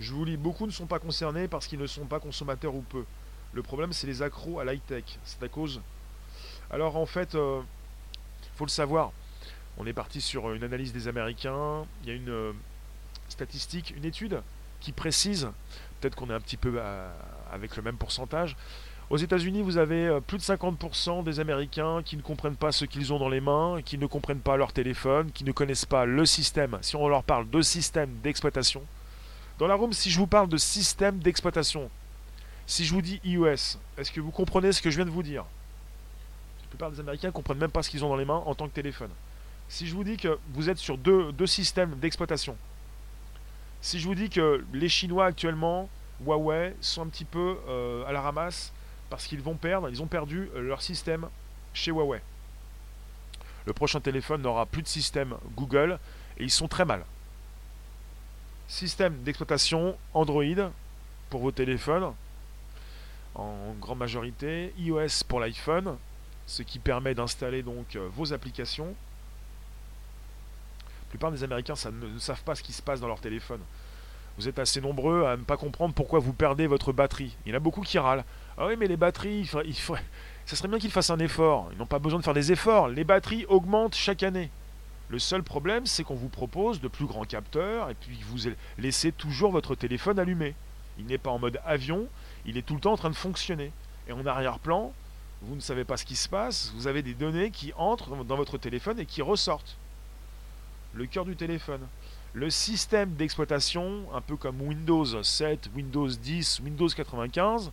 Je 0.00 0.12
vous 0.12 0.24
lis, 0.24 0.36
beaucoup 0.36 0.66
ne 0.66 0.72
sont 0.72 0.86
pas 0.86 0.98
concernés 0.98 1.48
parce 1.48 1.66
qu'ils 1.66 1.78
ne 1.78 1.86
sont 1.86 2.06
pas 2.06 2.20
consommateurs 2.20 2.74
ou 2.74 2.82
peu. 2.82 3.04
Le 3.52 3.62
problème, 3.62 3.92
c'est 3.92 4.06
les 4.06 4.22
accros 4.22 4.58
à 4.58 4.64
l'high-tech. 4.64 5.04
C'est 5.24 5.42
à 5.42 5.48
cause. 5.48 5.80
Alors, 6.70 6.96
en 6.96 7.06
fait, 7.06 7.34
euh, 7.34 7.60
faut 8.56 8.64
le 8.64 8.70
savoir. 8.70 9.12
On 9.78 9.86
est 9.86 9.92
parti 9.92 10.20
sur 10.20 10.52
une 10.52 10.64
analyse 10.64 10.92
des 10.92 11.08
Américains. 11.08 11.84
Il 12.02 12.08
y 12.08 12.12
a 12.12 12.14
une 12.14 12.30
euh, 12.30 12.52
statistique, 13.28 13.94
une 13.96 14.04
étude 14.04 14.42
qui 14.80 14.92
précise, 14.92 15.48
peut-être 16.00 16.14
qu'on 16.14 16.30
est 16.30 16.34
un 16.34 16.40
petit 16.40 16.56
peu 16.56 16.74
euh, 16.76 17.10
avec 17.52 17.76
le 17.76 17.82
même 17.82 17.96
pourcentage. 17.96 18.56
Aux 19.10 19.18
États-Unis, 19.18 19.60
vous 19.60 19.76
avez 19.76 20.06
euh, 20.06 20.20
plus 20.20 20.38
de 20.38 20.42
50% 20.42 21.24
des 21.24 21.38
Américains 21.38 22.02
qui 22.02 22.16
ne 22.16 22.22
comprennent 22.22 22.56
pas 22.56 22.72
ce 22.72 22.86
qu'ils 22.86 23.12
ont 23.12 23.18
dans 23.18 23.28
les 23.28 23.40
mains, 23.40 23.80
qui 23.84 23.98
ne 23.98 24.06
comprennent 24.06 24.40
pas 24.40 24.56
leur 24.56 24.72
téléphone, 24.72 25.30
qui 25.30 25.44
ne 25.44 25.52
connaissent 25.52 25.84
pas 25.84 26.06
le 26.06 26.24
système. 26.24 26.78
Si 26.80 26.96
on 26.96 27.06
leur 27.06 27.22
parle 27.22 27.48
de 27.50 27.60
système 27.60 28.10
d'exploitation, 28.22 28.82
dans 29.58 29.66
la 29.66 29.74
room, 29.74 29.92
si 29.92 30.10
je 30.10 30.18
vous 30.18 30.26
parle 30.26 30.48
de 30.48 30.56
système 30.56 31.18
d'exploitation, 31.18 31.90
si 32.66 32.86
je 32.86 32.94
vous 32.94 33.02
dis 33.02 33.20
iOS, 33.24 33.78
est-ce 33.98 34.10
que 34.10 34.20
vous 34.20 34.30
comprenez 34.30 34.72
ce 34.72 34.80
que 34.80 34.90
je 34.90 34.96
viens 34.96 35.04
de 35.04 35.10
vous 35.10 35.22
dire? 35.22 35.44
Plupart 36.70 36.90
des 36.90 36.98
Américains 36.98 37.28
ne 37.28 37.32
comprennent 37.32 37.58
même 37.58 37.70
pas 37.70 37.82
ce 37.82 37.90
qu'ils 37.90 38.04
ont 38.04 38.08
dans 38.08 38.16
les 38.16 38.24
mains 38.24 38.42
en 38.46 38.54
tant 38.54 38.66
que 38.66 38.74
téléphone. 38.74 39.10
Si 39.68 39.86
je 39.86 39.94
vous 39.94 40.02
dis 40.02 40.16
que 40.16 40.38
vous 40.54 40.70
êtes 40.70 40.78
sur 40.78 40.96
deux, 40.96 41.46
systèmes 41.46 41.94
d'exploitation, 41.96 42.56
si 43.82 44.00
je 44.00 44.08
vous 44.08 44.14
dis 44.14 44.30
que 44.30 44.64
les 44.72 44.88
Chinois 44.88 45.26
actuellement, 45.26 45.90
Huawei, 46.24 46.74
sont 46.80 47.02
un 47.02 47.06
petit 47.06 47.26
peu 47.26 47.58
euh, 47.68 48.06
à 48.06 48.12
la 48.12 48.22
ramasse 48.22 48.72
parce 49.10 49.26
qu'ils 49.26 49.42
vont 49.42 49.54
perdre, 49.54 49.88
ils 49.88 50.02
ont 50.02 50.06
perdu 50.06 50.48
leur 50.56 50.82
système 50.82 51.28
chez 51.72 51.90
Huawei. 51.90 52.20
Le 53.66 53.72
prochain 53.72 54.00
téléphone 54.00 54.42
n'aura 54.42 54.66
plus 54.66 54.82
de 54.82 54.88
système 54.88 55.34
Google 55.56 55.98
et 56.38 56.44
ils 56.44 56.50
sont 56.50 56.68
très 56.68 56.84
mal. 56.84 57.04
Système 58.68 59.22
d'exploitation 59.22 59.96
Android 60.12 60.70
pour 61.30 61.40
vos 61.40 61.52
téléphones 61.52 62.12
en 63.34 63.74
grande 63.80 63.98
majorité, 63.98 64.72
iOS 64.78 65.24
pour 65.26 65.40
l'iPhone, 65.40 65.96
ce 66.46 66.62
qui 66.62 66.78
permet 66.78 67.14
d'installer 67.14 67.62
donc 67.62 67.96
euh, 67.96 68.08
vos 68.14 68.32
applications. 68.32 68.94
La 70.86 71.08
plupart 71.10 71.32
des 71.32 71.42
Américains 71.44 71.74
ne, 71.90 72.18
savent 72.18 72.42
pas 72.42 72.54
ce 72.54 72.62
qui 72.62 72.72
se 72.72 72.82
passe 72.82 73.00
dans 73.00 73.08
leur 73.08 73.20
téléphone. 73.20 73.60
Vous 74.36 74.48
êtes 74.48 74.58
assez 74.58 74.80
nombreux 74.80 75.24
à 75.26 75.36
ne 75.36 75.42
pas 75.42 75.56
comprendre 75.56 75.94
pourquoi 75.94 76.18
vous 76.18 76.32
perdez 76.32 76.66
votre 76.66 76.92
batterie. 76.92 77.36
Il 77.44 77.50
y 77.50 77.52
en 77.52 77.56
a 77.56 77.60
beaucoup 77.60 77.82
qui 77.82 77.98
râlent. 77.98 78.24
Ah 78.56 78.66
oui, 78.66 78.76
mais 78.78 78.86
les 78.86 78.96
batteries, 78.96 79.46
ça 79.46 80.56
serait 80.56 80.68
bien 80.68 80.78
qu'ils 80.78 80.92
fassent 80.92 81.10
un 81.10 81.18
effort. 81.18 81.68
Ils 81.72 81.78
n'ont 81.78 81.86
pas 81.86 81.98
besoin 81.98 82.20
de 82.20 82.24
faire 82.24 82.34
des 82.34 82.52
efforts. 82.52 82.88
Les 82.88 83.04
batteries 83.04 83.46
augmentent 83.46 83.96
chaque 83.96 84.22
année. 84.22 84.50
Le 85.08 85.18
seul 85.18 85.42
problème, 85.42 85.86
c'est 85.86 86.04
qu'on 86.04 86.14
vous 86.14 86.28
propose 86.28 86.80
de 86.80 86.88
plus 86.88 87.06
grands 87.06 87.24
capteurs 87.24 87.90
et 87.90 87.94
puis 87.94 88.18
vous 88.26 88.48
laissez 88.78 89.12
toujours 89.12 89.50
votre 89.50 89.74
téléphone 89.74 90.18
allumé. 90.18 90.54
Il 90.98 91.06
n'est 91.06 91.18
pas 91.18 91.30
en 91.30 91.38
mode 91.38 91.60
avion, 91.64 92.06
il 92.46 92.56
est 92.56 92.62
tout 92.62 92.74
le 92.74 92.80
temps 92.80 92.92
en 92.92 92.96
train 92.96 93.10
de 93.10 93.16
fonctionner. 93.16 93.72
Et 94.08 94.12
en 94.12 94.24
arrière-plan, 94.24 94.92
vous 95.42 95.56
ne 95.56 95.60
savez 95.60 95.84
pas 95.84 95.96
ce 95.96 96.04
qui 96.04 96.16
se 96.16 96.28
passe, 96.28 96.72
vous 96.76 96.86
avez 96.86 97.02
des 97.02 97.14
données 97.14 97.50
qui 97.50 97.72
entrent 97.76 98.24
dans 98.24 98.36
votre 98.36 98.56
téléphone 98.56 98.98
et 99.00 99.06
qui 99.06 99.20
ressortent. 99.20 99.76
Le 100.94 101.06
cœur 101.06 101.24
du 101.24 101.36
téléphone. 101.36 101.80
Le 102.32 102.50
système 102.50 103.14
d'exploitation, 103.14 104.06
un 104.14 104.20
peu 104.20 104.36
comme 104.36 104.60
Windows 104.60 105.22
7, 105.22 105.70
Windows 105.74 106.08
10, 106.08 106.60
Windows 106.60 106.88
95, 106.88 107.70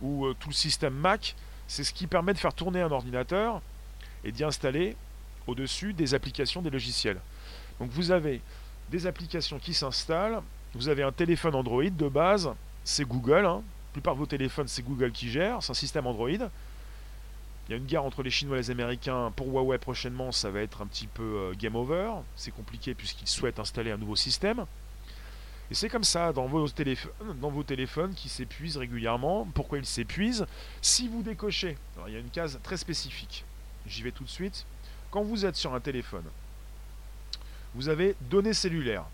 ou 0.00 0.26
euh, 0.26 0.34
tout 0.38 0.48
le 0.48 0.54
système 0.54 0.94
Mac, 0.94 1.34
c'est 1.66 1.84
ce 1.84 1.92
qui 1.92 2.06
permet 2.06 2.32
de 2.32 2.38
faire 2.38 2.54
tourner 2.54 2.80
un 2.82 2.90
ordinateur 2.90 3.60
et 4.24 4.32
d'y 4.32 4.44
installer 4.44 4.96
au-dessus 5.46 5.92
des 5.92 6.14
applications, 6.14 6.62
des 6.62 6.70
logiciels. 6.70 7.20
Donc 7.80 7.90
vous 7.90 8.10
avez 8.10 8.40
des 8.90 9.06
applications 9.06 9.58
qui 9.58 9.74
s'installent, 9.74 10.40
vous 10.74 10.88
avez 10.88 11.02
un 11.02 11.12
téléphone 11.12 11.54
Android 11.54 11.84
de 11.84 12.08
base, 12.08 12.50
c'est 12.84 13.04
Google, 13.04 13.46
hein, 13.46 13.62
plupart 13.92 14.14
de 14.14 14.18
vos 14.18 14.26
téléphones, 14.26 14.68
c'est 14.68 14.82
Google 14.82 15.12
qui 15.12 15.30
gère, 15.30 15.62
c'est 15.62 15.70
un 15.70 15.74
système 15.74 16.06
Android. 16.06 16.28
Il 17.68 17.70
y 17.70 17.74
a 17.74 17.76
une 17.78 17.86
guerre 17.86 18.04
entre 18.04 18.22
les 18.22 18.30
Chinois 18.30 18.56
et 18.56 18.60
les 18.60 18.70
Américains. 18.70 19.32
Pour 19.34 19.46
Huawei, 19.46 19.78
prochainement, 19.78 20.32
ça 20.32 20.50
va 20.50 20.60
être 20.60 20.82
un 20.82 20.86
petit 20.86 21.06
peu 21.06 21.22
euh, 21.22 21.54
game 21.56 21.76
over. 21.76 22.10
C'est 22.36 22.50
compliqué 22.50 22.94
puisqu'ils 22.94 23.28
souhaitent 23.28 23.58
installer 23.58 23.90
un 23.90 23.96
nouveau 23.96 24.16
système. 24.16 24.66
Et 25.70 25.74
c'est 25.74 25.88
comme 25.88 26.04
ça 26.04 26.32
dans 26.32 26.46
vos, 26.46 26.68
téléphones, 26.68 27.12
dans 27.40 27.50
vos 27.50 27.62
téléphones 27.62 28.14
qui 28.14 28.28
s'épuisent 28.28 28.76
régulièrement. 28.76 29.48
Pourquoi 29.54 29.78
ils 29.78 29.86
s'épuisent? 29.86 30.46
Si 30.82 31.08
vous 31.08 31.22
décochez, 31.22 31.78
alors 31.96 32.08
il 32.08 32.14
y 32.14 32.16
a 32.16 32.20
une 32.20 32.30
case 32.30 32.58
très 32.62 32.76
spécifique. 32.76 33.44
J'y 33.86 34.02
vais 34.02 34.12
tout 34.12 34.24
de 34.24 34.28
suite. 34.28 34.66
Quand 35.10 35.22
vous 35.22 35.46
êtes 35.46 35.56
sur 35.56 35.74
un 35.74 35.80
téléphone, 35.80 36.24
vous 37.74 37.88
avez 37.88 38.14
données 38.20 38.54
cellulaires. 38.54 39.04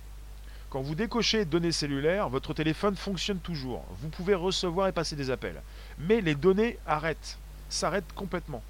Quand 0.70 0.82
vous 0.82 0.94
décochez 0.94 1.44
données 1.44 1.72
cellulaires, 1.72 2.28
votre 2.28 2.54
téléphone 2.54 2.94
fonctionne 2.94 3.40
toujours. 3.40 3.84
Vous 4.00 4.08
pouvez 4.08 4.34
recevoir 4.34 4.86
et 4.88 4.92
passer 4.92 5.16
des 5.16 5.30
appels. 5.30 5.60
Mais 5.98 6.20
les 6.20 6.34
données 6.34 6.78
arrêtent, 6.86 7.38
s'arrêtent 7.68 8.12
complètement. 8.14 8.62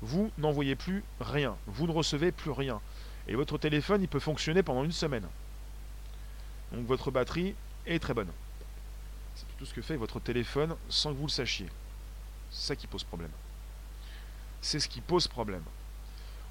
Vous 0.00 0.30
n'envoyez 0.38 0.76
plus 0.76 1.02
rien, 1.20 1.56
vous 1.66 1.86
ne 1.86 1.92
recevez 1.92 2.30
plus 2.30 2.52
rien. 2.52 2.80
Et 3.26 3.34
votre 3.34 3.58
téléphone, 3.58 4.02
il 4.02 4.08
peut 4.08 4.20
fonctionner 4.20 4.62
pendant 4.62 4.84
une 4.84 4.92
semaine. 4.92 5.26
Donc 6.72 6.86
votre 6.86 7.10
batterie 7.10 7.54
est 7.86 7.98
très 7.98 8.14
bonne. 8.14 8.30
C'est 9.34 9.46
tout 9.58 9.66
ce 9.66 9.74
que 9.74 9.82
fait 9.82 9.96
votre 9.96 10.20
téléphone 10.20 10.74
sans 10.88 11.12
que 11.12 11.18
vous 11.18 11.26
le 11.26 11.30
sachiez. 11.30 11.68
C'est 12.50 12.68
ça 12.68 12.76
qui 12.76 12.86
pose 12.86 13.04
problème. 13.04 13.30
C'est 14.60 14.80
ce 14.80 14.88
qui 14.88 15.00
pose 15.00 15.28
problème. 15.28 15.62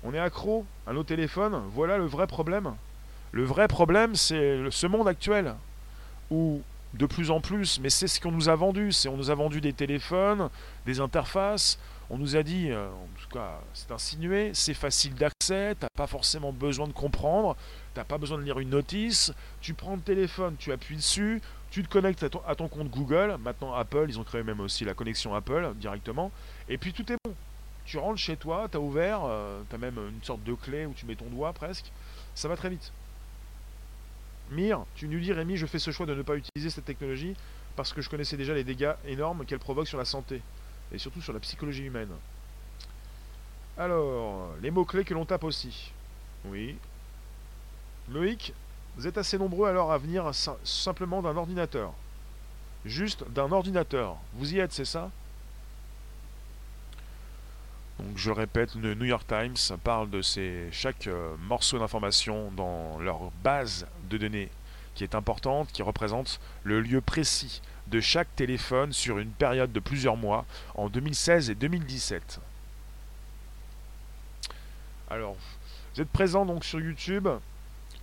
On 0.03 0.13
est 0.13 0.20
accro 0.20 0.65
à 0.86 0.93
nos 0.93 1.03
téléphones, 1.03 1.61
voilà 1.72 1.97
le 1.97 2.05
vrai 2.05 2.28
problème. 2.28 2.76
Le 3.32 3.43
vrai 3.43 3.68
problème, 3.68 4.15
c'est 4.15 4.70
ce 4.70 4.88
monde 4.88 5.07
actuel 5.07 5.55
où 6.32 6.61
de 6.93 7.05
plus 7.05 7.32
en 7.32 7.41
plus, 7.41 7.80
mais 7.80 7.89
c'est 7.89 8.07
ce 8.07 8.20
qu'on 8.20 8.32
nous 8.32 8.49
a 8.49 8.55
vendu, 8.55 8.91
c'est 8.91 9.09
on 9.09 9.18
nous 9.18 9.30
a 9.30 9.36
vendu 9.36 9.61
des 9.61 9.74
téléphones, 9.74 10.49
des 10.86 10.99
interfaces, 10.99 11.78
on 12.09 12.18
nous 12.18 12.36
a 12.36 12.43
dit, 12.43 12.72
euh, 12.72 12.88
en 12.88 13.22
tout 13.22 13.30
cas 13.30 13.59
c'est 13.74 13.91
insinué, 13.91 14.51
c'est 14.53 14.74
facile 14.74 15.13
d'accès, 15.13 15.76
t'as 15.78 15.89
pas 15.95 16.07
forcément 16.07 16.53
besoin 16.53 16.88
de 16.88 16.93
comprendre, 16.93 17.57
t'as 17.98 18.04
pas 18.04 18.20
besoin 18.20 18.38
de 18.38 18.43
lire 18.43 18.60
une 18.60 18.70
notice, 18.70 19.34
tu 19.60 19.74
prends 19.74 19.95
le 19.95 20.02
téléphone, 20.02 20.56
tu 20.60 20.72
appuies 20.72 20.98
dessus, 20.98 21.41
tu 21.72 21.82
te 21.82 21.89
connectes 21.89 22.24
à 22.24 22.56
ton, 22.56 22.68
compte 22.68 22.89
Google, 22.91 23.38
maintenant 23.39 23.74
Apple, 23.74 24.06
ils 24.08 24.20
ont 24.20 24.24
créé 24.24 24.43
même 24.43 24.60
aussi 24.60 24.86
la 24.86 24.93
connexion 24.93 25.34
Apple 25.34 25.74
directement, 25.78 26.32
et 26.70 26.78
puis 26.78 26.93
tout 26.93 27.12
est 27.12 27.16
bon. 27.26 27.34
Tu 27.86 27.98
rentres 27.98 28.20
chez 28.20 28.38
toi, 28.38 28.68
tu 28.70 28.78
as 28.78 28.80
ouvert, 28.80 29.22
euh, 29.24 29.64
tu 29.68 29.76
as 29.76 29.80
même 29.80 29.98
une 29.98 30.24
sorte 30.24 30.43
de 30.43 30.54
clé 30.54 30.86
où 30.86 30.93
tu 30.93 31.08
mets 31.08 31.16
ton 31.16 31.26
doigt 31.26 31.54
presque, 31.54 31.91
ça 32.36 32.48
va 32.48 32.56
très 32.56 32.70
vite. 32.70 32.91
Mire, 34.52 34.86
tu 34.93 35.08
nous 35.08 35.20
dis 35.20 35.34
Rémi, 35.34 35.58
je 35.58 35.66
fais 35.66 35.80
ce 35.80 35.89
choix 35.89 36.06
de 36.06 36.14
ne 36.14 36.22
pas 36.22 36.36
utiliser 36.36 36.70
cette 36.70 36.86
technologie 36.86 37.36
parce 37.76 37.93
que 37.93 38.02
je 38.04 38.12
connaissais 38.12 38.38
déjà 38.38 38.54
les 38.54 38.64
dégâts 38.64 38.93
énormes 39.08 39.43
qu'elle 39.43 39.58
provoque 39.58 39.88
sur 39.88 39.98
la 39.98 40.06
santé 40.06 40.43
et 40.91 41.00
surtout 41.00 41.22
sur 41.24 41.34
la 41.34 41.39
psychologie 41.39 41.86
humaine. 41.86 42.12
Alors, 43.76 44.52
les 44.62 44.70
mots-clés 44.70 45.04
que 45.04 45.16
l'on 45.16 45.26
tape 45.26 45.43
aussi. 45.43 45.91
Oui. 46.45 46.78
Loïc, 48.10 48.53
vous 48.95 49.05
êtes 49.05 49.18
assez 49.18 49.38
nombreux 49.38 49.68
alors 49.68 49.91
à 49.91 49.97
venir 49.97 50.32
simplement 50.64 51.22
d'un 51.22 51.36
ordinateur. 51.36 51.93
Juste 52.86 53.30
d'un 53.32 53.51
ordinateur. 53.51 54.18
Vous 54.34 54.53
y 54.53 54.60
êtes, 54.60 54.72
c'est 54.72 54.86
ça? 54.86 55.12
Donc 57.99 58.16
je 58.18 58.32
répète, 58.32 58.76
le 58.76 58.93
New 58.93 59.05
York 59.05 59.26
Times 59.28 59.78
parle 59.84 60.10
de 60.10 60.22
ces, 60.22 60.70
chaque 60.72 61.08
euh, 61.08 61.36
morceau 61.47 61.80
d'information 61.80 62.51
dans 62.51 62.99
leur 62.99 63.32
base 63.43 63.88
de 64.10 64.18
données 64.18 64.49
qui 64.93 65.03
est 65.03 65.16
importante, 65.16 65.72
qui 65.72 65.82
représente 65.82 66.39
le 66.64 66.82
lieu 66.82 67.01
précis 67.01 67.62
de 67.88 67.99
chaque 67.99 68.34
téléphone 68.36 68.93
sur 68.93 69.18
une 69.20 69.32
période 69.32 69.72
de 69.72 69.80
plusieurs 69.80 70.18
mois 70.18 70.45
en 70.76 70.89
2016 70.89 71.49
et 71.49 71.55
2017. 71.55 72.39
Alors, 75.10 75.36
vous 75.93 76.01
êtes 76.01 76.10
présents 76.10 76.45
donc 76.45 76.66
sur 76.66 76.80
YouTube? 76.80 77.28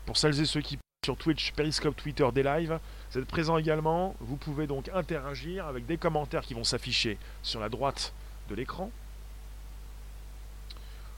Pour 0.07 0.17
celles 0.17 0.41
et 0.41 0.45
ceux 0.45 0.61
qui 0.61 0.79
sur 1.05 1.17
Twitch, 1.19 1.53
Periscope, 1.53 1.97
Twitter, 1.97 2.27
des 2.33 2.43
lives. 2.43 2.81
Vous 3.11 3.19
êtes 3.19 3.27
présents 3.27 3.59
également. 3.59 4.17
Vous 4.21 4.37
pouvez 4.37 4.67
donc 4.67 4.89
interagir 4.89 5.67
avec 5.67 5.85
des 5.87 5.99
commentaires 5.99 6.43
qui 6.43 6.55
vont 6.55 6.65
s'afficher 6.65 7.19
sur 7.43 7.61
la 7.61 7.69
droite 7.69 8.15
de 8.49 8.55
l'écran. 8.55 8.91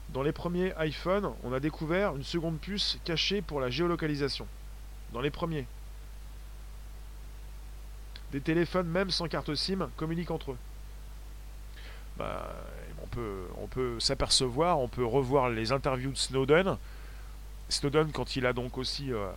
Dans 0.09 0.23
les 0.23 0.33
premiers 0.33 0.73
iPhone, 0.75 1.31
on 1.43 1.53
a 1.53 1.59
découvert 1.59 2.15
une 2.15 2.23
seconde 2.23 2.59
puce 2.59 2.99
cachée 3.05 3.41
pour 3.41 3.61
la 3.61 3.69
géolocalisation. 3.69 4.45
Dans 5.13 5.21
les 5.21 5.31
premiers. 5.31 5.65
Des 8.33 8.41
téléphones, 8.41 8.87
même 8.87 9.09
sans 9.09 9.29
carte 9.29 9.55
SIM, 9.55 9.89
communiquent 9.95 10.31
entre 10.31 10.51
eux. 10.51 10.57
Bah, 12.17 12.53
on 13.61 13.67
peut 13.67 13.99
s'apercevoir, 13.99 14.79
on 14.79 14.89
peut 14.89 15.05
revoir 15.05 15.49
les 15.49 15.71
interviews 15.71 16.11
de 16.11 16.17
Snowden. 16.17 16.77
Snowden, 17.69 18.11
quand 18.11 18.35
il 18.35 18.45
a 18.45 18.53
donc 18.53 18.77
aussi 18.77 19.11
euh, 19.11 19.29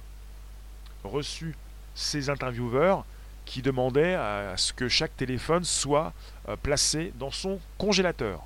reçu 1.05 1.57
ses 1.95 2.31
intervieweurs, 2.31 3.05
qui 3.45 3.63
demandaient 3.63 4.15
à 4.15 4.57
ce 4.57 4.73
que 4.73 4.89
chaque 4.89 5.17
téléphone 5.17 5.65
soit 5.65 6.13
euh, 6.49 6.57
placé 6.57 7.13
dans 7.19 7.33
son 7.33 7.59
congélateur. 7.79 8.43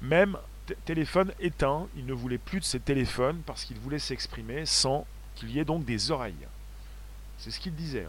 Même 0.00 0.38
téléphone 0.86 1.32
éteint, 1.38 1.86
il 1.96 2.06
ne 2.06 2.14
voulait 2.14 2.38
plus 2.38 2.60
de 2.60 2.64
ses 2.64 2.80
téléphones 2.80 3.42
parce 3.44 3.64
qu'il 3.64 3.76
voulait 3.78 3.98
s'exprimer 3.98 4.64
sans 4.64 5.06
qu'il 5.34 5.50
y 5.50 5.58
ait 5.58 5.64
donc 5.64 5.84
des 5.84 6.10
oreilles. 6.10 6.46
C'est 7.36 7.50
ce 7.50 7.60
qu'il 7.60 7.74
disait. 7.74 8.06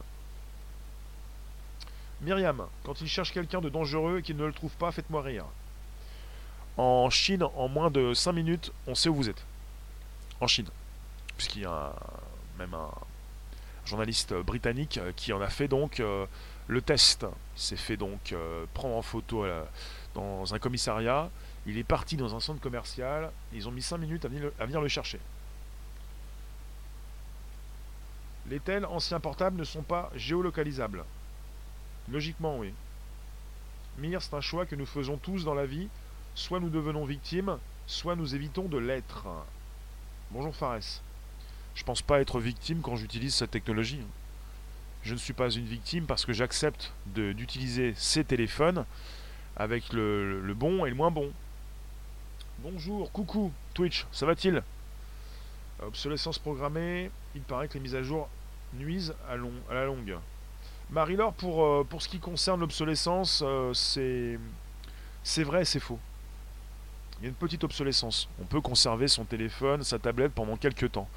Myriam, 2.21 2.65
quand 2.83 3.01
il 3.01 3.07
cherche 3.07 3.33
quelqu'un 3.33 3.59
de 3.59 3.69
dangereux 3.69 4.19
et 4.19 4.21
qu'il 4.21 4.37
ne 4.37 4.45
le 4.45 4.53
trouve 4.53 4.71
pas, 4.77 4.91
faites-moi 4.91 5.21
rire. 5.21 5.45
En 6.77 7.09
Chine, 7.09 7.43
en 7.43 7.67
moins 7.67 7.91
de 7.91 8.13
5 8.13 8.31
minutes, 8.31 8.71
on 8.87 8.95
sait 8.95 9.09
où 9.09 9.15
vous 9.15 9.29
êtes. 9.29 9.43
Chine. 10.47 10.67
Puisqu'il 11.37 11.63
y 11.63 11.65
a 11.65 11.93
même 12.57 12.73
un 12.73 12.91
journaliste 13.85 14.33
britannique 14.33 14.99
qui 15.15 15.33
en 15.33 15.41
a 15.41 15.49
fait 15.49 15.67
donc 15.67 15.99
euh, 15.99 16.25
le 16.67 16.81
test. 16.81 17.25
Il 17.55 17.61
s'est 17.61 17.75
fait 17.75 17.97
donc 17.97 18.31
euh, 18.31 18.65
prendre 18.73 18.95
en 18.95 19.01
photo 19.01 19.43
euh, 19.43 19.63
dans 20.13 20.53
un 20.53 20.59
commissariat 20.59 21.29
il 21.65 21.77
est 21.77 21.83
parti 21.83 22.15
dans 22.15 22.35
un 22.35 22.39
centre 22.39 22.61
commercial. 22.61 23.31
ils 23.53 23.67
ont 23.67 23.71
mis 23.71 23.81
5 23.81 23.97
minutes 23.97 24.25
à 24.25 24.27
venir, 24.27 24.81
le, 24.81 24.87
chercher. 24.87 25.19
Les 28.47 28.59
tels 28.59 28.85
anciens 28.85 29.19
portables 29.19 29.57
ne 29.57 29.63
sont 29.63 29.81
pas 29.81 30.11
géolocalisables. 30.15 31.03
Logiquement, 32.11 32.59
oui. 32.59 32.73
Mir, 33.97 34.21
c'est 34.21 34.35
un 34.35 34.41
choix 34.41 34.65
que 34.67 34.75
nous 34.75 34.85
faisons 34.85 35.17
tous 35.17 35.43
dans 35.43 35.55
la 35.55 35.65
vie. 35.65 35.87
Soit 36.35 36.59
nous 36.59 36.69
devenons 36.69 37.05
victimes, 37.05 37.57
soit 37.87 38.15
nous 38.15 38.35
évitons 38.35 38.67
de 38.67 38.77
l'être. 38.77 39.25
Bonjour 40.31 40.55
Fares. 40.55 41.01
Je 41.75 41.83
pense 41.83 42.01
pas 42.01 42.19
être 42.19 42.39
victime 42.39 42.81
quand 42.81 42.95
j'utilise 42.95 43.35
cette 43.35 43.51
technologie. 43.51 44.01
Je 45.03 45.13
ne 45.13 45.19
suis 45.19 45.33
pas 45.33 45.49
une 45.49 45.65
victime 45.65 46.05
parce 46.05 46.25
que 46.25 46.33
j'accepte 46.33 46.91
d'utiliser 47.05 47.93
ces 47.95 48.23
téléphones 48.23 48.85
avec 49.55 49.93
le 49.93 50.53
bon 50.55 50.85
et 50.85 50.89
le 50.89 50.95
moins 50.95 51.11
bon. 51.11 51.31
Bonjour, 52.59 53.11
coucou, 53.11 53.51
Twitch, 53.73 54.07
ça 54.11 54.25
va-t-il? 54.25 54.63
Obsolescence 55.81 56.39
programmée, 56.39 57.11
il 57.35 57.41
paraît 57.41 57.67
que 57.67 57.75
les 57.75 57.81
mises 57.81 57.95
à 57.95 58.01
jour 58.01 58.27
nuisent 58.73 59.13
à, 59.29 59.35
long, 59.35 59.53
à 59.69 59.75
la 59.75 59.85
longue. 59.85 60.17
Marie-Laure, 60.89 61.33
pour, 61.33 61.63
euh, 61.63 61.85
pour 61.87 62.01
ce 62.01 62.09
qui 62.09 62.19
concerne 62.19 62.61
l'obsolescence, 62.61 63.43
euh, 63.45 63.73
c'est 63.73 65.43
vrai, 65.43 65.65
c'est 65.65 65.79
faux. 65.79 65.99
Il 67.19 67.23
y 67.23 67.25
a 67.27 67.29
une 67.29 67.35
petite 67.35 67.63
obsolescence. 67.63 68.27
On 68.41 68.45
peut 68.45 68.61
conserver 68.61 69.07
son 69.07 69.23
téléphone, 69.23 69.83
sa 69.83 69.99
tablette 69.99 70.33
pendant 70.33 70.57
quelques 70.57 70.91
temps. 70.91 71.07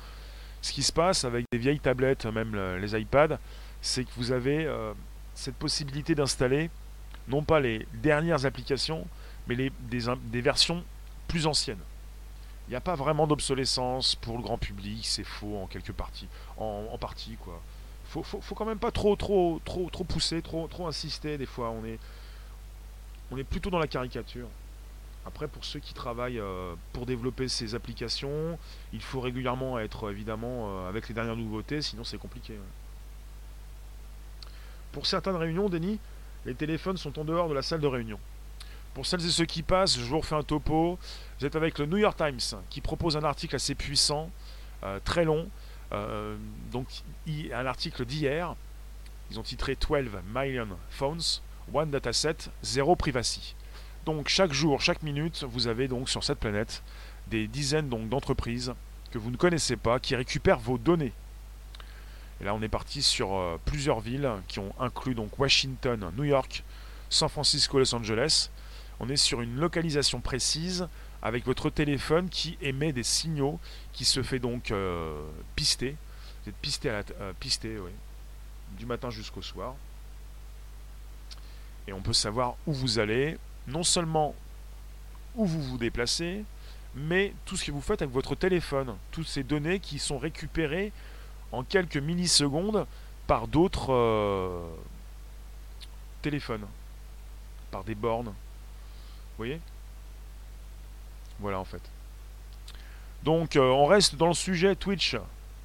Ce 0.62 0.72
qui 0.72 0.82
se 0.82 0.92
passe 0.92 1.24
avec 1.24 1.44
des 1.52 1.58
vieilles 1.58 1.80
tablettes, 1.80 2.26
même 2.26 2.54
les 2.76 3.00
iPads, 3.00 3.38
c'est 3.80 4.04
que 4.04 4.10
vous 4.16 4.32
avez 4.32 4.66
euh, 4.66 4.92
cette 5.34 5.56
possibilité 5.56 6.14
d'installer 6.14 6.70
non 7.28 7.42
pas 7.42 7.60
les 7.60 7.86
dernières 7.94 8.46
applications, 8.46 9.06
mais 9.46 9.70
des, 9.80 10.40
versions 10.40 10.84
plus 11.26 11.46
ancienne. 11.46 11.78
Il 12.66 12.70
n'y 12.70 12.76
a 12.76 12.80
pas 12.80 12.94
vraiment 12.94 13.26
d'obsolescence 13.26 14.14
pour 14.14 14.36
le 14.36 14.42
grand 14.42 14.58
public, 14.58 15.06
c'est 15.06 15.24
faux 15.24 15.58
en 15.58 15.66
quelque 15.66 15.92
partie, 15.92 16.26
en. 16.56 16.98
Faut, 18.10 18.54
quand 18.54 18.64
même 18.64 18.78
pas 18.78 18.90
trop 18.90 19.16
pousser, 20.08 20.40
trop 20.42 20.86
insister 20.86 21.36
des 21.36 21.46
fois. 21.46 21.74
On 23.30 23.36
est 23.36 23.44
plutôt 23.44 23.68
dans 23.68 23.78
la 23.78 23.86
caricature. 23.86 24.48
Après, 25.28 25.46
pour 25.46 25.62
ceux 25.62 25.78
qui 25.78 25.92
travaillent 25.92 26.38
euh, 26.38 26.74
pour 26.94 27.04
développer 27.04 27.48
ces 27.48 27.74
applications, 27.74 28.58
il 28.94 29.02
faut 29.02 29.20
régulièrement 29.20 29.78
être 29.78 30.10
évidemment 30.10 30.68
euh, 30.70 30.88
avec 30.88 31.06
les 31.06 31.14
dernières 31.14 31.36
nouveautés, 31.36 31.82
sinon 31.82 32.02
c'est 32.02 32.16
compliqué. 32.16 32.58
Pour 34.90 35.04
certaines 35.04 35.36
réunions, 35.36 35.68
Denis, 35.68 35.98
les 36.46 36.54
téléphones 36.54 36.96
sont 36.96 37.18
en 37.18 37.24
dehors 37.26 37.50
de 37.50 37.52
la 37.52 37.60
salle 37.60 37.80
de 37.80 37.86
réunion. 37.86 38.18
Pour 38.94 39.04
celles 39.04 39.22
et 39.26 39.28
ceux 39.28 39.44
qui 39.44 39.62
passent, 39.62 39.98
je 39.98 40.04
vous 40.04 40.18
refais 40.18 40.34
un 40.34 40.42
topo. 40.42 40.98
Vous 41.38 41.46
êtes 41.46 41.56
avec 41.56 41.78
le 41.78 41.84
New 41.84 41.98
York 41.98 42.16
Times 42.16 42.58
qui 42.70 42.80
propose 42.80 43.14
un 43.18 43.22
article 43.22 43.54
assez 43.54 43.74
puissant, 43.74 44.30
euh, 44.82 44.98
très 45.04 45.26
long. 45.26 45.50
Donc 46.72 46.86
un 47.52 47.66
article 47.66 48.06
d'hier. 48.06 48.54
Ils 49.30 49.38
ont 49.38 49.42
titré 49.42 49.76
12 49.76 50.08
million 50.34 50.68
phones 50.88 51.20
one 51.72 51.90
dataset, 51.90 52.50
zéro 52.62 52.96
privacy. 52.96 53.54
Donc 54.08 54.28
chaque 54.28 54.54
jour, 54.54 54.80
chaque 54.80 55.02
minute, 55.02 55.44
vous 55.44 55.66
avez 55.66 55.86
donc 55.86 56.08
sur 56.08 56.24
cette 56.24 56.38
planète 56.38 56.82
des 57.26 57.46
dizaines 57.46 57.90
donc 57.90 58.08
d'entreprises 58.08 58.72
que 59.10 59.18
vous 59.18 59.30
ne 59.30 59.36
connaissez 59.36 59.76
pas 59.76 60.00
qui 60.00 60.16
récupèrent 60.16 60.60
vos 60.60 60.78
données. 60.78 61.12
Et 62.40 62.44
là, 62.44 62.54
on 62.54 62.62
est 62.62 62.70
parti 62.70 63.02
sur 63.02 63.34
euh, 63.34 63.60
plusieurs 63.66 64.00
villes 64.00 64.30
qui 64.48 64.60
ont 64.60 64.72
inclus 64.80 65.14
donc 65.14 65.38
Washington, 65.38 66.10
New 66.16 66.24
York, 66.24 66.64
San 67.10 67.28
Francisco, 67.28 67.78
Los 67.78 67.94
Angeles. 67.94 68.48
On 68.98 69.10
est 69.10 69.18
sur 69.18 69.42
une 69.42 69.56
localisation 69.56 70.22
précise 70.22 70.88
avec 71.20 71.44
votre 71.44 71.68
téléphone 71.68 72.30
qui 72.30 72.56
émet 72.62 72.94
des 72.94 73.02
signaux, 73.02 73.60
qui 73.92 74.06
se 74.06 74.22
fait 74.22 74.38
donc 74.38 74.70
euh, 74.70 75.20
pister. 75.54 75.96
Vous 76.44 76.48
êtes 76.48 76.56
pisté, 76.56 76.88
à 76.88 76.92
la 76.92 77.04
euh, 77.20 77.32
pisté 77.38 77.76
du 78.78 78.86
matin 78.86 79.10
jusqu'au 79.10 79.42
soir. 79.42 79.74
Et 81.86 81.92
on 81.92 82.00
peut 82.00 82.14
savoir 82.14 82.56
où 82.66 82.72
vous 82.72 82.98
allez, 82.98 83.36
non 83.68 83.82
seulement 83.82 84.34
où 85.34 85.46
vous 85.46 85.62
vous 85.62 85.78
déplacez, 85.78 86.44
mais 86.94 87.32
tout 87.44 87.56
ce 87.56 87.64
que 87.64 87.70
vous 87.70 87.80
faites 87.80 88.02
avec 88.02 88.12
votre 88.12 88.34
téléphone. 88.34 88.96
Toutes 89.12 89.28
ces 89.28 89.42
données 89.42 89.78
qui 89.78 89.98
sont 89.98 90.18
récupérées 90.18 90.92
en 91.52 91.62
quelques 91.62 91.96
millisecondes 91.96 92.86
par 93.26 93.46
d'autres 93.46 93.92
euh, 93.92 94.66
téléphones, 96.22 96.66
par 97.70 97.84
des 97.84 97.94
bornes. 97.94 98.26
Vous 98.28 99.36
voyez? 99.36 99.60
Voilà 101.38 101.60
en 101.60 101.64
fait. 101.64 101.82
Donc 103.22 103.56
euh, 103.56 103.70
on 103.70 103.86
reste 103.86 104.16
dans 104.16 104.28
le 104.28 104.34
sujet 104.34 104.74
Twitch. 104.74 105.12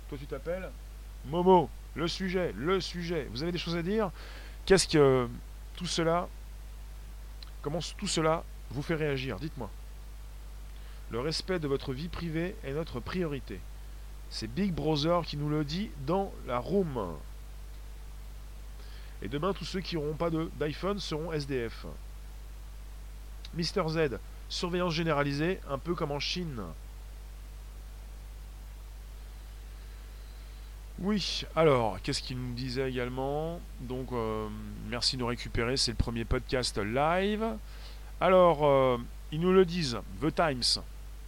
Toi 0.10 0.18
tu 0.18 0.26
t'appelles? 0.28 0.70
Momo. 1.26 1.70
Le 1.95 2.08
sujet, 2.08 2.54
le 2.58 2.82
sujet. 2.82 3.28
Vous 3.32 3.43
avez 3.43 3.51
des 3.51 3.58
choses 3.58 3.76
à 3.76 3.84
dire? 3.84 4.12
Qu'est-ce 4.66 4.88
que 4.88 5.28
tout 5.76 5.86
cela, 5.86 6.28
comment 7.64 7.80
tout 7.97 8.07
cela 8.07 8.43
vous 8.70 8.84
fait 8.84 8.93
réagir? 8.93 9.39
Dites-moi. 9.39 9.72
Le 11.09 11.20
respect 11.20 11.59
de 11.59 11.68
votre 11.68 11.93
vie 11.93 12.09
privée 12.09 12.55
est 12.64 12.74
notre 12.74 12.99
priorité. 12.99 13.59
C'est 14.30 14.47
Big 14.47 14.72
Brother 14.72 15.24
qui 15.26 15.38
nous 15.38 15.49
le 15.49 15.64
dit 15.64 15.89
dans 16.05 16.32
la 16.45 16.59
room. 16.59 17.16
Et 19.22 19.28
demain, 19.28 19.53
tous 19.53 19.66
ceux 19.66 19.80
qui 19.80 19.95
n'auront 19.95 20.16
pas 20.16 20.30
d'iPhone 20.30 20.99
seront 20.99 21.32
SDF. 21.32 21.86
Mister 23.53 23.84
Z, 23.88 24.20
surveillance 24.49 24.93
généralisée, 24.93 25.59
un 25.70 25.78
peu 25.78 25.95
comme 25.95 26.11
en 26.11 26.20
Chine. 26.20 26.61
Oui, 31.04 31.43
alors, 31.54 32.01
qu'est-ce 32.01 32.22
qu'il 32.24 32.38
nous 32.38 32.54
disait 32.54 32.89
également? 32.89 33.60
Donc, 33.82 34.14
euh, 34.14 34.47
merci 34.88 35.18
de 35.18 35.22
nous 35.22 35.28
récupérer, 35.28 35.76
c'est 35.76 35.91
le 35.91 35.97
premier 35.97 36.24
podcast 36.24 36.78
live. 36.78 37.43
Alors, 38.22 38.64
euh, 38.64 38.97
ils 39.34 39.41
nous 39.41 39.51
le 39.51 39.66
disent, 39.66 39.99
The 40.22 40.34
Times 40.34 40.82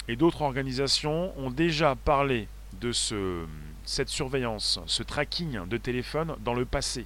et 0.07 0.15
d'autres 0.15 0.43
organisations 0.43 1.37
ont 1.37 1.51
déjà 1.51 1.93
parlé 1.93 2.47
de 2.79 2.93
ce, 2.93 3.45
cette 3.83 4.07
surveillance, 4.07 4.79
ce 4.85 5.03
tracking 5.03 5.67
de 5.67 5.75
téléphone 5.75 6.37
dans 6.45 6.53
le 6.53 6.63
passé. 6.63 7.05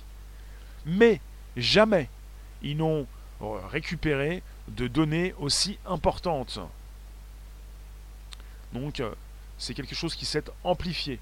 Mais 0.86 1.22
jamais 1.58 2.08
ils 2.62 2.78
n'ont 2.78 3.08
récupéré 3.42 4.44
de 4.68 4.88
données 4.88 5.34
aussi 5.40 5.80
importantes. 5.88 6.60
Donc 8.74 9.00
euh, 9.00 9.12
c'est 9.58 9.74
quelque 9.74 9.96
chose 9.96 10.14
qui 10.14 10.26
s'est 10.26 10.44
amplifié. 10.64 11.20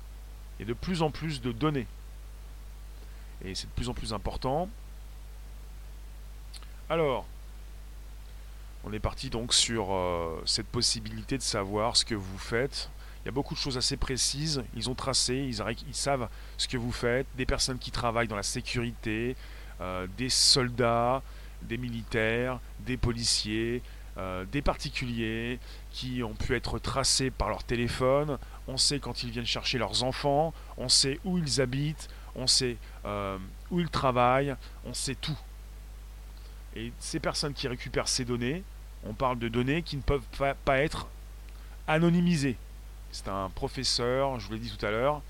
Et 0.59 0.65
de 0.65 0.73
plus 0.73 1.01
en 1.01 1.11
plus 1.11 1.41
de 1.41 1.51
données. 1.51 1.87
Et 3.45 3.53
c'est 3.55 3.67
de 3.67 3.71
plus 3.71 3.89
en 3.89 3.93
plus 3.93 4.13
important. 4.13 4.69
Alors, 6.89 7.25
on 8.83 8.93
est 8.93 8.99
parti 8.99 9.29
donc 9.29 9.53
sur 9.53 9.93
euh, 9.93 10.41
cette 10.45 10.67
possibilité 10.67 11.37
de 11.37 11.43
savoir 11.43 11.97
ce 11.97 12.05
que 12.05 12.15
vous 12.15 12.37
faites 12.37 12.89
il 13.27 13.31
y 13.31 13.33
a 13.33 13.33
beaucoup 13.33 13.55
de 13.55 13.59
choses 13.59 13.77
assez 13.77 13.97
précises. 13.97 14.63
Ils 14.73 14.89
ont 14.89 14.95
tracé, 14.95 15.35
ils, 15.35 15.61
ils 15.89 15.93
savent 15.93 16.29
ce 16.57 16.65
que 16.65 16.77
vous 16.77 16.93
faites. 16.93 17.27
Des 17.35 17.45
personnes 17.45 17.77
qui 17.77 17.91
travaillent 17.91 18.29
dans 18.29 18.37
la 18.37 18.41
sécurité, 18.41 19.35
euh, 19.81 20.07
des 20.17 20.29
soldats, 20.29 21.21
des 21.63 21.77
militaires, 21.77 22.61
des 22.79 22.95
policiers, 22.95 23.81
euh, 24.17 24.45
des 24.45 24.61
particuliers 24.61 25.59
qui 25.91 26.23
ont 26.23 26.35
pu 26.35 26.55
être 26.55 26.79
tracés 26.79 27.29
par 27.29 27.49
leur 27.49 27.65
téléphone. 27.65 28.37
On 28.67 28.77
sait 28.77 28.99
quand 28.99 29.23
ils 29.23 29.31
viennent 29.31 29.45
chercher 29.45 29.77
leurs 29.77 30.03
enfants, 30.03 30.53
on 30.77 30.89
sait 30.89 31.19
où 31.23 31.37
ils 31.37 31.61
habitent, 31.61 32.09
on 32.35 32.47
sait 32.47 32.77
euh, 33.05 33.37
où 33.71 33.79
ils 33.79 33.89
travaillent, 33.89 34.55
on 34.85 34.93
sait 34.93 35.15
tout. 35.15 35.37
Et 36.75 36.91
ces 36.99 37.19
personnes 37.19 37.53
qui 37.53 37.67
récupèrent 37.67 38.07
ces 38.07 38.25
données, 38.25 38.63
on 39.05 39.13
parle 39.13 39.39
de 39.39 39.47
données 39.47 39.81
qui 39.83 39.97
ne 39.97 40.01
peuvent 40.01 40.21
pas 40.65 40.77
être 40.77 41.07
anonymisées. 41.87 42.57
C'est 43.11 43.29
un 43.29 43.49
professeur, 43.49 44.39
je 44.39 44.47
vous 44.47 44.53
l'ai 44.53 44.59
dit 44.59 44.71
tout 44.75 44.85
à 44.85 44.91
l'heure, 44.91 45.21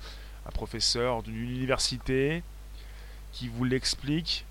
un 0.46 0.50
professeur 0.50 1.22
d'une 1.22 1.36
université 1.36 2.42
qui 3.32 3.48
vous 3.48 3.64
l'explique. 3.64 4.44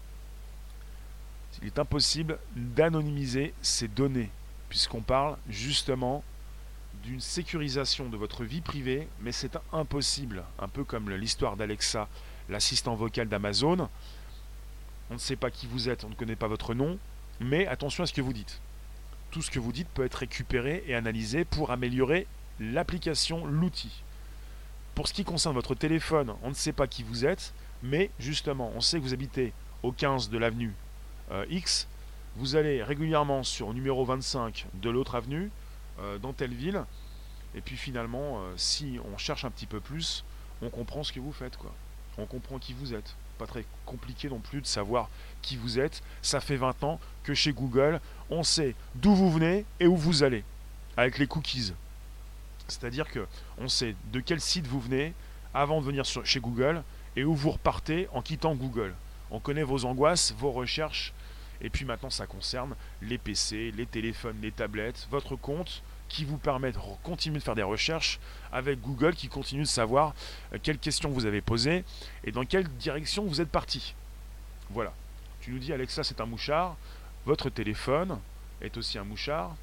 Il 1.62 1.68
est 1.68 1.80
impossible 1.80 2.40
d'anonymiser 2.56 3.54
ces 3.62 3.88
données, 3.88 4.30
puisqu'on 4.70 5.02
parle 5.02 5.38
justement 5.50 6.24
d'une 7.08 7.22
sécurisation 7.22 8.10
de 8.10 8.18
votre 8.18 8.44
vie 8.44 8.60
privée, 8.60 9.08
mais 9.22 9.32
c'est 9.32 9.58
impossible, 9.72 10.44
un 10.60 10.68
peu 10.68 10.84
comme 10.84 11.10
l'histoire 11.10 11.56
d'Alexa, 11.56 12.10
l'assistant 12.50 12.96
vocal 12.96 13.30
d'Amazon. 13.30 13.88
On 15.10 15.14
ne 15.14 15.20
sait 15.20 15.38
pas 15.38 15.50
qui 15.50 15.68
vous 15.68 15.88
êtes, 15.88 16.04
on 16.04 16.10
ne 16.10 16.16
connaît 16.16 16.36
pas 16.36 16.50
votre 16.50 16.74
nom, 16.74 17.00
mais 17.40 17.66
attention 17.66 18.04
à 18.04 18.08
ce 18.08 18.14
que 18.14 18.20
vous 18.20 18.34
dites. 18.34 18.60
Tout 19.32 19.42
ce 19.42 19.50
que 19.50 19.60
vous 19.60 19.72
dites 19.72 19.88
peut 19.88 20.04
être 20.04 20.16
récupéré 20.16 20.84
et 20.86 20.96
analysé 20.96 21.46
pour 21.46 21.72
améliorer 21.72 22.28
l'application, 22.60 23.46
l'outil. 23.46 24.04
Pour 24.94 25.08
ce 25.08 25.14
qui 25.14 25.24
concerne 25.24 25.56
votre 25.56 25.76
téléphone, 25.76 26.34
on 26.44 26.50
ne 26.50 26.56
sait 26.56 26.74
pas 26.74 26.88
qui 26.88 27.04
vous 27.04 27.26
êtes, 27.26 27.54
mais 27.84 28.10
justement, 28.20 28.70
on 28.76 28.82
sait 28.82 28.98
que 28.98 29.04
vous 29.04 29.14
habitez 29.14 29.54
au 29.82 29.94
15 29.94 30.30
de 30.30 30.38
l'avenue 30.38 30.74
euh, 31.32 31.46
X. 31.50 31.88
Vous 32.36 32.58
allez 32.58 32.84
régulièrement 32.84 33.44
sur 33.44 33.74
numéro 33.74 34.04
25 34.04 34.66
de 34.74 34.90
l'autre 34.90 35.16
avenue, 35.16 35.50
dans 36.22 36.34
telle 36.34 36.54
ville. 36.54 36.84
Et 37.56 37.62
puis 37.62 37.76
finalement, 37.76 38.40
euh, 38.40 38.54
si 38.56 39.00
on 39.12 39.18
cherche 39.18 39.46
un 39.46 39.50
petit 39.50 39.66
peu 39.66 39.80
plus, 39.80 40.24
on 40.62 40.70
comprend 40.70 41.04
ce 41.04 41.12
que 41.12 41.20
vous 41.20 41.32
faites. 41.32 41.58
quoi. 41.58 41.74
On 42.18 42.26
comprend 42.26 42.60
qui 42.60 42.74
vous 42.74 42.94
êtes. 42.94 43.16
Pas 43.38 43.48
très 43.48 43.66
compliqué 43.86 44.30
non 44.30 44.40
plus 44.40 44.62
de 44.62 44.68
savoir 44.68 45.10
qui 45.42 45.58
vous 45.58 45.80
êtes. 45.80 46.02
Ça 46.22 46.40
fait 46.40 46.56
20 46.56 46.84
ans 46.84 47.00
que 47.24 47.34
chez 47.34 47.54
Google, 47.54 48.00
on 48.30 48.44
sait 48.44 48.76
d'où 48.96 49.14
vous 49.14 49.32
venez 49.32 49.66
et 49.80 49.88
où 49.88 49.96
vous 49.96 50.24
allez. 50.24 50.44
Avec 50.98 51.18
les 51.18 51.28
cookies. 51.28 51.74
C'est-à-dire 52.68 53.10
que 53.10 53.26
on 53.58 53.68
sait 53.68 53.96
de 54.12 54.20
quel 54.20 54.42
site 54.42 54.68
vous 54.68 54.80
venez 54.80 55.14
avant 55.54 55.80
de 55.80 55.86
venir 55.86 56.06
chez 56.06 56.40
Google 56.40 56.84
et 57.16 57.24
où 57.24 57.34
vous 57.34 57.52
repartez 57.52 58.08
en 58.14 58.22
quittant 58.22 58.56
Google. 58.56 58.94
On 59.32 59.40
connaît 59.40 59.64
vos 59.64 59.86
angoisses, 59.86 60.34
vos 60.38 60.52
recherches, 60.52 61.14
et 61.62 61.70
puis 61.70 61.86
maintenant 61.86 62.10
ça 62.10 62.28
concerne 62.28 62.76
les 63.02 63.18
PC, 63.18 63.72
les 63.76 63.86
téléphones, 63.86 64.38
les 64.42 64.52
tablettes, 64.52 65.08
votre 65.12 65.36
compte 65.36 65.82
qui 66.10 66.24
vous 66.24 66.38
permet 66.38 66.72
de 66.72 66.78
continuer 67.04 67.40
de 67.40 67.44
faire 67.44 67.56
des 67.56 67.64
recherches 67.64 68.20
avec 68.52 68.80
Google 68.82 69.14
qui 69.16 69.28
continue 69.28 69.64
de 69.64 69.68
savoir 69.68 70.14
euh, 70.54 70.58
quelles 70.62 70.80
questions 70.80 71.10
vous 71.10 71.26
avez 71.26 71.42
posées 71.42 71.84
et 72.24 72.32
dans 72.32 72.46
quelle 72.46 72.68
direction 72.68 73.26
vous 73.26 73.42
êtes 73.42 73.50
parti. 73.50 73.94
Voilà. 74.70 74.94
Tu 75.42 75.52
nous 75.52 75.60
dis 75.60 75.74
Alexa 75.74 76.04
c'est 76.04 76.22
un 76.22 76.26
mouchard, 76.26 76.78
votre 77.26 77.50
téléphone 77.50 78.20
est 78.62 78.78
aussi 78.78 78.98
un 78.98 79.04
mouchard, 79.04 79.56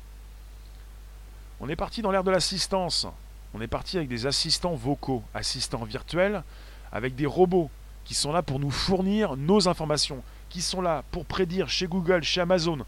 on 1.60 1.68
est 1.68 1.76
parti 1.76 2.02
dans 2.02 2.10
l'ère 2.10 2.24
de 2.24 2.30
l'assistance. 2.30 3.06
On 3.54 3.60
est 3.60 3.68
parti 3.68 3.96
avec 3.96 4.08
des 4.08 4.26
assistants 4.26 4.74
vocaux, 4.74 5.22
assistants 5.32 5.84
virtuels, 5.84 6.42
avec 6.92 7.14
des 7.14 7.26
robots 7.26 7.70
qui 8.04 8.14
sont 8.14 8.32
là 8.32 8.42
pour 8.42 8.58
nous 8.58 8.70
fournir 8.70 9.36
nos 9.36 9.68
informations, 9.68 10.22
qui 10.54 10.62
sont 10.62 10.80
là 10.80 11.02
pour 11.10 11.26
prédire 11.26 11.68
chez 11.68 11.88
Google, 11.88 12.22
chez 12.22 12.40
Amazon, 12.40 12.78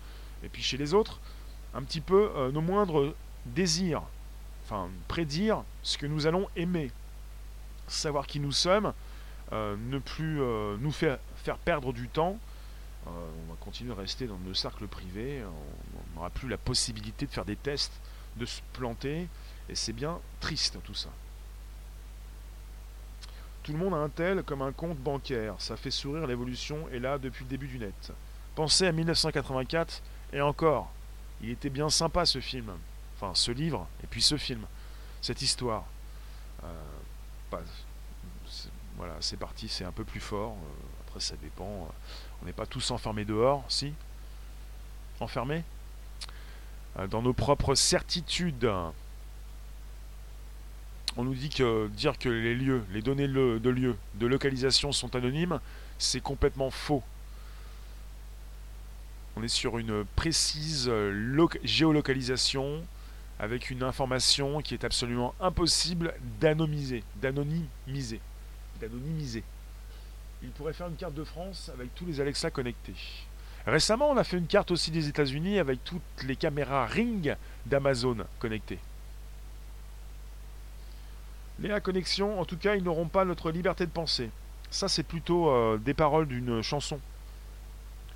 et 0.44 0.48
puis 0.48 0.62
chez 0.62 0.76
les 0.76 0.94
autres, 0.94 1.18
un 1.74 1.82
petit 1.82 2.00
peu 2.00 2.30
euh, 2.36 2.52
nos 2.52 2.60
moindres 2.60 3.12
désirs. 3.44 4.02
Enfin, 4.64 4.88
prédire 5.08 5.64
ce 5.82 5.98
que 5.98 6.06
nous 6.06 6.28
allons 6.28 6.48
aimer. 6.54 6.92
Savoir 7.88 8.28
qui 8.28 8.38
nous 8.38 8.52
sommes, 8.52 8.92
euh, 9.52 9.74
ne 9.90 9.98
plus 9.98 10.40
euh, 10.40 10.76
nous 10.78 10.92
faire, 10.92 11.18
faire, 11.42 11.58
perdre 11.58 11.92
du 11.92 12.06
temps. 12.06 12.38
on 13.04 13.50
va 13.50 13.56
continuer 13.58 13.90
à 13.94 13.96
rester 13.96 14.28
dans 14.28 14.38
nos 14.38 14.54
cercles 14.54 14.86
privés. 14.86 15.42
On 15.42 16.14
n'aura 16.14 16.30
plus 16.30 16.48
la 16.48 16.58
possibilité 16.58 17.26
de 17.26 17.32
faire 17.32 17.44
des 17.44 17.56
tests 17.56 18.00
de 18.36 18.46
se 18.46 18.60
planter, 18.74 19.26
et 19.68 19.74
c'est 19.74 19.92
bien 19.92 20.20
triste 20.38 20.78
tout 20.84 20.94
ça. 20.94 21.08
Tout 23.66 23.72
le 23.72 23.78
monde 23.78 23.94
a 23.94 23.96
un 23.96 24.08
tel 24.08 24.44
comme 24.44 24.62
un 24.62 24.70
compte 24.70 24.96
bancaire, 24.96 25.56
ça 25.58 25.76
fait 25.76 25.90
sourire 25.90 26.28
l'évolution 26.28 26.88
est 26.92 27.00
là 27.00 27.18
depuis 27.18 27.42
le 27.42 27.50
début 27.50 27.66
du 27.66 27.80
net. 27.80 28.12
Pensez 28.54 28.86
à 28.86 28.92
1984, 28.92 30.02
et 30.32 30.40
encore, 30.40 30.88
il 31.42 31.50
était 31.50 31.68
bien 31.68 31.90
sympa 31.90 32.24
ce 32.26 32.38
film, 32.38 32.70
enfin 33.16 33.32
ce 33.34 33.50
livre, 33.50 33.88
et 34.04 34.06
puis 34.06 34.22
ce 34.22 34.36
film, 34.36 34.64
cette 35.20 35.42
histoire. 35.42 35.82
Euh, 36.62 37.56
voilà, 38.96 39.14
c'est 39.18 39.36
parti, 39.36 39.68
c'est 39.68 39.84
un 39.84 39.90
peu 39.90 40.04
plus 40.04 40.20
fort, 40.20 40.52
euh, 40.52 41.08
après 41.08 41.18
ça 41.18 41.34
dépend, 41.42 41.88
on 42.40 42.46
n'est 42.46 42.52
pas 42.52 42.66
tous 42.66 42.92
enfermés 42.92 43.24
dehors, 43.24 43.64
si, 43.68 43.92
enfermés? 45.18 45.64
Euh, 47.00 47.08
dans 47.08 47.20
nos 47.20 47.32
propres 47.32 47.74
certitudes. 47.74 48.70
On 51.18 51.24
nous 51.24 51.34
dit 51.34 51.48
que 51.48 51.88
dire 51.88 52.18
que 52.18 52.28
les 52.28 52.54
lieux, 52.54 52.84
les 52.92 53.00
données 53.00 53.28
de 53.28 53.70
lieu, 53.70 53.96
de 54.14 54.26
localisation 54.26 54.92
sont 54.92 55.16
anonymes, 55.16 55.60
c'est 55.98 56.20
complètement 56.20 56.70
faux. 56.70 57.02
On 59.36 59.42
est 59.42 59.48
sur 59.48 59.78
une 59.78 60.04
précise 60.16 60.90
géolocalisation 61.64 62.84
avec 63.38 63.70
une 63.70 63.82
information 63.82 64.60
qui 64.60 64.74
est 64.74 64.84
absolument 64.84 65.34
impossible 65.40 66.14
d'anonymiser, 66.40 67.02
d'anonymiser, 67.20 68.20
d'anonymiser. 68.80 69.42
Il 70.42 70.50
pourrait 70.50 70.72
faire 70.74 70.88
une 70.88 70.96
carte 70.96 71.14
de 71.14 71.24
France 71.24 71.70
avec 71.72 71.94
tous 71.94 72.04
les 72.04 72.20
Alexa 72.20 72.50
connectés. 72.50 72.94
Récemment, 73.66 74.10
on 74.10 74.16
a 74.16 74.24
fait 74.24 74.36
une 74.36 74.46
carte 74.46 74.70
aussi 74.70 74.90
des 74.90 75.08
États-Unis 75.08 75.58
avec 75.58 75.82
toutes 75.82 76.02
les 76.24 76.36
caméras 76.36 76.86
Ring 76.86 77.34
d'Amazon 77.64 78.18
connectées. 78.38 78.78
Léa 81.58 81.80
Connexion, 81.80 82.38
en 82.38 82.44
tout 82.44 82.58
cas, 82.58 82.74
ils 82.74 82.82
n'auront 82.82 83.08
pas 83.08 83.24
notre 83.24 83.50
liberté 83.50 83.86
de 83.86 83.90
penser. 83.90 84.30
Ça, 84.70 84.88
c'est 84.88 85.02
plutôt 85.02 85.48
euh, 85.48 85.78
des 85.78 85.94
paroles 85.94 86.28
d'une 86.28 86.62
chanson. 86.62 87.00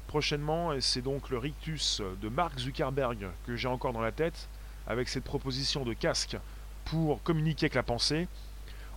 Prochainement, 0.09 0.73
et 0.73 0.81
c'est 0.81 1.01
donc 1.01 1.31
le 1.31 1.39
rictus 1.39 2.03
de 2.21 2.29
Mark 2.29 2.59
Zuckerberg 2.59 3.29
que 3.47 3.57
j'ai 3.57 3.69
encore 3.69 3.93
dans 3.93 4.01
la 4.01 4.13
tête, 4.13 4.49
avec 4.87 5.09
cette 5.09 5.25
proposition 5.25 5.85
de 5.85 5.93
casque 5.93 6.37
pour 6.85 7.23
communiquer 7.23 7.67
avec 7.67 7.75
la 7.75 7.83
pensée, 7.83 8.27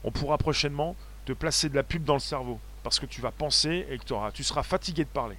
on 0.04 0.12
pourra 0.12 0.38
prochainement 0.38 0.96
te 1.26 1.34
placer 1.34 1.70
de 1.70 1.76
la 1.76 1.84
pub 1.84 2.04
dans 2.04 2.16
le 2.16 2.20
cerveau, 2.20 2.60
parce 2.82 3.00
que 3.00 3.06
tu 3.06 3.22
vas 3.22 3.32
penser 3.32 3.86
et 3.90 3.98
que 3.98 4.04
tu, 4.04 4.14
auras, 4.14 4.32
tu 4.32 4.44
seras 4.44 4.64
fatigué 4.64 5.04
de 5.04 5.10
parler. 5.10 5.38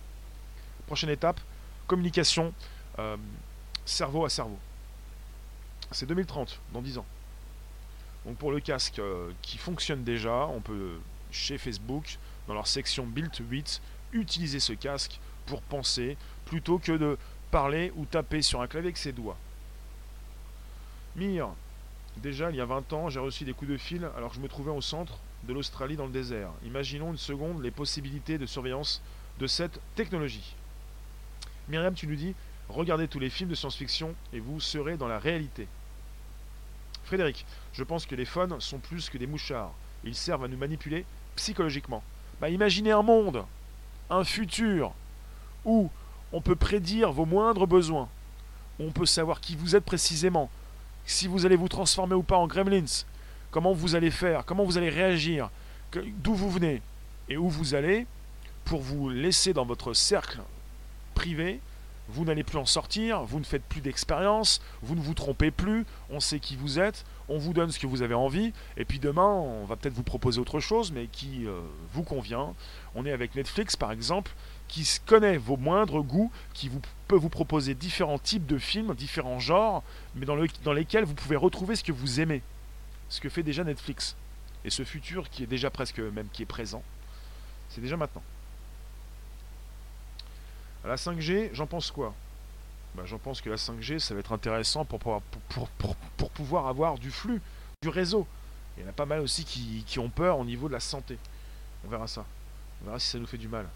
Prochaine 0.86 1.10
étape, 1.10 1.40
communication 1.86 2.54
euh, 2.98 3.16
cerveau 3.84 4.24
à 4.24 4.30
cerveau. 4.30 4.58
C'est 5.90 6.06
2030, 6.06 6.60
dans 6.72 6.80
10 6.80 6.98
ans. 6.98 7.06
Donc 8.26 8.36
pour 8.36 8.52
le 8.52 8.60
casque 8.60 8.98
euh, 8.98 9.30
qui 9.42 9.58
fonctionne 9.58 10.02
déjà, 10.04 10.46
on 10.46 10.60
peut 10.60 10.98
chez 11.30 11.58
Facebook, 11.58 12.18
dans 12.46 12.54
leur 12.54 12.66
section 12.66 13.06
Build 13.06 13.32
8, 13.38 13.82
utiliser 14.12 14.60
ce 14.60 14.72
casque 14.72 15.18
pour 15.46 15.60
penser 15.62 16.16
plutôt 16.46 16.78
que 16.78 16.92
de 16.92 17.18
parler 17.50 17.92
ou 17.96 18.04
taper 18.06 18.42
sur 18.42 18.60
un 18.60 18.66
clavier 18.66 18.88
avec 18.88 18.96
ses 18.96 19.12
doigts. 19.12 19.36
Mire, 21.16 21.48
déjà 22.16 22.50
il 22.50 22.56
y 22.56 22.60
a 22.60 22.64
20 22.64 22.92
ans, 22.92 23.08
j'ai 23.10 23.20
reçu 23.20 23.44
des 23.44 23.52
coups 23.52 23.70
de 23.70 23.76
fil 23.76 24.08
alors 24.16 24.30
que 24.30 24.36
je 24.36 24.40
me 24.40 24.48
trouvais 24.48 24.70
au 24.70 24.80
centre 24.80 25.18
de 25.46 25.52
l'Australie 25.52 25.96
dans 25.96 26.06
le 26.06 26.12
désert. 26.12 26.50
Imaginons 26.64 27.10
une 27.10 27.18
seconde 27.18 27.62
les 27.62 27.70
possibilités 27.70 28.38
de 28.38 28.46
surveillance 28.46 29.02
de 29.38 29.46
cette 29.46 29.80
technologie. 29.94 30.54
Myriam, 31.68 31.94
tu 31.94 32.06
nous 32.06 32.16
dis, 32.16 32.34
regardez 32.68 33.08
tous 33.08 33.18
les 33.18 33.30
films 33.30 33.50
de 33.50 33.54
science-fiction 33.54 34.14
et 34.32 34.40
vous 34.40 34.60
serez 34.60 34.96
dans 34.96 35.08
la 35.08 35.18
réalité. 35.18 35.66
Frédéric, 37.04 37.46
je 37.72 37.84
pense 37.84 38.06
que 38.06 38.14
les 38.14 38.24
phones 38.24 38.60
sont 38.60 38.78
plus 38.78 39.10
que 39.10 39.18
des 39.18 39.26
mouchards. 39.26 39.72
Ils 40.04 40.14
servent 40.14 40.44
à 40.44 40.48
nous 40.48 40.56
manipuler 40.56 41.04
psychologiquement. 41.36 42.02
Bah, 42.40 42.48
imaginez 42.48 42.90
un 42.90 43.02
monde, 43.02 43.44
un 44.10 44.24
futur, 44.24 44.92
où 45.64 45.90
on 46.32 46.40
peut 46.40 46.56
prédire 46.56 47.12
vos 47.12 47.26
moindres 47.26 47.66
besoins, 47.66 48.08
où 48.78 48.84
on 48.84 48.90
peut 48.90 49.06
savoir 49.06 49.40
qui 49.40 49.56
vous 49.56 49.76
êtes 49.76 49.84
précisément, 49.84 50.50
si 51.06 51.26
vous 51.26 51.46
allez 51.46 51.56
vous 51.56 51.68
transformer 51.68 52.14
ou 52.14 52.22
pas 52.22 52.36
en 52.36 52.46
gremlins, 52.46 53.04
comment 53.50 53.72
vous 53.72 53.94
allez 53.94 54.10
faire, 54.10 54.44
comment 54.44 54.64
vous 54.64 54.78
allez 54.78 54.90
réagir, 54.90 55.50
d'où 55.92 56.34
vous 56.34 56.50
venez 56.50 56.82
et 57.28 57.36
où 57.36 57.48
vous 57.48 57.74
allez, 57.74 58.06
pour 58.64 58.80
vous 58.80 59.10
laisser 59.10 59.52
dans 59.52 59.64
votre 59.64 59.94
cercle 59.94 60.40
privé, 61.14 61.60
vous 62.08 62.24
n'allez 62.24 62.44
plus 62.44 62.58
en 62.58 62.66
sortir, 62.66 63.22
vous 63.22 63.38
ne 63.38 63.44
faites 63.44 63.62
plus 63.64 63.80
d'expérience, 63.80 64.60
vous 64.82 64.94
ne 64.94 65.00
vous 65.00 65.14
trompez 65.14 65.50
plus, 65.50 65.86
on 66.10 66.20
sait 66.20 66.38
qui 66.38 66.56
vous 66.56 66.78
êtes, 66.78 67.04
on 67.28 67.38
vous 67.38 67.52
donne 67.52 67.70
ce 67.70 67.78
que 67.78 67.86
vous 67.86 68.02
avez 68.02 68.14
envie, 68.14 68.52
et 68.76 68.84
puis 68.84 68.98
demain, 68.98 69.26
on 69.26 69.64
va 69.64 69.76
peut-être 69.76 69.94
vous 69.94 70.02
proposer 70.02 70.40
autre 70.40 70.60
chose, 70.60 70.92
mais 70.92 71.06
qui 71.06 71.46
euh, 71.46 71.60
vous 71.92 72.02
convient. 72.02 72.54
On 72.94 73.06
est 73.06 73.12
avec 73.12 73.34
Netflix, 73.34 73.76
par 73.76 73.92
exemple, 73.92 74.32
qui 74.68 74.86
connaît 75.06 75.38
vos 75.38 75.56
moindres 75.56 76.02
goûts, 76.02 76.30
qui 76.52 76.70
peut 77.08 77.16
vous 77.16 77.30
proposer 77.30 77.74
différents 77.74 78.18
types 78.18 78.46
de 78.46 78.58
films, 78.58 78.94
différents 78.94 79.38
genres, 79.38 79.82
mais 80.14 80.26
dans, 80.26 80.36
dans 80.62 80.72
lesquels 80.72 81.04
vous 81.04 81.14
pouvez 81.14 81.36
retrouver 81.36 81.76
ce 81.76 81.84
que 81.84 81.92
vous 81.92 82.20
aimez. 82.20 82.42
Ce 83.08 83.20
que 83.20 83.28
fait 83.28 83.42
déjà 83.42 83.64
Netflix. 83.64 84.16
Et 84.64 84.70
ce 84.70 84.84
futur 84.84 85.28
qui 85.28 85.42
est 85.42 85.46
déjà 85.46 85.70
presque 85.70 85.98
même 85.98 86.28
qui 86.32 86.42
est 86.42 86.46
présent, 86.46 86.82
c'est 87.68 87.80
déjà 87.80 87.96
maintenant. 87.96 88.22
La 90.84 90.96
5G, 90.96 91.50
j'en 91.52 91.66
pense 91.66 91.90
quoi? 91.90 92.14
Bah, 92.94 93.04
J'en 93.06 93.18
pense 93.18 93.40
que 93.40 93.50
la 93.50 93.56
5G, 93.56 93.98
ça 93.98 94.14
va 94.14 94.20
être 94.20 94.32
intéressant 94.32 94.84
pour 94.84 95.00
pouvoir, 96.30 96.66
avoir 96.66 96.98
du 96.98 97.10
flux, 97.10 97.40
du 97.82 97.88
réseau. 97.88 98.26
Il 98.76 98.82
y 98.82 98.86
en 98.86 98.90
a 98.90 98.92
pas 98.92 99.06
mal 99.06 99.20
aussi 99.20 99.44
qui, 99.44 99.98
ont 99.98 100.10
peur 100.10 100.38
au 100.38 100.44
niveau 100.44 100.68
de 100.68 100.72
la 100.72 100.80
santé. 100.80 101.18
On 101.84 101.88
verra 101.88 102.06
ça. 102.06 102.24
On 102.82 102.86
verra 102.86 102.98
si 102.98 103.08
ça 103.08 103.18
nous 103.18 103.26
fait 103.26 103.38
du 103.38 103.48
mal. 103.48 103.66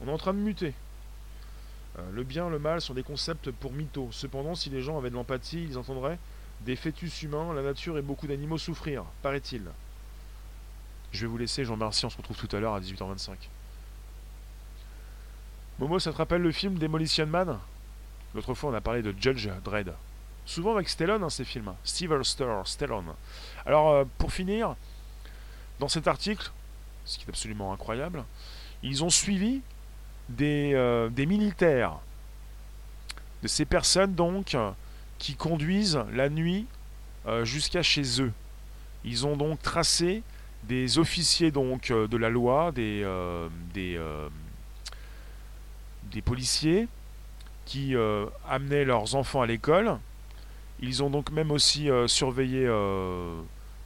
On 0.00 0.08
est 0.08 0.12
en 0.12 0.18
train 0.18 0.34
de 0.34 0.38
muter. 0.38 0.74
Euh, 1.98 2.02
le 2.12 2.22
bien, 2.22 2.48
le 2.48 2.58
mal 2.58 2.80
sont 2.80 2.94
des 2.94 3.02
concepts 3.02 3.50
pour 3.50 3.72
mythos. 3.72 4.10
Cependant, 4.12 4.54
si 4.54 4.68
les 4.68 4.82
gens 4.82 4.98
avaient 4.98 5.10
de 5.10 5.14
l'empathie, 5.14 5.64
ils 5.64 5.78
entendraient 5.78 6.18
des 6.62 6.76
fœtus 6.76 7.22
humains, 7.22 7.52
la 7.54 7.62
nature 7.62 7.98
et 7.98 8.02
beaucoup 8.02 8.26
d'animaux 8.26 8.58
souffrir, 8.58 9.04
paraît-il. 9.22 9.62
Je 11.12 11.20
vais 11.20 11.26
vous 11.26 11.38
laisser, 11.38 11.64
Jean 11.64 11.74
remercie, 11.74 12.04
on 12.04 12.10
se 12.10 12.16
retrouve 12.16 12.36
tout 12.36 12.54
à 12.54 12.60
l'heure 12.60 12.74
à 12.74 12.80
18h25. 12.80 13.30
Momo, 15.78 16.00
ça 16.00 16.10
te 16.12 16.16
rappelle 16.16 16.42
le 16.42 16.50
film 16.50 16.76
Demolition 16.76 17.26
Man? 17.26 17.56
L'autre 18.34 18.52
fois, 18.54 18.70
on 18.70 18.74
a 18.74 18.80
parlé 18.80 19.00
de 19.00 19.14
Judge 19.18 19.48
Dredd. 19.62 19.92
Souvent 20.44 20.74
avec 20.74 20.88
Stallone, 20.88 21.22
hein, 21.22 21.30
ces 21.30 21.44
films. 21.44 21.72
Sylvester 21.84 22.52
Stallone. 22.64 23.12
Alors, 23.64 23.90
euh, 23.90 24.04
pour 24.18 24.32
finir, 24.32 24.74
dans 25.78 25.86
cet 25.86 26.08
article, 26.08 26.50
ce 27.04 27.16
qui 27.16 27.24
est 27.24 27.28
absolument 27.28 27.72
incroyable, 27.72 28.24
ils 28.82 29.04
ont 29.04 29.10
suivi 29.10 29.60
des, 30.28 30.72
euh, 30.74 31.10
militaires, 31.16 31.98
de 33.44 33.48
ces 33.48 33.64
personnes 33.64 34.14
donc 34.14 34.56
qui 35.18 35.36
conduisent 35.36 36.00
la 36.12 36.28
nuit 36.28 36.66
euh, 37.26 37.44
jusqu'à 37.44 37.82
chez 37.84 38.20
eux. 38.20 38.32
Ils 39.04 39.26
ont 39.26 39.36
donc 39.36 39.62
tracé 39.62 40.24
des 40.64 40.98
officiers 40.98 41.52
donc 41.52 41.92
de 41.92 42.16
la 42.16 42.30
loi, 42.30 42.72
des 42.72 43.04
des 46.12 46.22
policiers 46.22 46.88
qui 47.68 47.94
euh, 47.94 48.26
amenaient 48.48 48.84
leurs 48.84 49.14
enfants 49.14 49.42
à 49.42 49.46
l'école. 49.46 49.98
Ils 50.80 51.02
ont 51.02 51.10
donc 51.10 51.30
même 51.30 51.50
aussi 51.50 51.90
euh, 51.90 52.06
surveillé 52.06 52.64
euh, 52.66 53.40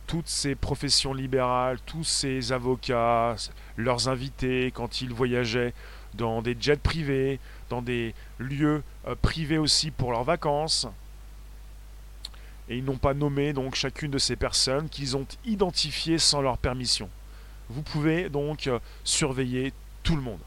toutes 0.07 0.29
ces 0.29 0.55
professions 0.55 1.15
libérales, 1.15 1.79
tous 1.85 2.05
ces 2.05 2.53
avocats, 2.53 3.35
leurs 3.77 4.09
invités 4.09 4.71
quand 4.73 5.01
ils 5.01 5.13
voyageaient 5.13 5.75
dans 6.15 6.43
des 6.43 6.57
jets 6.59 6.77
privés, 6.77 7.41
dans 7.71 7.83
des 7.83 8.15
lieux 8.39 8.83
privés 9.23 9.59
aussi 9.59 9.91
pour 9.91 10.13
leurs 10.13 10.25
vacances. 10.25 10.87
Et 12.69 12.77
ils 12.77 12.85
n'ont 12.85 12.99
pas 12.99 13.15
nommé 13.15 13.53
donc 13.53 13.75
chacune 13.75 14.11
de 14.11 14.19
ces 14.19 14.37
personnes 14.37 14.89
qu'ils 14.89 15.17
ont 15.17 15.27
identifiées 15.45 16.19
sans 16.19 16.43
leur 16.43 16.59
permission. 16.59 17.09
Vous 17.71 17.83
pouvez 17.83 18.29
donc 18.29 18.71
surveiller 19.05 19.73
tout 20.03 20.15
le 20.15 20.23
monde. 20.23 20.41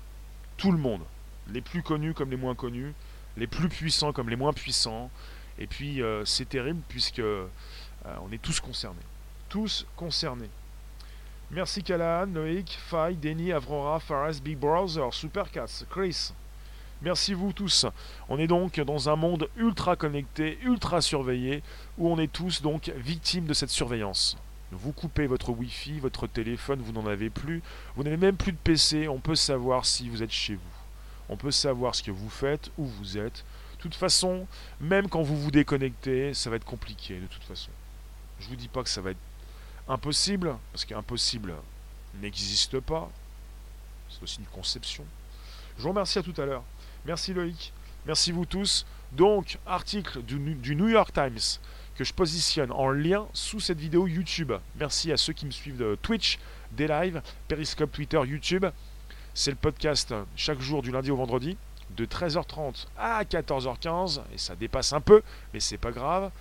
Tout 0.58 0.72
le 0.72 0.78
monde 0.78 1.02
les 1.52 1.62
plus 1.62 1.84
connus 1.84 2.14
comme 2.14 2.32
les 2.32 2.38
moins 2.38 2.56
connus, 2.56 2.94
les 3.38 3.48
plus 3.48 3.70
puissants 3.70 4.14
comme 4.14 4.30
les 4.30 4.36
moins 4.36 4.54
puissants. 4.54 5.10
Et 5.60 5.68
puis 5.68 6.02
euh, 6.02 6.26
c'est 6.26 6.50
terrible 6.50 6.82
puisque 6.88 7.20
euh, 7.20 7.48
on 8.22 8.32
est 8.32 8.42
tous 8.42 8.60
concernés. 8.60 9.00
Tous 9.50 9.86
concernés. 9.96 10.50
Merci 11.52 11.84
Callahan, 11.84 12.26
Loïc, 12.26 12.78
Faye, 12.88 13.16
Denny, 13.16 13.54
Avrora, 13.54 14.00
Faraz, 14.00 14.40
Big 14.44 14.58
Brother, 14.58 15.14
Supercats, 15.14 15.86
Chris. 15.90 16.32
Merci 17.02 17.34
vous 17.34 17.54
tous. 17.54 17.86
On 18.30 18.40
est 18.40 18.48
donc 18.48 18.80
dans 18.80 19.10
un 19.10 19.16
monde 19.16 19.48
ultra 19.58 19.96
connecté, 19.96 20.58
ultra 20.64 21.02
surveillé, 21.02 21.62
où 21.98 22.10
on 22.10 22.18
est 22.18 22.32
tous 22.32 22.62
donc 22.62 22.92
victimes 22.98 23.46
de 23.46 23.54
cette 23.54 23.70
surveillance. 23.70 24.38
Vous 24.72 24.92
coupez 24.92 25.28
votre 25.28 25.52
Wi-Fi, 25.52 26.00
votre 26.00 26.26
téléphone, 26.26 26.82
vous 26.82 26.94
n'en 26.94 27.06
avez 27.06 27.30
plus. 27.30 27.62
Vous 27.96 28.04
n'avez 28.04 28.18
même 28.18 28.38
plus 28.38 28.54
de 28.54 28.58
PC, 28.58 29.08
on 29.08 29.20
peut 29.20 29.36
savoir 29.36 29.86
si 29.86 30.10
vous 30.10 30.24
êtes 30.24 30.32
chez 30.32 30.56
vous 30.56 30.75
on 31.30 31.38
peut 31.38 31.52
savoir 31.52 31.96
ce 31.96 32.04
que 32.04 32.12
vous 32.12 32.30
faites, 32.30 32.72
où 32.78 32.86
vous 32.86 33.18
êtes. 33.18 33.44
De 33.78 33.82
toute 33.82 33.96
façon, 33.96 34.48
même 34.80 35.10
quand 35.10 35.22
vous 35.22 35.38
vous 35.38 35.52
déconnectez, 35.52 36.34
ça 36.34 36.50
va 36.50 36.56
être 36.56 36.66
compliqué 36.66 37.20
de 37.20 37.28
toute 37.28 37.44
façon. 37.44 37.70
Je 38.40 38.48
vous 38.48 38.56
dis 38.56 38.68
pas 38.68 38.84
que 38.84 38.90
ça 38.90 39.02
va 39.02 39.12
être 39.12 39.20
impossible, 39.88 40.56
parce 40.72 40.86
qu'impossible 40.86 41.54
n'existe 42.22 42.80
pas. 42.80 43.10
C'est 44.10 44.24
aussi 44.24 44.40
une 44.40 44.46
conception. 44.46 45.06
Je 45.78 45.84
vous 45.84 45.90
remercie 45.90 46.20
à 46.20 46.24
tout 46.24 46.34
à 46.38 46.46
l'heure. 46.46 46.64
Merci 47.06 47.34
Loïc. 47.34 47.74
Merci 48.06 48.32
vous 48.32 48.46
tous. 48.46 48.86
Donc, 49.12 49.60
article 49.66 50.22
du, 50.24 50.76
New 50.76 50.90
York 50.90 51.14
Times 51.14 51.60
que 51.96 52.04
je 52.04 52.14
positionne 52.14 52.72
en 52.72 52.90
lien 52.90 53.28
sous 53.34 53.60
cette 53.60 53.80
vidéo 53.80 54.08
YouTube. 54.08 54.52
Merci 54.78 55.12
à 55.12 55.18
ceux 55.18 55.34
qui 55.34 55.46
me 55.46 55.52
suivent 55.52 55.78
de 55.78 55.98
Twitch, 56.02 56.40
des 56.72 56.88
lives, 56.88 57.22
Periscope, 57.48 57.92
Twitter, 57.92 58.20
YouTube. 58.26 58.66
C'est 59.38 59.52
le 59.52 59.58
podcast 59.58 60.16
chaque 60.38 60.62
jour 60.62 60.82
du 60.82 60.92
lundi 60.92 61.12
au 61.12 61.18
vendredi. 61.18 61.58
de 61.98 62.06
13h30 62.06 62.88
à 62.98 63.22
14h15, 63.26 64.22
et 64.34 64.38
ça 64.38 64.56
dépasse 64.56 64.94
un 64.94 65.02
peu, 65.02 65.22
mais 65.54 65.60
c'est 65.60 65.78
pas 65.78 65.92
grave. 65.92 66.32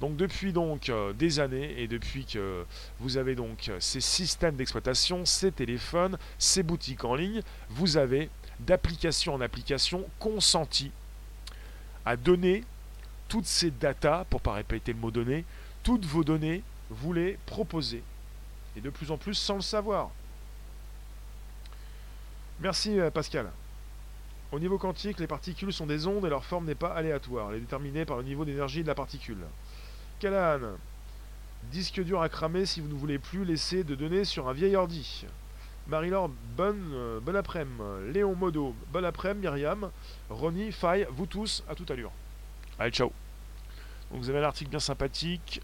Donc 0.00 0.16
depuis 0.16 0.52
donc 0.52 0.88
euh, 0.88 1.12
des 1.12 1.38
années 1.38 1.80
et 1.80 1.86
depuis 1.86 2.24
que 2.26 2.64
vous 2.98 3.16
avez 3.16 3.36
donc 3.36 3.70
ces 3.78 4.00
systèmes 4.00 4.56
d'exploitation, 4.56 5.24
ces 5.24 5.52
téléphones, 5.52 6.18
ces 6.36 6.64
boutiques 6.64 7.04
en 7.04 7.14
ligne, 7.14 7.42
vous 7.70 7.96
avez 7.96 8.28
d'application 8.58 9.34
en 9.34 9.40
application 9.40 10.04
consenti 10.18 10.90
à 12.04 12.16
donner 12.16 12.64
toutes 13.28 13.46
ces 13.46 13.70
datas, 13.70 14.24
pour 14.24 14.40
pas 14.40 14.54
répéter 14.54 14.92
le 14.92 14.98
mot 14.98 15.12
données, 15.12 15.44
toutes 15.84 16.04
vos 16.04 16.24
données, 16.24 16.64
vous 16.90 17.12
les 17.12 17.38
proposez. 17.46 18.02
Et 18.76 18.80
de 18.80 18.90
plus 18.90 19.12
en 19.12 19.16
plus 19.16 19.34
sans 19.34 19.54
le 19.54 19.62
savoir. 19.62 20.10
Merci 22.62 23.00
euh, 23.00 23.10
Pascal. 23.10 23.50
Au 24.52 24.60
niveau 24.60 24.78
quantique, 24.78 25.18
les 25.18 25.26
particules 25.26 25.72
sont 25.72 25.86
des 25.86 26.06
ondes 26.06 26.24
et 26.24 26.28
leur 26.28 26.44
forme 26.44 26.66
n'est 26.66 26.76
pas 26.76 26.94
aléatoire. 26.94 27.50
Elle 27.50 27.56
est 27.56 27.60
déterminée 27.60 28.04
par 28.04 28.18
le 28.18 28.22
niveau 28.22 28.44
d'énergie 28.44 28.82
de 28.82 28.86
la 28.86 28.94
particule. 28.94 29.38
Callahan. 30.20 30.76
Disque 31.72 32.00
dur 32.00 32.22
à 32.22 32.28
cramer 32.28 32.64
si 32.64 32.80
vous 32.80 32.86
ne 32.86 32.94
voulez 32.94 33.18
plus 33.18 33.44
laisser 33.44 33.82
de 33.82 33.96
données 33.96 34.24
sur 34.24 34.48
un 34.48 34.52
vieil 34.52 34.76
ordi. 34.76 35.26
Marie-Laure, 35.88 36.30
bonne, 36.56 36.92
euh, 36.94 37.18
bon 37.18 37.34
après-midi. 37.34 38.12
Léon 38.12 38.36
Modo, 38.36 38.76
bon 38.92 39.04
après-midi. 39.04 39.42
Myriam, 39.48 39.90
Ronnie, 40.30 40.70
Faye, 40.70 41.08
vous 41.10 41.26
tous, 41.26 41.64
à 41.68 41.74
toute 41.74 41.90
allure. 41.90 42.12
Allez, 42.78 42.92
ciao. 42.92 43.10
Donc 44.12 44.20
vous 44.20 44.30
avez 44.30 44.38
un 44.38 44.44
article 44.44 44.70
bien 44.70 44.78
sympathique 44.78 45.60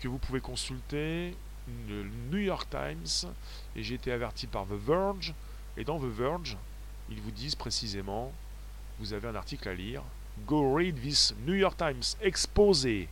que 0.00 0.08
vous 0.08 0.18
pouvez 0.18 0.40
consulter, 0.40 1.36
le 1.88 2.02
New 2.32 2.38
York 2.38 2.68
Times, 2.68 3.30
et 3.76 3.84
j'ai 3.84 3.94
été 3.94 4.10
averti 4.10 4.48
par 4.48 4.66
The 4.66 4.72
Verge, 4.72 5.32
et 5.76 5.84
dans 5.84 5.98
The 5.98 6.04
Verge, 6.04 6.56
ils 7.10 7.20
vous 7.20 7.30
disent 7.30 7.54
précisément, 7.54 8.32
vous 8.98 9.12
avez 9.12 9.28
un 9.28 9.34
article 9.34 9.68
à 9.68 9.74
lire, 9.74 10.02
Go 10.46 10.74
read 10.74 11.00
this 11.00 11.34
New 11.46 11.54
York 11.54 11.76
Times 11.76 12.16
exposé 12.20 13.08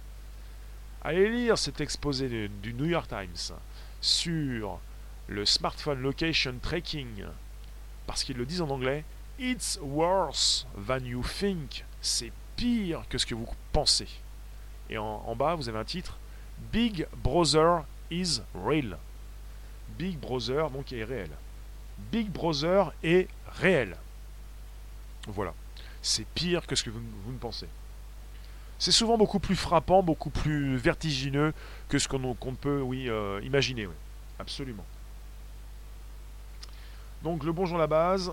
Allez 1.05 1.29
lire 1.29 1.59
cet 1.59 1.81
exposé 1.81 2.49
du 2.49 2.75
New 2.75 2.85
York 2.85 3.09
Times 3.09 3.57
sur 4.01 4.79
le 5.27 5.45
smartphone 5.45 6.01
location 6.01 6.55
tracking, 6.63 7.25
parce 8.07 8.23
qu'ils 8.23 8.37
le 8.37 8.47
disent 8.47 8.63
en 8.63 8.71
anglais, 8.71 9.05
It's 9.39 9.79
worse 9.83 10.67
than 10.87 11.05
you 11.05 11.23
think. 11.25 11.85
C'est 12.01 12.33
pire 12.55 13.03
que 13.09 13.19
ce 13.19 13.27
que 13.27 13.35
vous 13.35 13.49
pensez. 13.73 14.09
Et 14.91 14.99
en, 14.99 15.35
bas, 15.35 15.55
vous 15.55 15.69
avez 15.69 15.79
un 15.79 15.85
titre, 15.85 16.19
Big 16.73 17.07
Brother 17.17 17.85
is 18.11 18.41
real. 18.55 18.99
Big 19.99 20.19
Brother, 20.19 20.71
donc, 20.71 20.93
est 20.93 21.03
réel. 21.03 21.31
Big 22.11 22.29
Brother 22.31 22.93
est 23.03 23.29
réel. 23.61 23.97
Voilà. 25.29 25.55
C'est 26.03 26.27
pire 26.35 26.67
que 26.67 26.75
ce 26.75 26.83
que 26.83 26.91
vous 26.91 27.01
ne 27.33 27.39
pensez 27.39 27.69
c'est 28.83 28.91
souvent 28.91 29.17
beaucoup 29.17 29.39
plus 29.39 29.55
frappant, 29.55 30.03
beaucoup 30.03 30.31
plus 30.31 30.77
vertigineux 30.77 31.55
que 31.89 32.01
ce 32.01 32.09
qu'on 32.09 32.55
peut 32.57 32.85
euh, 32.85 33.41
imaginer. 33.45 33.89
Absolument. 34.41 34.85
Donc 37.23 37.45
le 37.45 37.53
bonjour 37.53 37.77
à 37.77 37.81
la 37.83 37.87
base, 37.87 38.33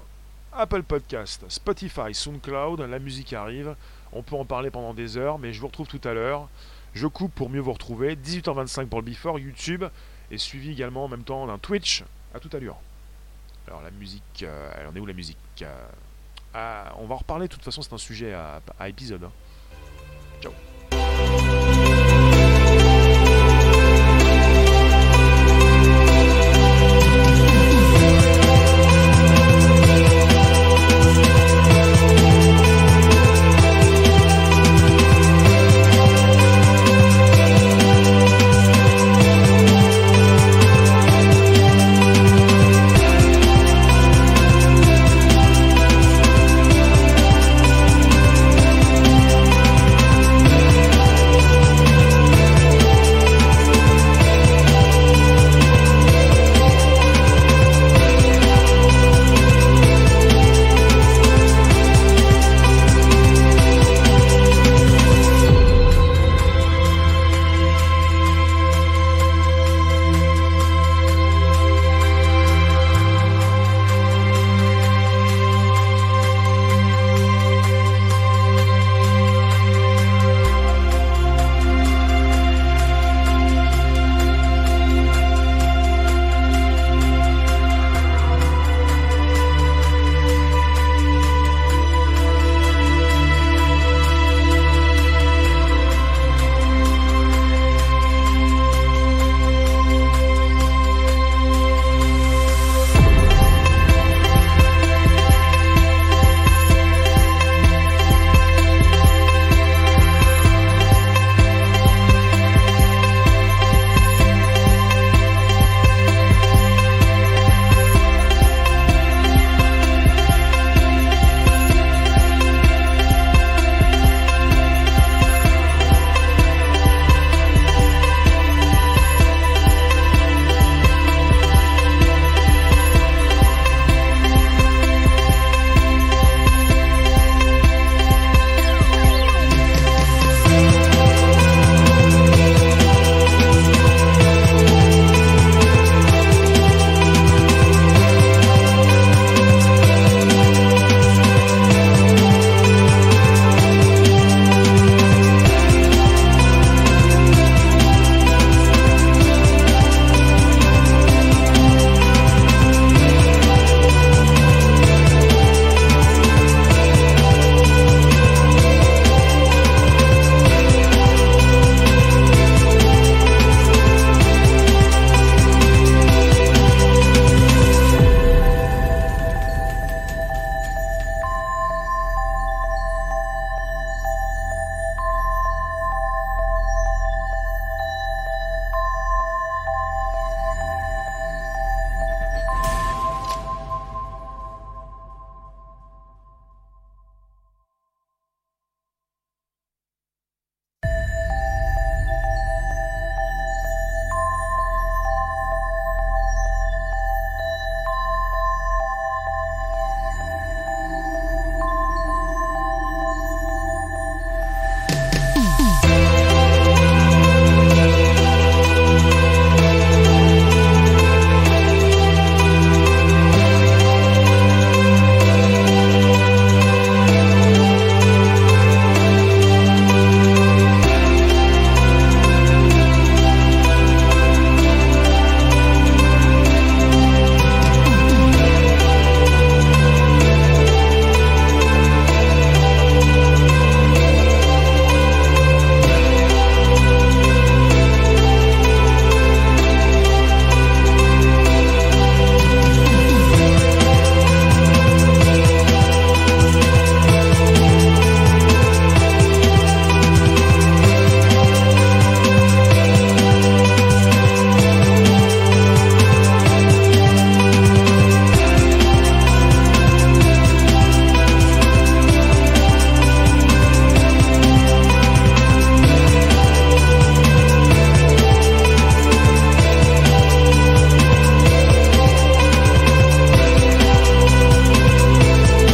Apple 0.51 0.82
Podcast, 0.82 1.45
Spotify, 1.49 2.15
SoundCloud, 2.15 2.82
la 2.82 2.97
musique 2.97 3.32
arrive. 3.34 3.76
On 4.11 4.24
peut 4.24 4.36
en 4.36 4.43
parler 4.43 4.72
pendant 4.72 4.95
des 4.95 5.17
heures, 5.17 5.38
mais 5.38 5.53
je 5.53 5.61
vous 5.61 5.67
retrouve 5.67 5.88
tout 5.88 6.01
à 6.03 6.15
l'heure. 6.15 6.49
Je 6.95 7.05
coupe 7.05 7.36
pour 7.36 7.51
mieux 7.51 7.61
vous 7.61 7.74
retrouver. 7.74 8.15
18h25 8.15 8.88
pour 8.88 9.01
le 9.01 9.05
Before, 9.05 9.38
YouTube, 9.38 9.86
et 10.32 10.39
suivi 10.39 10.72
également 10.72 11.05
en 11.05 11.09
même 11.09 11.24
temps 11.24 11.45
d'un 11.45 11.59
Twitch. 11.59 12.03
À 12.34 12.39
tout 12.39 12.49
à 12.53 12.59
l'heure. 12.59 12.80
Alors 13.70 13.84
la 13.84 13.91
musique, 13.91 14.41
euh, 14.41 14.72
elle 14.76 14.88
en 14.88 14.95
est 14.95 14.99
où 14.99 15.05
la 15.05 15.13
musique 15.13 15.38
euh, 15.61 15.88
ah, 16.55 16.91
On 16.97 17.05
va 17.05 17.13
en 17.13 17.17
reparler, 17.20 17.47
de 17.47 17.53
toute 17.53 17.63
façon 17.63 17.84
c'est 17.84 17.93
un 17.93 17.99
sujet 17.99 18.34
à, 18.34 18.89
épisode. 18.89 19.26
Hein. 19.26 19.32
Ciao. 20.41 21.68